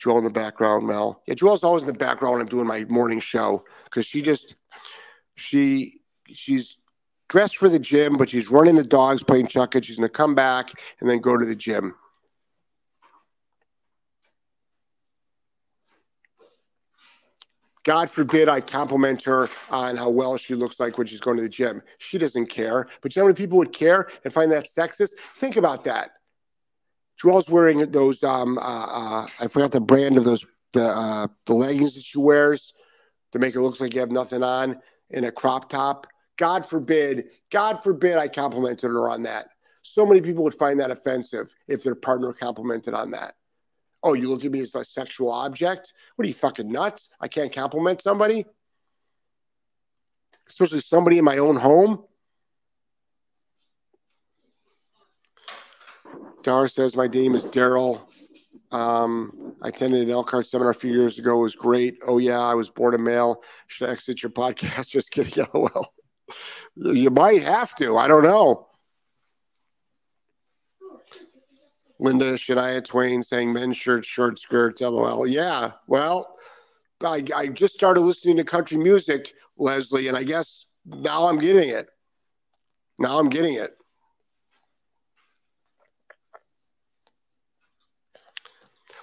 Joelle 0.02 0.18
in 0.18 0.24
the 0.24 0.30
background, 0.30 0.88
Mel. 0.88 1.22
Yeah, 1.28 1.36
Joelle's 1.36 1.64
always 1.64 1.84
in 1.84 1.88
the 1.88 1.94
background 1.94 2.34
when 2.34 2.42
I'm 2.42 2.48
doing 2.48 2.66
my 2.68 2.86
morning 2.86 3.20
show 3.20 3.64
because 3.86 4.06
she 4.06 4.22
just 4.22 4.56
she 5.36 6.02
she's 6.28 6.78
dressed 7.30 7.58
for 7.58 7.70
the 7.70 7.80
gym, 7.80 8.18
but 8.18 8.30
she's 8.30 8.50
running 8.50 8.76
the 8.76 8.84
dogs, 8.84 9.24
playing 9.24 9.48
chuck 9.48 9.76
She's 9.82 9.98
gonna 9.98 10.10
come 10.10 10.36
back 10.36 10.72
and 11.00 11.10
then 11.10 11.20
go 11.20 11.38
to 11.38 11.46
the 11.46 11.56
gym. 11.56 11.96
God 17.84 18.10
forbid 18.12 18.48
I 18.48 18.62
compliment 18.62 19.24
her 19.24 19.50
on 19.72 19.98
how 19.98 20.10
well 20.10 20.38
she 20.38 20.54
looks 20.54 20.80
like 20.80 20.98
when 20.98 21.08
she's 21.08 21.20
going 21.20 21.38
to 21.38 21.44
the 21.44 21.50
gym. 21.50 21.82
She 21.98 22.18
doesn't 22.20 22.46
care. 22.46 22.88
But 23.02 23.16
you 23.16 23.20
know 23.20 23.26
how 23.26 23.28
many 23.30 23.38
people 23.38 23.58
would 23.58 23.74
care 23.74 24.08
and 24.24 24.32
find 24.32 24.52
that 24.52 24.68
sexist? 24.68 25.14
Think 25.38 25.58
about 25.58 25.84
that. 25.86 26.12
Joelle's 27.22 27.50
wearing 27.50 27.92
those, 27.92 28.24
um, 28.24 28.58
uh, 28.58 28.62
uh, 28.62 29.28
I 29.40 29.48
forgot 29.48 29.72
the 29.72 29.80
brand 29.80 30.18
of 30.18 30.24
those, 30.24 30.44
the, 30.74 30.88
uh, 30.88 31.28
the 31.46 31.54
leggings 31.54 31.94
that 31.94 32.04
she 32.04 32.18
wears 32.18 32.74
to 33.32 33.40
make 33.40 33.54
it 33.54 33.62
look 33.62 33.80
like 33.80 33.94
you 33.94 34.00
have 34.00 34.12
nothing 34.12 34.44
on 34.44 34.80
in 35.12 35.26
a 35.26 35.32
crop 35.32 35.70
top. 35.70 36.08
God 36.38 36.66
forbid, 36.66 37.30
God 37.52 37.84
forbid 37.84 38.18
I 38.18 38.28
complimented 38.28 38.90
her 38.90 39.10
on 39.10 39.24
that. 39.24 39.48
So 39.84 40.06
many 40.06 40.22
people 40.22 40.44
would 40.44 40.56
find 40.56 40.80
that 40.80 40.90
offensive 40.90 41.54
if 41.68 41.84
their 41.84 41.96
partner 41.96 42.34
complimented 42.34 42.96
on 42.96 43.12
that. 43.12 43.36
Oh, 44.02 44.14
you 44.14 44.28
look 44.28 44.44
at 44.44 44.52
me 44.52 44.62
as 44.62 44.74
a 44.74 44.84
sexual 44.84 45.32
object? 45.32 45.94
What 46.16 46.26
are 46.26 46.28
you 46.28 46.34
fucking 46.34 46.72
nuts? 46.72 47.10
I 47.20 47.28
can't 47.28 47.54
compliment 47.54 48.02
somebody, 48.02 48.46
especially 50.50 50.82
somebody 50.82 51.20
in 51.20 51.26
my 51.26 51.38
own 51.38 51.56
home. 51.56 52.04
Dar 56.44 56.68
says, 56.68 56.96
My 56.96 57.08
name 57.08 57.36
is 57.36 57.46
Daryl. 57.46 58.02
Um, 58.72 59.56
I 59.62 59.70
attended 59.70 60.04
an 60.04 60.10
Elkhart 60.10 60.48
seminar 60.48 60.72
a 60.72 60.76
few 60.76 60.92
years 60.94 61.20
ago. 61.20 61.40
It 61.40 61.44
was 61.44 61.56
great. 61.56 62.02
Oh, 62.08 62.18
yeah, 62.18 62.40
I 62.40 62.54
was 62.54 62.70
born 62.70 62.96
a 62.96 62.98
male. 62.98 63.44
Should 63.68 63.90
I 63.90 63.92
exit 63.92 64.24
your 64.24 64.32
podcast? 64.32 64.90
Just 64.92 65.12
kidding. 65.12 65.46
LOL. 65.54 65.94
you 66.76 67.10
might 67.10 67.44
have 67.44 67.76
to. 67.76 67.98
I 67.98 68.08
don't 68.08 68.24
know. 68.24 68.68
Linda 72.00 72.34
Shania 72.34 72.84
Twain 72.84 73.22
saying 73.22 73.54
men's 73.54 73.78
shirts, 73.78 74.08
short 74.08 74.40
skirts, 74.40 74.82
lol. 74.82 75.28
Yeah, 75.28 75.72
well, 75.86 76.36
I, 77.04 77.24
I 77.36 77.48
just 77.48 77.76
started 77.76 78.02
listening 78.02 78.38
to 78.38 78.44
country 78.44 78.78
music, 78.78 79.34
Leslie, 79.56 80.08
and 80.08 80.18
I 80.18 80.24
guess 80.24 80.66
now 80.84 81.28
I'm 81.28 81.38
getting 81.38 81.70
it. 81.70 81.90
Now 82.98 83.20
I'm 83.20 83.30
getting 83.30 83.54
it. 83.54 83.76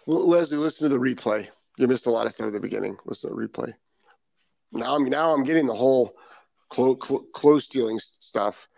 Leslie, 0.09 0.57
listen 0.57 0.89
to 0.89 0.95
the 0.97 1.01
replay. 1.01 1.49
You 1.77 1.87
missed 1.87 2.07
a 2.07 2.11
lot 2.11 2.27
of 2.27 2.33
stuff 2.33 2.47
at 2.49 2.53
the 2.55 2.61
beginning. 2.61 2.97
Listen 3.05 3.31
to 3.31 3.37
the 3.37 3.49
replay. 3.49 3.75
Now 4.73 4.97
I'm 4.97 5.05
now 5.05 5.35
I'm 5.35 5.45
getting 5.45 5.67
the 5.67 5.75
whole 5.75 6.15
clothes 6.71 7.25
clo- 7.33 7.59
stealing 7.59 7.99
stuff. 8.01 8.69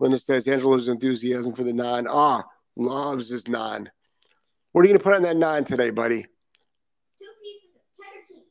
Linda 0.00 0.18
says 0.18 0.48
Angelo's 0.48 0.88
enthusiasm 0.88 1.52
for 1.52 1.64
the 1.64 1.72
naan. 1.72 2.06
Ah, 2.08 2.42
Loves 2.76 3.28
his 3.28 3.44
naan. 3.44 3.88
What 4.72 4.82
are 4.82 4.84
you 4.84 4.90
going 4.94 4.98
to 4.98 5.04
put 5.04 5.14
on 5.14 5.22
that 5.22 5.36
naan 5.36 5.66
today, 5.66 5.90
buddy? 5.90 6.22
Two 6.22 7.26
pieces 7.42 7.70
of 7.76 7.82
cheddar 7.96 8.24
cheese. 8.26 8.44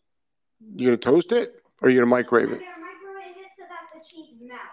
You 0.75 0.87
going 0.87 0.99
to 0.99 1.03
toast 1.03 1.31
it 1.31 1.55
or 1.81 1.87
are 1.87 1.91
you 1.91 1.97
going 1.97 2.07
to 2.07 2.15
microwave 2.15 2.51
it? 2.51 2.53
I'm 2.53 2.59
going 2.59 2.69
to 2.69 2.81
microwave 2.81 3.37
it 3.43 3.51
so 3.57 3.63
that 3.67 3.87
the 3.97 4.05
cheese 4.05 4.35
melts. 4.41 4.63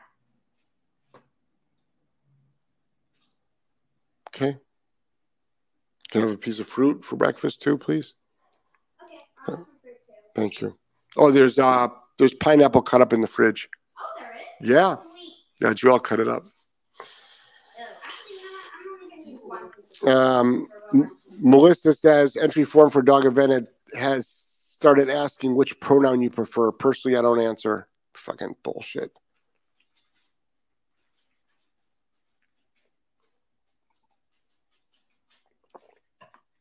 Okay. 4.28 4.59
Can 6.16 6.24
I 6.24 6.28
have 6.28 6.34
a 6.34 6.38
piece 6.38 6.58
of 6.58 6.66
fruit 6.66 7.04
for 7.04 7.16
breakfast 7.16 7.60
too, 7.60 7.76
please? 7.76 8.14
Okay, 9.04 9.18
I'll 9.46 9.56
have 9.56 9.66
some 9.66 9.76
fruit 9.82 9.96
too. 10.06 10.12
Thank 10.34 10.60
you. 10.62 10.78
Oh, 11.16 11.30
there's 11.30 11.58
uh 11.58 11.88
there's 12.18 12.32
pineapple 12.32 12.82
cut 12.82 13.02
up 13.02 13.12
in 13.12 13.20
the 13.20 13.26
fridge. 13.26 13.68
Oh, 13.98 14.04
there 14.18 14.34
is? 14.34 14.70
Yeah. 14.70 14.96
Sweet. 14.96 15.32
Yeah, 15.60 15.72
Joelle 15.74 16.02
cut 16.02 16.20
it 16.20 16.28
up. 16.28 16.44
Oh, 16.98 17.04
actually, 18.04 18.36
you 18.36 18.42
know 18.42 18.52
what? 18.52 18.64
I'm 18.72 18.92
only 18.94 19.10
going 19.10 19.24
to 19.24 19.30
use 19.30 19.40
one 19.44 19.70
piece. 19.70 20.08
Um, 20.08 20.68
Melissa 21.38 21.92
says 21.92 22.36
entry 22.36 22.64
form 22.64 22.88
for 22.88 23.02
dog 23.02 23.26
event 23.26 23.68
has 23.94 24.26
started 24.26 25.10
asking 25.10 25.54
which 25.54 25.78
pronoun 25.80 26.22
you 26.22 26.30
prefer. 26.30 26.72
Personally, 26.72 27.16
I 27.18 27.22
don't 27.22 27.40
answer. 27.40 27.88
Fucking 28.14 28.56
bullshit. 28.62 29.10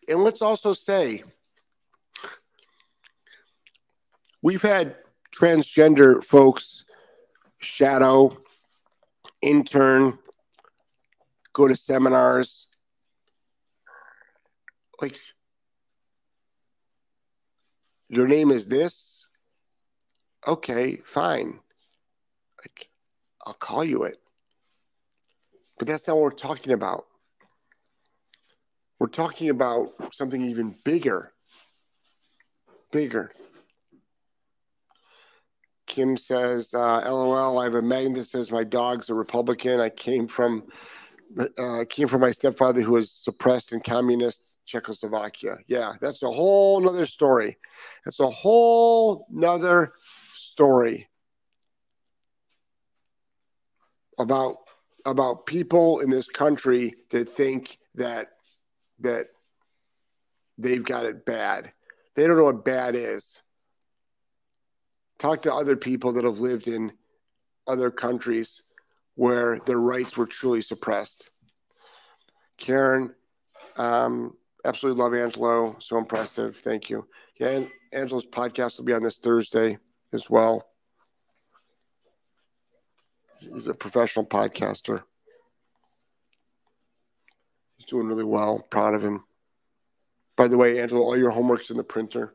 And 0.08 0.24
let's 0.24 0.42
also 0.42 0.74
say 0.74 1.24
we've 4.42 4.62
had 4.62 4.96
transgender 5.36 6.24
folks 6.24 6.86
shadow, 7.60 8.38
intern, 9.42 10.18
go 11.54 11.68
to 11.68 11.76
seminars. 11.76 12.68
Like, 15.02 15.18
your 18.08 18.28
name 18.28 18.52
is 18.52 18.68
this? 18.68 19.28
Okay, 20.48 20.98
fine. 21.06 21.60
Like, 22.60 22.90
I'll 23.46 23.54
call 23.54 23.84
you 23.84 24.04
it. 24.04 24.18
But 25.78 25.88
that's 25.88 26.08
not 26.08 26.16
what 26.16 26.24
we're 26.24 26.32
talking 26.32 26.72
about. 26.72 27.06
We're 29.06 29.10
talking 29.10 29.52
about 29.52 29.94
something 30.12 30.44
even 30.44 30.74
bigger. 30.84 31.32
Bigger. 32.92 33.32
Kim 35.86 36.18
says, 36.18 36.74
uh, 36.74 37.04
"LOL." 37.06 37.60
I 37.60 37.66
have 37.66 37.76
a 37.76 37.84
magnet 37.84 38.16
that 38.16 38.26
says 38.26 38.50
my 38.50 38.64
dog's 38.64 39.12
a 39.12 39.14
Republican. 39.14 39.80
I 39.80 39.90
came 39.90 40.28
from 40.28 40.64
uh, 41.38 41.86
came 41.88 42.08
from 42.08 42.22
my 42.22 42.32
stepfather 42.32 42.82
who 42.82 42.94
was 42.94 43.12
suppressed 43.12 43.74
in 43.74 43.82
communist 43.82 44.58
Czechoslovakia. 44.66 45.58
Yeah, 45.68 45.94
that's 46.02 46.24
a 46.24 46.32
whole 46.32 46.82
nother 46.82 47.06
story. 47.06 47.60
That's 48.06 48.20
a 48.20 48.32
whole 48.32 49.28
nother 49.30 49.94
story 50.34 51.08
about 54.18 54.56
about 55.06 55.46
people 55.46 56.00
in 56.00 56.10
this 56.10 56.28
country 56.28 56.96
that 57.12 57.30
think 57.30 57.78
that 57.94 58.30
that 59.00 59.28
they've 60.58 60.84
got 60.84 61.06
it 61.06 61.26
bad. 61.26 61.72
They 62.16 62.28
don't 62.28 62.38
know 62.38 62.46
what 62.46 62.66
bad 62.66 62.96
is. 62.96 63.44
Talk 65.20 65.44
to 65.44 65.54
other 65.54 65.76
people 65.76 66.14
that 66.14 66.24
have 66.24 66.40
lived 66.40 66.68
in 66.68 66.94
other 67.68 67.92
countries 67.92 68.64
where 69.16 69.60
their 69.60 69.80
rights 69.80 70.18
were 70.18 70.26
truly 70.26 70.62
suppressed. 70.62 71.30
Karen, 72.58 73.14
um, 73.78 74.36
absolutely 74.66 75.02
love 75.02 75.14
Angelo. 75.14 75.78
So 75.80 75.98
impressive. 75.98 76.58
Thank 76.58 76.90
you. 76.90 77.08
Yeah, 77.38 77.50
and 77.50 77.70
Angelo's 77.92 78.26
podcast 78.26 78.78
will 78.78 78.86
be 78.86 78.94
on 78.94 79.04
this 79.04 79.18
Thursday 79.18 79.78
as 80.14 80.30
well. 80.30 80.68
He's 83.40 83.68
a 83.68 83.74
professional 83.74 84.26
podcaster. 84.26 85.04
He's 87.86 87.92
doing 87.92 88.08
really 88.08 88.24
well. 88.24 88.66
Proud 88.72 88.96
of 88.96 89.04
him. 89.04 89.24
By 90.36 90.48
the 90.48 90.58
way, 90.58 90.82
Angela, 90.82 91.02
all 91.02 91.18
your 91.18 91.30
homework's 91.30 91.70
in 91.70 91.78
the 91.78 91.84
printer. 91.84 92.34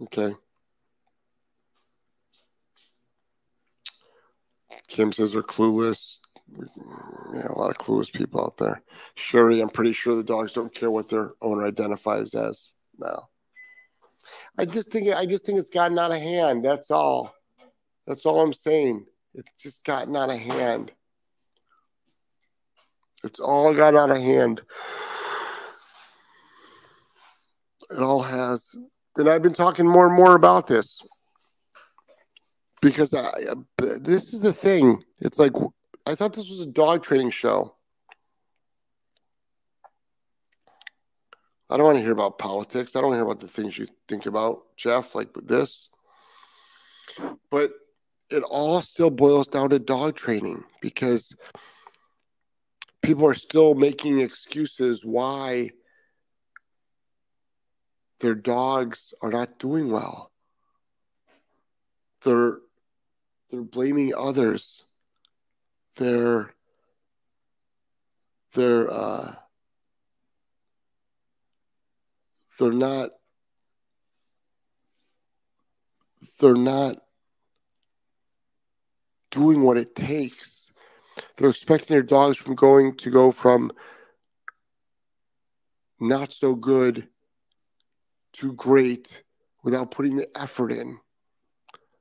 Okay. 0.00 0.26
Okay. 0.26 0.36
Kim 4.86 5.12
says 5.12 5.32
they're 5.32 5.42
clueless. 5.42 6.20
Yeah, 6.56 7.48
a 7.48 7.58
lot 7.58 7.70
of 7.70 7.78
clueless 7.78 8.12
people 8.12 8.40
out 8.40 8.56
there. 8.56 8.82
Sherry, 9.16 9.60
I'm 9.60 9.68
pretty 9.68 9.92
sure 9.92 10.14
the 10.14 10.22
dogs 10.22 10.52
don't 10.52 10.72
care 10.72 10.90
what 10.90 11.08
their 11.08 11.32
owner 11.42 11.66
identifies 11.66 12.34
as. 12.34 12.72
No. 12.98 13.28
I 14.56 14.64
just 14.64 14.92
think 14.92 15.12
I 15.12 15.26
just 15.26 15.44
think 15.44 15.58
it's 15.58 15.70
gotten 15.70 15.98
out 15.98 16.12
of 16.12 16.18
hand. 16.18 16.64
That's 16.64 16.92
all. 16.92 17.34
That's 18.06 18.24
all 18.24 18.40
I'm 18.40 18.52
saying. 18.52 19.06
It's 19.34 19.50
just 19.60 19.84
gotten 19.84 20.14
out 20.14 20.30
of 20.30 20.38
hand. 20.38 20.92
It's 23.24 23.40
all 23.40 23.72
got 23.72 23.96
out 23.96 24.10
of 24.10 24.18
hand. 24.18 24.60
It 27.90 27.98
all 27.98 28.22
has. 28.22 28.76
And 29.16 29.28
I've 29.28 29.42
been 29.42 29.54
talking 29.54 29.86
more 29.86 30.06
and 30.06 30.14
more 30.14 30.34
about 30.34 30.66
this 30.66 31.00
because 32.82 33.14
I, 33.14 33.30
this 33.78 34.34
is 34.34 34.40
the 34.40 34.52
thing. 34.52 35.02
It's 35.20 35.38
like 35.38 35.52
I 36.06 36.14
thought 36.14 36.34
this 36.34 36.50
was 36.50 36.60
a 36.60 36.66
dog 36.66 37.02
training 37.02 37.30
show. 37.30 37.74
I 41.70 41.78
don't 41.78 41.86
want 41.86 41.96
to 41.96 42.02
hear 42.02 42.12
about 42.12 42.38
politics. 42.38 42.94
I 42.94 43.00
don't 43.00 43.14
hear 43.14 43.22
about 43.22 43.40
the 43.40 43.48
things 43.48 43.78
you 43.78 43.86
think 44.06 44.26
about, 44.26 44.64
Jeff, 44.76 45.14
like 45.14 45.30
this. 45.34 45.88
But 47.50 47.72
it 48.28 48.42
all 48.42 48.82
still 48.82 49.10
boils 49.10 49.48
down 49.48 49.70
to 49.70 49.78
dog 49.78 50.14
training 50.14 50.62
because 50.82 51.34
people 53.04 53.26
are 53.26 53.34
still 53.34 53.74
making 53.74 54.20
excuses 54.20 55.04
why 55.04 55.70
their 58.20 58.34
dogs 58.34 59.12
are 59.20 59.30
not 59.30 59.58
doing 59.58 59.90
well. 59.90 60.30
They're 62.24 62.58
they're 63.50 63.62
blaming 63.62 64.14
others. 64.16 64.84
They're 65.96 66.54
they're 68.54 68.90
uh, 68.90 69.34
they're 72.58 72.72
not 72.72 73.10
they're 76.40 76.54
not 76.54 76.96
doing 79.30 79.60
what 79.60 79.76
it 79.76 79.94
takes. 79.94 80.63
They're 81.36 81.50
expecting 81.50 81.94
their 81.94 82.02
dogs 82.02 82.36
from 82.36 82.54
going 82.54 82.96
to 82.98 83.10
go 83.10 83.32
from 83.32 83.72
not 86.00 86.32
so 86.32 86.54
good 86.54 87.08
to 88.34 88.52
great 88.52 89.22
without 89.62 89.90
putting 89.90 90.16
the 90.16 90.28
effort 90.38 90.70
in. 90.72 90.98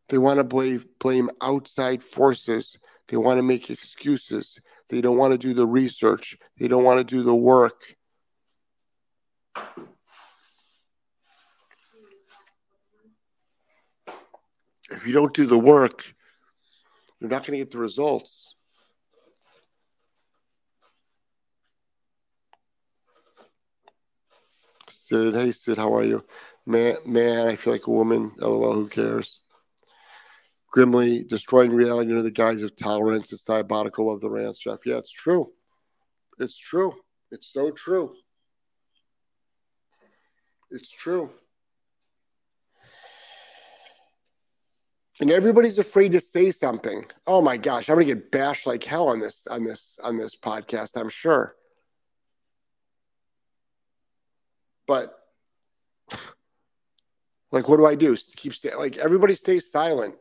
They 0.09 0.17
want 0.17 0.38
to 0.38 0.43
blame, 0.43 0.86
blame 0.99 1.29
outside 1.41 2.03
forces. 2.03 2.77
They 3.07 3.17
want 3.17 3.39
to 3.39 3.43
make 3.43 3.69
excuses. 3.69 4.59
They 4.89 5.01
don't 5.01 5.17
want 5.17 5.31
to 5.31 5.38
do 5.38 5.53
the 5.53 5.65
research. 5.65 6.38
They 6.57 6.67
don't 6.67 6.84
want 6.84 6.99
to 6.99 7.03
do 7.03 7.23
the 7.23 7.36
work. 7.36 7.95
If 14.91 15.07
you 15.07 15.13
don't 15.13 15.34
do 15.34 15.47
the 15.47 15.57
work, 15.57 16.13
you're 17.19 17.29
not 17.29 17.45
going 17.45 17.57
to 17.57 17.65
get 17.65 17.71
the 17.71 17.79
results. 17.79 18.53
Sid, 25.14 25.36
hey 25.36 25.51
Sid, 25.51 25.78
how 25.78 25.93
are 25.93 26.03
you? 26.03 26.26
Man, 26.66 26.95
man, 27.05 27.47
I 27.47 27.55
feel 27.55 27.72
like 27.72 27.86
a 27.86 27.91
woman. 27.91 28.32
LOL, 28.39 28.74
who 28.74 28.88
cares? 28.88 29.41
Grimly 30.72 31.24
destroying 31.24 31.72
reality 31.72 32.09
under 32.09 32.24
the 32.24 32.32
guise 32.32 32.64
of 32.64 32.76
tolerance. 32.76 33.32
It's 33.32 33.45
diabolical 33.45 34.11
of 34.11 34.22
the 34.22 34.30
rants, 34.32 34.57
Jeff. 34.57 34.80
Yeah, 34.88 34.97
it's 34.97 35.11
true. 35.11 35.51
It's 36.39 36.57
true. 36.57 36.93
It's 37.32 37.45
so 37.45 37.70
true. 37.70 38.16
It's 40.72 40.89
true. 40.89 41.30
And 45.22 45.30
everybody's 45.30 45.78
afraid 45.78 46.14
to 46.14 46.22
say 46.22 46.49
something. 46.49 47.05
Oh 47.28 47.39
my 47.39 47.57
gosh, 47.57 47.88
I'm 47.88 47.97
gonna 47.97 48.05
get 48.05 48.32
bashed 48.32 48.66
like 48.66 48.84
hell 48.84 49.09
on 49.09 49.20
this 49.20 49.45
on 49.45 49.64
this 49.64 49.99
on 50.03 50.18
this 50.18 50.36
podcast, 50.36 50.99
I'm 50.99 51.09
sure. 51.09 51.55
But 54.88 55.17
like 57.51 57.67
what 57.69 57.77
do 57.77 57.86
I 57.86 57.95
do? 57.95 58.15
Keep 58.36 58.55
stay, 58.55 58.75
like 58.75 58.97
everybody 58.97 59.36
stays 59.36 59.71
silent. 59.71 60.15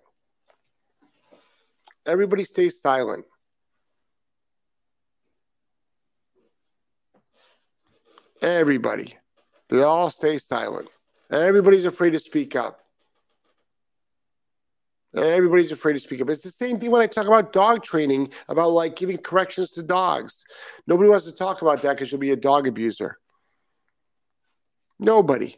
Everybody 2.07 2.45
stays 2.45 2.81
silent. 2.81 3.25
Everybody. 8.41 9.17
They 9.69 9.83
all 9.83 10.11
stay 10.11 10.39
silent. 10.39 10.89
Everybody's 11.31 11.85
afraid 11.85 12.11
to 12.11 12.19
speak 12.19 12.57
up. 12.57 12.81
Everybody's 15.15 15.71
afraid 15.71 15.93
to 15.93 16.01
speak 16.01 16.21
up. 16.21 16.31
It's 16.31 16.43
the 16.43 16.51
same 16.51 16.79
thing 16.79 16.91
when 16.91 17.03
I 17.03 17.07
talk 17.07 17.27
about 17.27 17.53
dog 17.53 17.83
training, 17.83 18.33
about 18.49 18.71
like 18.71 18.97
giving 18.97 19.19
corrections 19.19 19.71
to 19.73 19.83
dogs. 19.83 20.45
Nobody 20.87 21.09
wants 21.09 21.27
to 21.27 21.33
talk 21.33 21.63
about 21.63 21.83
that 21.83 21.97
because 21.97 22.11
you'll 22.11 22.21
be 22.21 22.31
a 22.31 22.37
dog 22.37 22.67
abuser. 22.67 23.19
Nobody. 25.03 25.57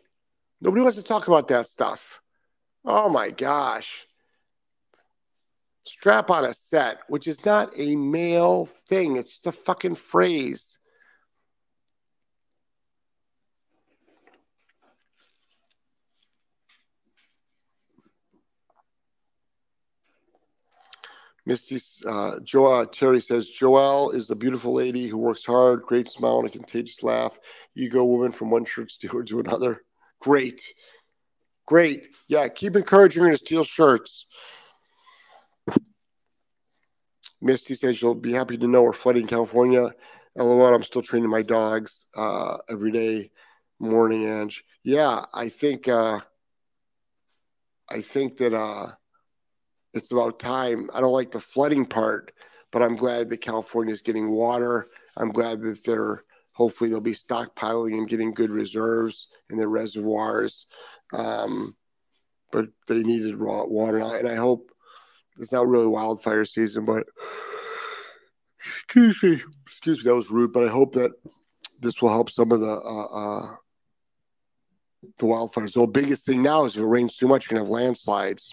Nobody 0.60 0.82
wants 0.82 0.96
to 0.96 1.02
talk 1.02 1.28
about 1.28 1.48
that 1.48 1.68
stuff. 1.68 2.20
Oh 2.84 3.08
my 3.08 3.30
gosh 3.30 4.06
strap 5.84 6.30
on 6.30 6.44
a 6.44 6.54
set, 6.54 7.00
which 7.08 7.26
is 7.26 7.44
not 7.44 7.72
a 7.78 7.96
male 7.96 8.66
thing. 8.88 9.16
It's 9.16 9.30
just 9.30 9.46
a 9.46 9.52
fucking 9.52 9.94
phrase. 9.94 10.78
Misty 21.46 21.78
uh, 22.06 22.40
Joel 22.40 22.86
Terry 22.86 23.20
says 23.20 23.50
Joelle 23.60 24.14
is 24.14 24.30
a 24.30 24.36
beautiful 24.36 24.72
lady 24.72 25.06
who 25.06 25.18
works 25.18 25.44
hard, 25.44 25.82
great 25.82 26.08
smile, 26.08 26.38
and 26.38 26.48
a 26.48 26.50
contagious 26.50 27.02
laugh. 27.02 27.38
Ego 27.74 28.04
woman 28.04 28.32
from 28.32 28.50
one 28.50 28.64
shirt 28.64 28.90
steward 28.90 29.26
to 29.26 29.40
another. 29.40 29.82
Great, 30.20 30.62
great. 31.66 32.14
Yeah, 32.28 32.48
keep 32.48 32.76
encouraging 32.76 33.24
her 33.24 33.30
to 33.32 33.38
steal 33.38 33.64
shirts. 33.64 34.26
Misty 37.42 37.74
says 37.74 38.00
you'll 38.00 38.14
be 38.14 38.32
happy 38.32 38.56
to 38.56 38.66
know 38.66 38.82
we're 38.82 38.94
flooding 38.94 39.26
California. 39.26 39.90
LOL, 40.36 40.74
I'm 40.74 40.82
still 40.82 41.02
training 41.02 41.28
my 41.28 41.42
dogs 41.42 42.06
uh, 42.16 42.56
every 42.70 42.90
day, 42.90 43.30
morning, 43.78 44.24
Ange. 44.24 44.64
Yeah, 44.82 45.26
I 45.32 45.50
think 45.50 45.86
uh, 45.88 46.20
I 47.90 48.00
think 48.00 48.38
that 48.38 48.54
uh, 48.54 48.92
it's 49.94 50.12
about 50.12 50.38
time. 50.38 50.90
I 50.94 51.00
don't 51.00 51.12
like 51.12 51.30
the 51.30 51.40
flooding 51.40 51.84
part, 51.84 52.32
but 52.72 52.82
I'm 52.82 52.96
glad 52.96 53.30
that 53.30 53.40
California 53.40 53.92
is 53.92 54.02
getting 54.02 54.30
water. 54.30 54.88
I'm 55.16 55.30
glad 55.30 55.60
that 55.62 55.84
they're 55.84 56.24
hopefully 56.52 56.88
they'll 56.88 57.00
be 57.00 57.12
stockpiling 57.12 57.98
and 57.98 58.08
getting 58.08 58.32
good 58.32 58.50
reserves 58.50 59.28
in 59.50 59.56
their 59.56 59.68
reservoirs. 59.68 60.66
Um, 61.12 61.76
but 62.50 62.66
they 62.86 63.02
needed 63.02 63.36
raw 63.36 63.64
water, 63.64 63.98
and 63.98 64.28
I 64.28 64.36
hope 64.36 64.70
it's 65.38 65.52
not 65.52 65.66
really 65.66 65.86
wildfire 65.86 66.44
season, 66.44 66.84
but 66.84 67.06
excuse 68.76 69.20
me, 69.22 69.42
excuse 69.62 69.98
me, 69.98 70.04
that 70.04 70.14
was 70.14 70.30
rude. 70.30 70.52
But 70.52 70.64
I 70.64 70.70
hope 70.70 70.94
that 70.94 71.10
this 71.80 72.00
will 72.00 72.10
help 72.10 72.30
some 72.30 72.52
of 72.52 72.60
the 72.60 72.70
uh, 72.70 73.06
uh, 73.06 73.54
the 75.18 75.26
wildfires. 75.26 75.74
The 75.74 75.86
biggest 75.86 76.24
thing 76.24 76.42
now 76.42 76.64
is 76.64 76.76
if 76.76 76.82
it 76.82 76.86
rains 76.86 77.16
too 77.16 77.28
much, 77.28 77.50
you're 77.50 77.56
gonna 77.56 77.66
have 77.66 77.72
landslides. 77.72 78.52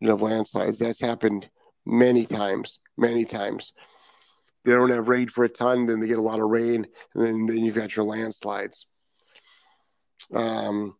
You 0.00 0.10
have 0.10 0.22
landslides. 0.22 0.78
That's 0.78 1.00
happened 1.00 1.48
many 1.86 2.26
times, 2.26 2.80
many 2.96 3.24
times. 3.24 3.72
They 4.64 4.72
don't 4.72 4.90
have 4.90 5.08
rain 5.08 5.28
for 5.28 5.44
a 5.44 5.48
ton, 5.48 5.86
then 5.86 6.00
they 6.00 6.06
get 6.06 6.18
a 6.18 6.22
lot 6.22 6.40
of 6.40 6.48
rain, 6.48 6.86
and 7.14 7.24
then, 7.24 7.46
then 7.46 7.58
you've 7.58 7.74
got 7.74 7.94
your 7.94 8.04
landslides. 8.04 8.86
Um, 10.32 10.96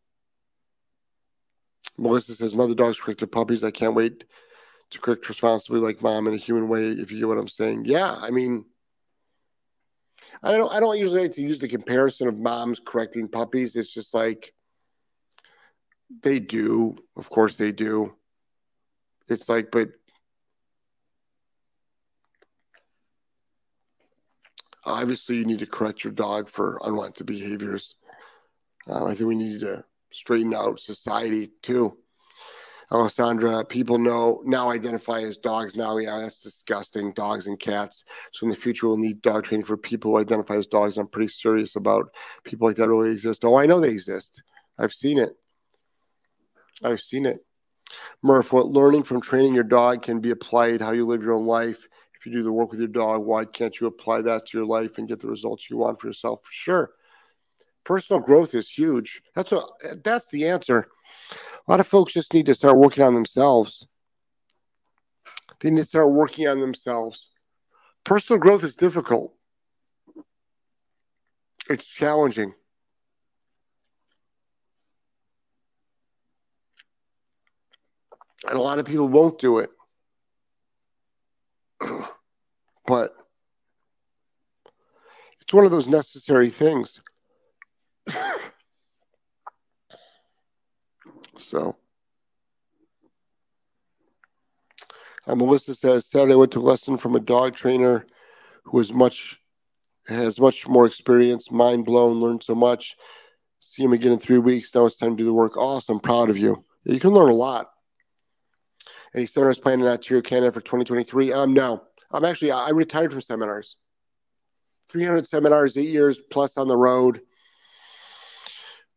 Melissa 1.96 2.34
says, 2.34 2.54
"Mother 2.54 2.74
dogs 2.74 3.00
correct 3.00 3.20
their 3.20 3.26
puppies. 3.26 3.64
I 3.64 3.70
can't 3.70 3.94
wait 3.94 4.24
to 4.90 5.00
correct 5.00 5.28
responsibly 5.28 5.80
like 5.80 6.02
mom 6.02 6.28
in 6.28 6.34
a 6.34 6.38
human 6.38 6.68
way 6.68 6.86
if 6.86 7.10
you 7.10 7.18
get 7.18 7.28
what 7.28 7.38
i'm 7.38 7.48
saying 7.48 7.84
yeah 7.84 8.14
i 8.20 8.30
mean 8.30 8.64
i 10.42 10.52
don't 10.52 10.72
i 10.72 10.80
don't 10.80 10.98
usually 10.98 11.22
like 11.22 11.32
to 11.32 11.42
use 11.42 11.58
the 11.58 11.68
comparison 11.68 12.28
of 12.28 12.40
moms 12.40 12.80
correcting 12.84 13.28
puppies 13.28 13.76
it's 13.76 13.92
just 13.92 14.14
like 14.14 14.52
they 16.22 16.38
do 16.38 16.96
of 17.16 17.28
course 17.28 17.56
they 17.56 17.72
do 17.72 18.14
it's 19.28 19.48
like 19.48 19.70
but 19.70 19.88
obviously 24.84 25.36
you 25.36 25.44
need 25.44 25.58
to 25.58 25.66
correct 25.66 26.04
your 26.04 26.12
dog 26.12 26.48
for 26.48 26.78
unwanted 26.84 27.26
behaviors 27.26 27.96
uh, 28.88 29.04
i 29.06 29.14
think 29.14 29.28
we 29.28 29.36
need 29.36 29.60
to 29.60 29.84
straighten 30.12 30.54
out 30.54 30.78
society 30.78 31.50
too 31.62 31.96
Alessandra, 32.92 33.64
people 33.64 33.98
know 33.98 34.40
now 34.44 34.70
identify 34.70 35.20
as 35.20 35.36
dogs 35.36 35.74
now. 35.76 35.96
Yeah, 35.96 36.20
that's 36.20 36.40
disgusting. 36.40 37.12
Dogs 37.12 37.46
and 37.46 37.58
cats. 37.58 38.04
So 38.32 38.44
in 38.44 38.50
the 38.50 38.56
future, 38.56 38.86
we'll 38.86 38.98
need 38.98 39.22
dog 39.22 39.44
training 39.44 39.64
for 39.64 39.76
people 39.76 40.12
who 40.12 40.18
identify 40.18 40.56
as 40.56 40.66
dogs. 40.66 40.98
I'm 40.98 41.08
pretty 41.08 41.28
serious 41.28 41.76
about 41.76 42.10
people 42.44 42.68
like 42.68 42.76
that 42.76 42.88
really 42.88 43.10
exist. 43.10 43.44
Oh, 43.44 43.56
I 43.56 43.66
know 43.66 43.80
they 43.80 43.90
exist. 43.90 44.42
I've 44.78 44.92
seen 44.92 45.18
it. 45.18 45.36
I've 46.82 47.00
seen 47.00 47.26
it. 47.26 47.44
Murph, 48.22 48.52
what 48.52 48.68
learning 48.68 49.02
from 49.02 49.20
training 49.20 49.54
your 49.54 49.64
dog 49.64 50.02
can 50.02 50.20
be 50.20 50.30
applied 50.30 50.80
how 50.80 50.92
you 50.92 51.06
live 51.06 51.22
your 51.22 51.34
own 51.34 51.46
life. 51.46 51.86
If 52.16 52.26
you 52.26 52.32
do 52.32 52.42
the 52.42 52.52
work 52.52 52.70
with 52.70 52.80
your 52.80 52.88
dog, 52.88 53.24
why 53.24 53.44
can't 53.44 53.78
you 53.80 53.86
apply 53.86 54.22
that 54.22 54.46
to 54.46 54.58
your 54.58 54.66
life 54.66 54.98
and 54.98 55.08
get 55.08 55.20
the 55.20 55.28
results 55.28 55.68
you 55.68 55.76
want 55.76 56.00
for 56.00 56.06
yourself? 56.06 56.42
For 56.42 56.52
sure. 56.52 56.90
Personal 57.84 58.20
growth 58.20 58.54
is 58.54 58.70
huge. 58.70 59.22
That's 59.34 59.50
what 59.50 59.70
that's 60.02 60.28
the 60.28 60.48
answer. 60.48 60.88
A 61.66 61.70
lot 61.70 61.80
of 61.80 61.86
folks 61.86 62.14
just 62.14 62.32
need 62.32 62.46
to 62.46 62.54
start 62.54 62.78
working 62.78 63.04
on 63.04 63.14
themselves. 63.14 63.86
They 65.60 65.70
need 65.70 65.80
to 65.80 65.86
start 65.86 66.12
working 66.12 66.48
on 66.48 66.60
themselves. 66.60 67.30
Personal 68.04 68.40
growth 68.40 68.64
is 68.64 68.76
difficult. 68.76 69.34
It's 71.70 71.86
challenging. 71.86 72.54
And 78.48 78.58
a 78.58 78.62
lot 78.62 78.78
of 78.78 78.86
people 78.86 79.08
won't 79.08 79.38
do 79.38 79.58
it. 79.58 79.70
but 82.86 83.14
it's 85.40 85.52
one 85.52 85.64
of 85.64 85.70
those 85.70 85.86
necessary 85.86 86.48
things. 86.48 87.00
so, 91.38 91.76
uh, 95.26 95.34
Melissa 95.34 95.74
says 95.74 96.06
Saturday 96.06 96.34
I 96.34 96.36
went 96.36 96.52
to 96.52 96.60
a 96.60 96.62
lesson 96.62 96.96
from 96.96 97.14
a 97.14 97.20
dog 97.20 97.54
trainer 97.54 98.06
who 98.64 98.80
is 98.80 98.92
much 98.92 99.38
has 100.08 100.38
much 100.38 100.68
more 100.68 100.86
experience, 100.86 101.50
mind 101.50 101.86
blown, 101.86 102.20
learned 102.20 102.42
so 102.42 102.54
much. 102.54 102.96
See 103.60 103.82
him 103.82 103.94
again 103.94 104.12
in 104.12 104.18
three 104.18 104.38
weeks. 104.38 104.74
Now 104.74 104.84
it's 104.84 104.98
time 104.98 105.16
to 105.16 105.16
do 105.16 105.24
the 105.24 105.32
work. 105.32 105.56
Awesome, 105.56 105.98
proud 105.98 106.28
of 106.28 106.36
you. 106.36 106.62
You 106.84 107.00
can 107.00 107.10
learn 107.10 107.30
a 107.30 107.34
lot. 107.34 107.68
Any 109.14 109.26
seminars 109.26 109.58
planned 109.58 109.82
in 109.82 109.88
Ontario, 109.88 110.22
Canada 110.22 110.52
for 110.52 110.60
2023? 110.60 111.32
Um, 111.32 111.52
no. 111.52 111.82
I'm 112.10 112.24
actually 112.24 112.50
I 112.50 112.70
retired 112.70 113.12
from 113.12 113.20
seminars. 113.20 113.76
300 114.88 115.26
seminars, 115.26 115.76
eight 115.76 115.88
years 115.88 116.20
plus 116.30 116.56
on 116.56 116.68
the 116.68 116.76
road. 116.76 117.20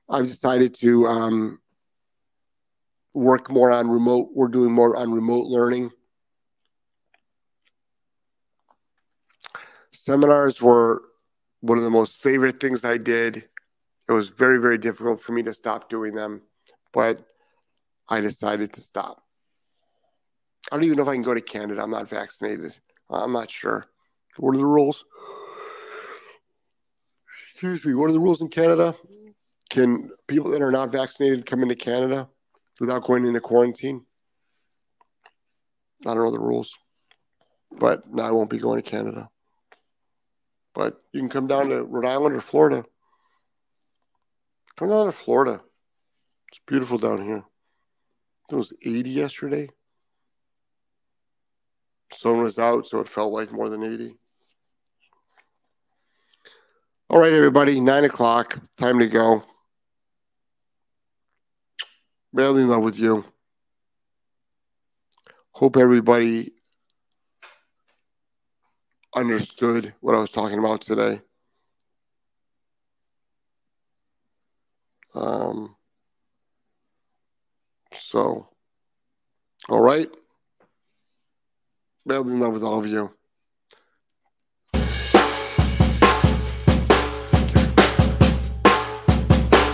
I've 0.10 0.28
decided 0.28 0.74
to 0.76 1.06
um, 1.08 1.60
work 3.14 3.50
more 3.50 3.72
on 3.72 3.90
remote. 3.90 4.30
We're 4.34 4.48
doing 4.48 4.72
more 4.72 4.96
on 4.96 5.12
remote 5.12 5.48
learning. 5.48 5.92
Seminars 9.92 10.62
were 10.62 11.02
one 11.62 11.78
of 11.78 11.84
the 11.84 11.90
most 11.90 12.18
favorite 12.22 12.60
things 12.60 12.86
I 12.86 12.98
did. 12.98 13.48
It 14.08 14.12
was 14.12 14.30
very, 14.30 14.60
very 14.60 14.78
difficult 14.78 15.20
for 15.20 15.34
me 15.34 15.44
to 15.44 15.54
stop 15.54 15.90
doing 15.90 16.14
them, 16.14 16.42
but 16.94 17.26
I 18.08 18.22
decided 18.22 18.74
to 18.74 18.82
stop. 18.82 19.27
I 20.72 20.76
don't 20.76 20.84
even 20.84 20.98
know 20.98 21.04
if 21.04 21.10
I 21.10 21.14
can 21.14 21.22
go 21.22 21.34
to 21.34 21.42
Canada. 21.42 21.82
I'm 21.82 21.92
not 21.92 22.10
vaccinated. 22.10 22.78
I'm 23.10 23.32
not 23.32 23.50
sure. 23.50 23.88
What 24.38 24.54
are 24.54 24.58
the 24.58 24.66
rules? 24.66 25.06
Excuse 27.54 27.86
me. 27.86 27.96
What 27.96 28.10
are 28.10 28.14
the 28.14 28.20
rules 28.20 28.42
in 28.42 28.50
Canada? 28.50 28.94
Can 29.70 30.12
people 30.28 30.52
that 30.52 30.62
are 30.62 30.72
not 30.72 30.92
vaccinated 30.92 31.46
come 31.46 31.64
into 31.64 31.76
Canada 31.76 32.30
without 32.80 33.04
going 33.04 33.26
into 33.26 33.40
quarantine? 33.40 34.06
I 36.06 36.14
don't 36.14 36.24
know 36.24 36.32
the 36.32 36.40
rules, 36.40 36.76
but 37.72 38.08
no, 38.14 38.24
I 38.24 38.32
won't 38.32 38.50
be 38.50 38.60
going 38.60 38.82
to 38.82 38.88
Canada. 38.88 39.30
But 40.76 41.02
you 41.12 41.20
can 41.20 41.30
come 41.30 41.48
down 41.48 41.70
to 41.70 41.84
Rhode 41.84 42.06
Island 42.06 42.36
or 42.36 42.42
Florida. 42.42 42.86
Come 44.76 44.90
down 44.90 45.08
to 45.08 45.12
Florida. 45.12 45.62
It's 46.50 46.62
beautiful 46.68 47.00
down 47.00 47.24
here. 47.24 47.44
It 48.52 48.56
was 48.56 48.74
80 48.86 49.10
yesterday. 49.10 49.70
Sun 52.12 52.42
was 52.42 52.58
out, 52.58 52.88
so 52.88 53.00
it 53.00 53.08
felt 53.08 53.34
like 53.34 53.52
more 53.52 53.70
than 53.70 53.84
80. 53.84 54.16
All 57.10 57.20
right, 57.20 57.32
everybody, 57.32 57.80
nine 57.80 58.04
o'clock. 58.04 58.60
Time 58.78 59.00
to 59.00 59.08
go. 59.08 59.44
Madly 62.34 62.64
in 62.64 62.70
love 62.70 62.84
with 62.84 63.00
you. 63.00 63.24
Hope 65.52 65.78
everybody 65.78 66.54
understood 69.16 69.94
what 70.02 70.16
I 70.16 70.20
was 70.20 70.32
talking 70.32 70.60
about 70.60 70.82
today. 70.82 71.22
Um, 75.16 75.76
so, 77.96 78.50
all 79.70 79.82
right. 79.82 80.10
In 82.10 82.40
love 82.40 82.54
with 82.54 82.64
all 82.64 82.80
of 82.80 82.88
you. 82.88 83.17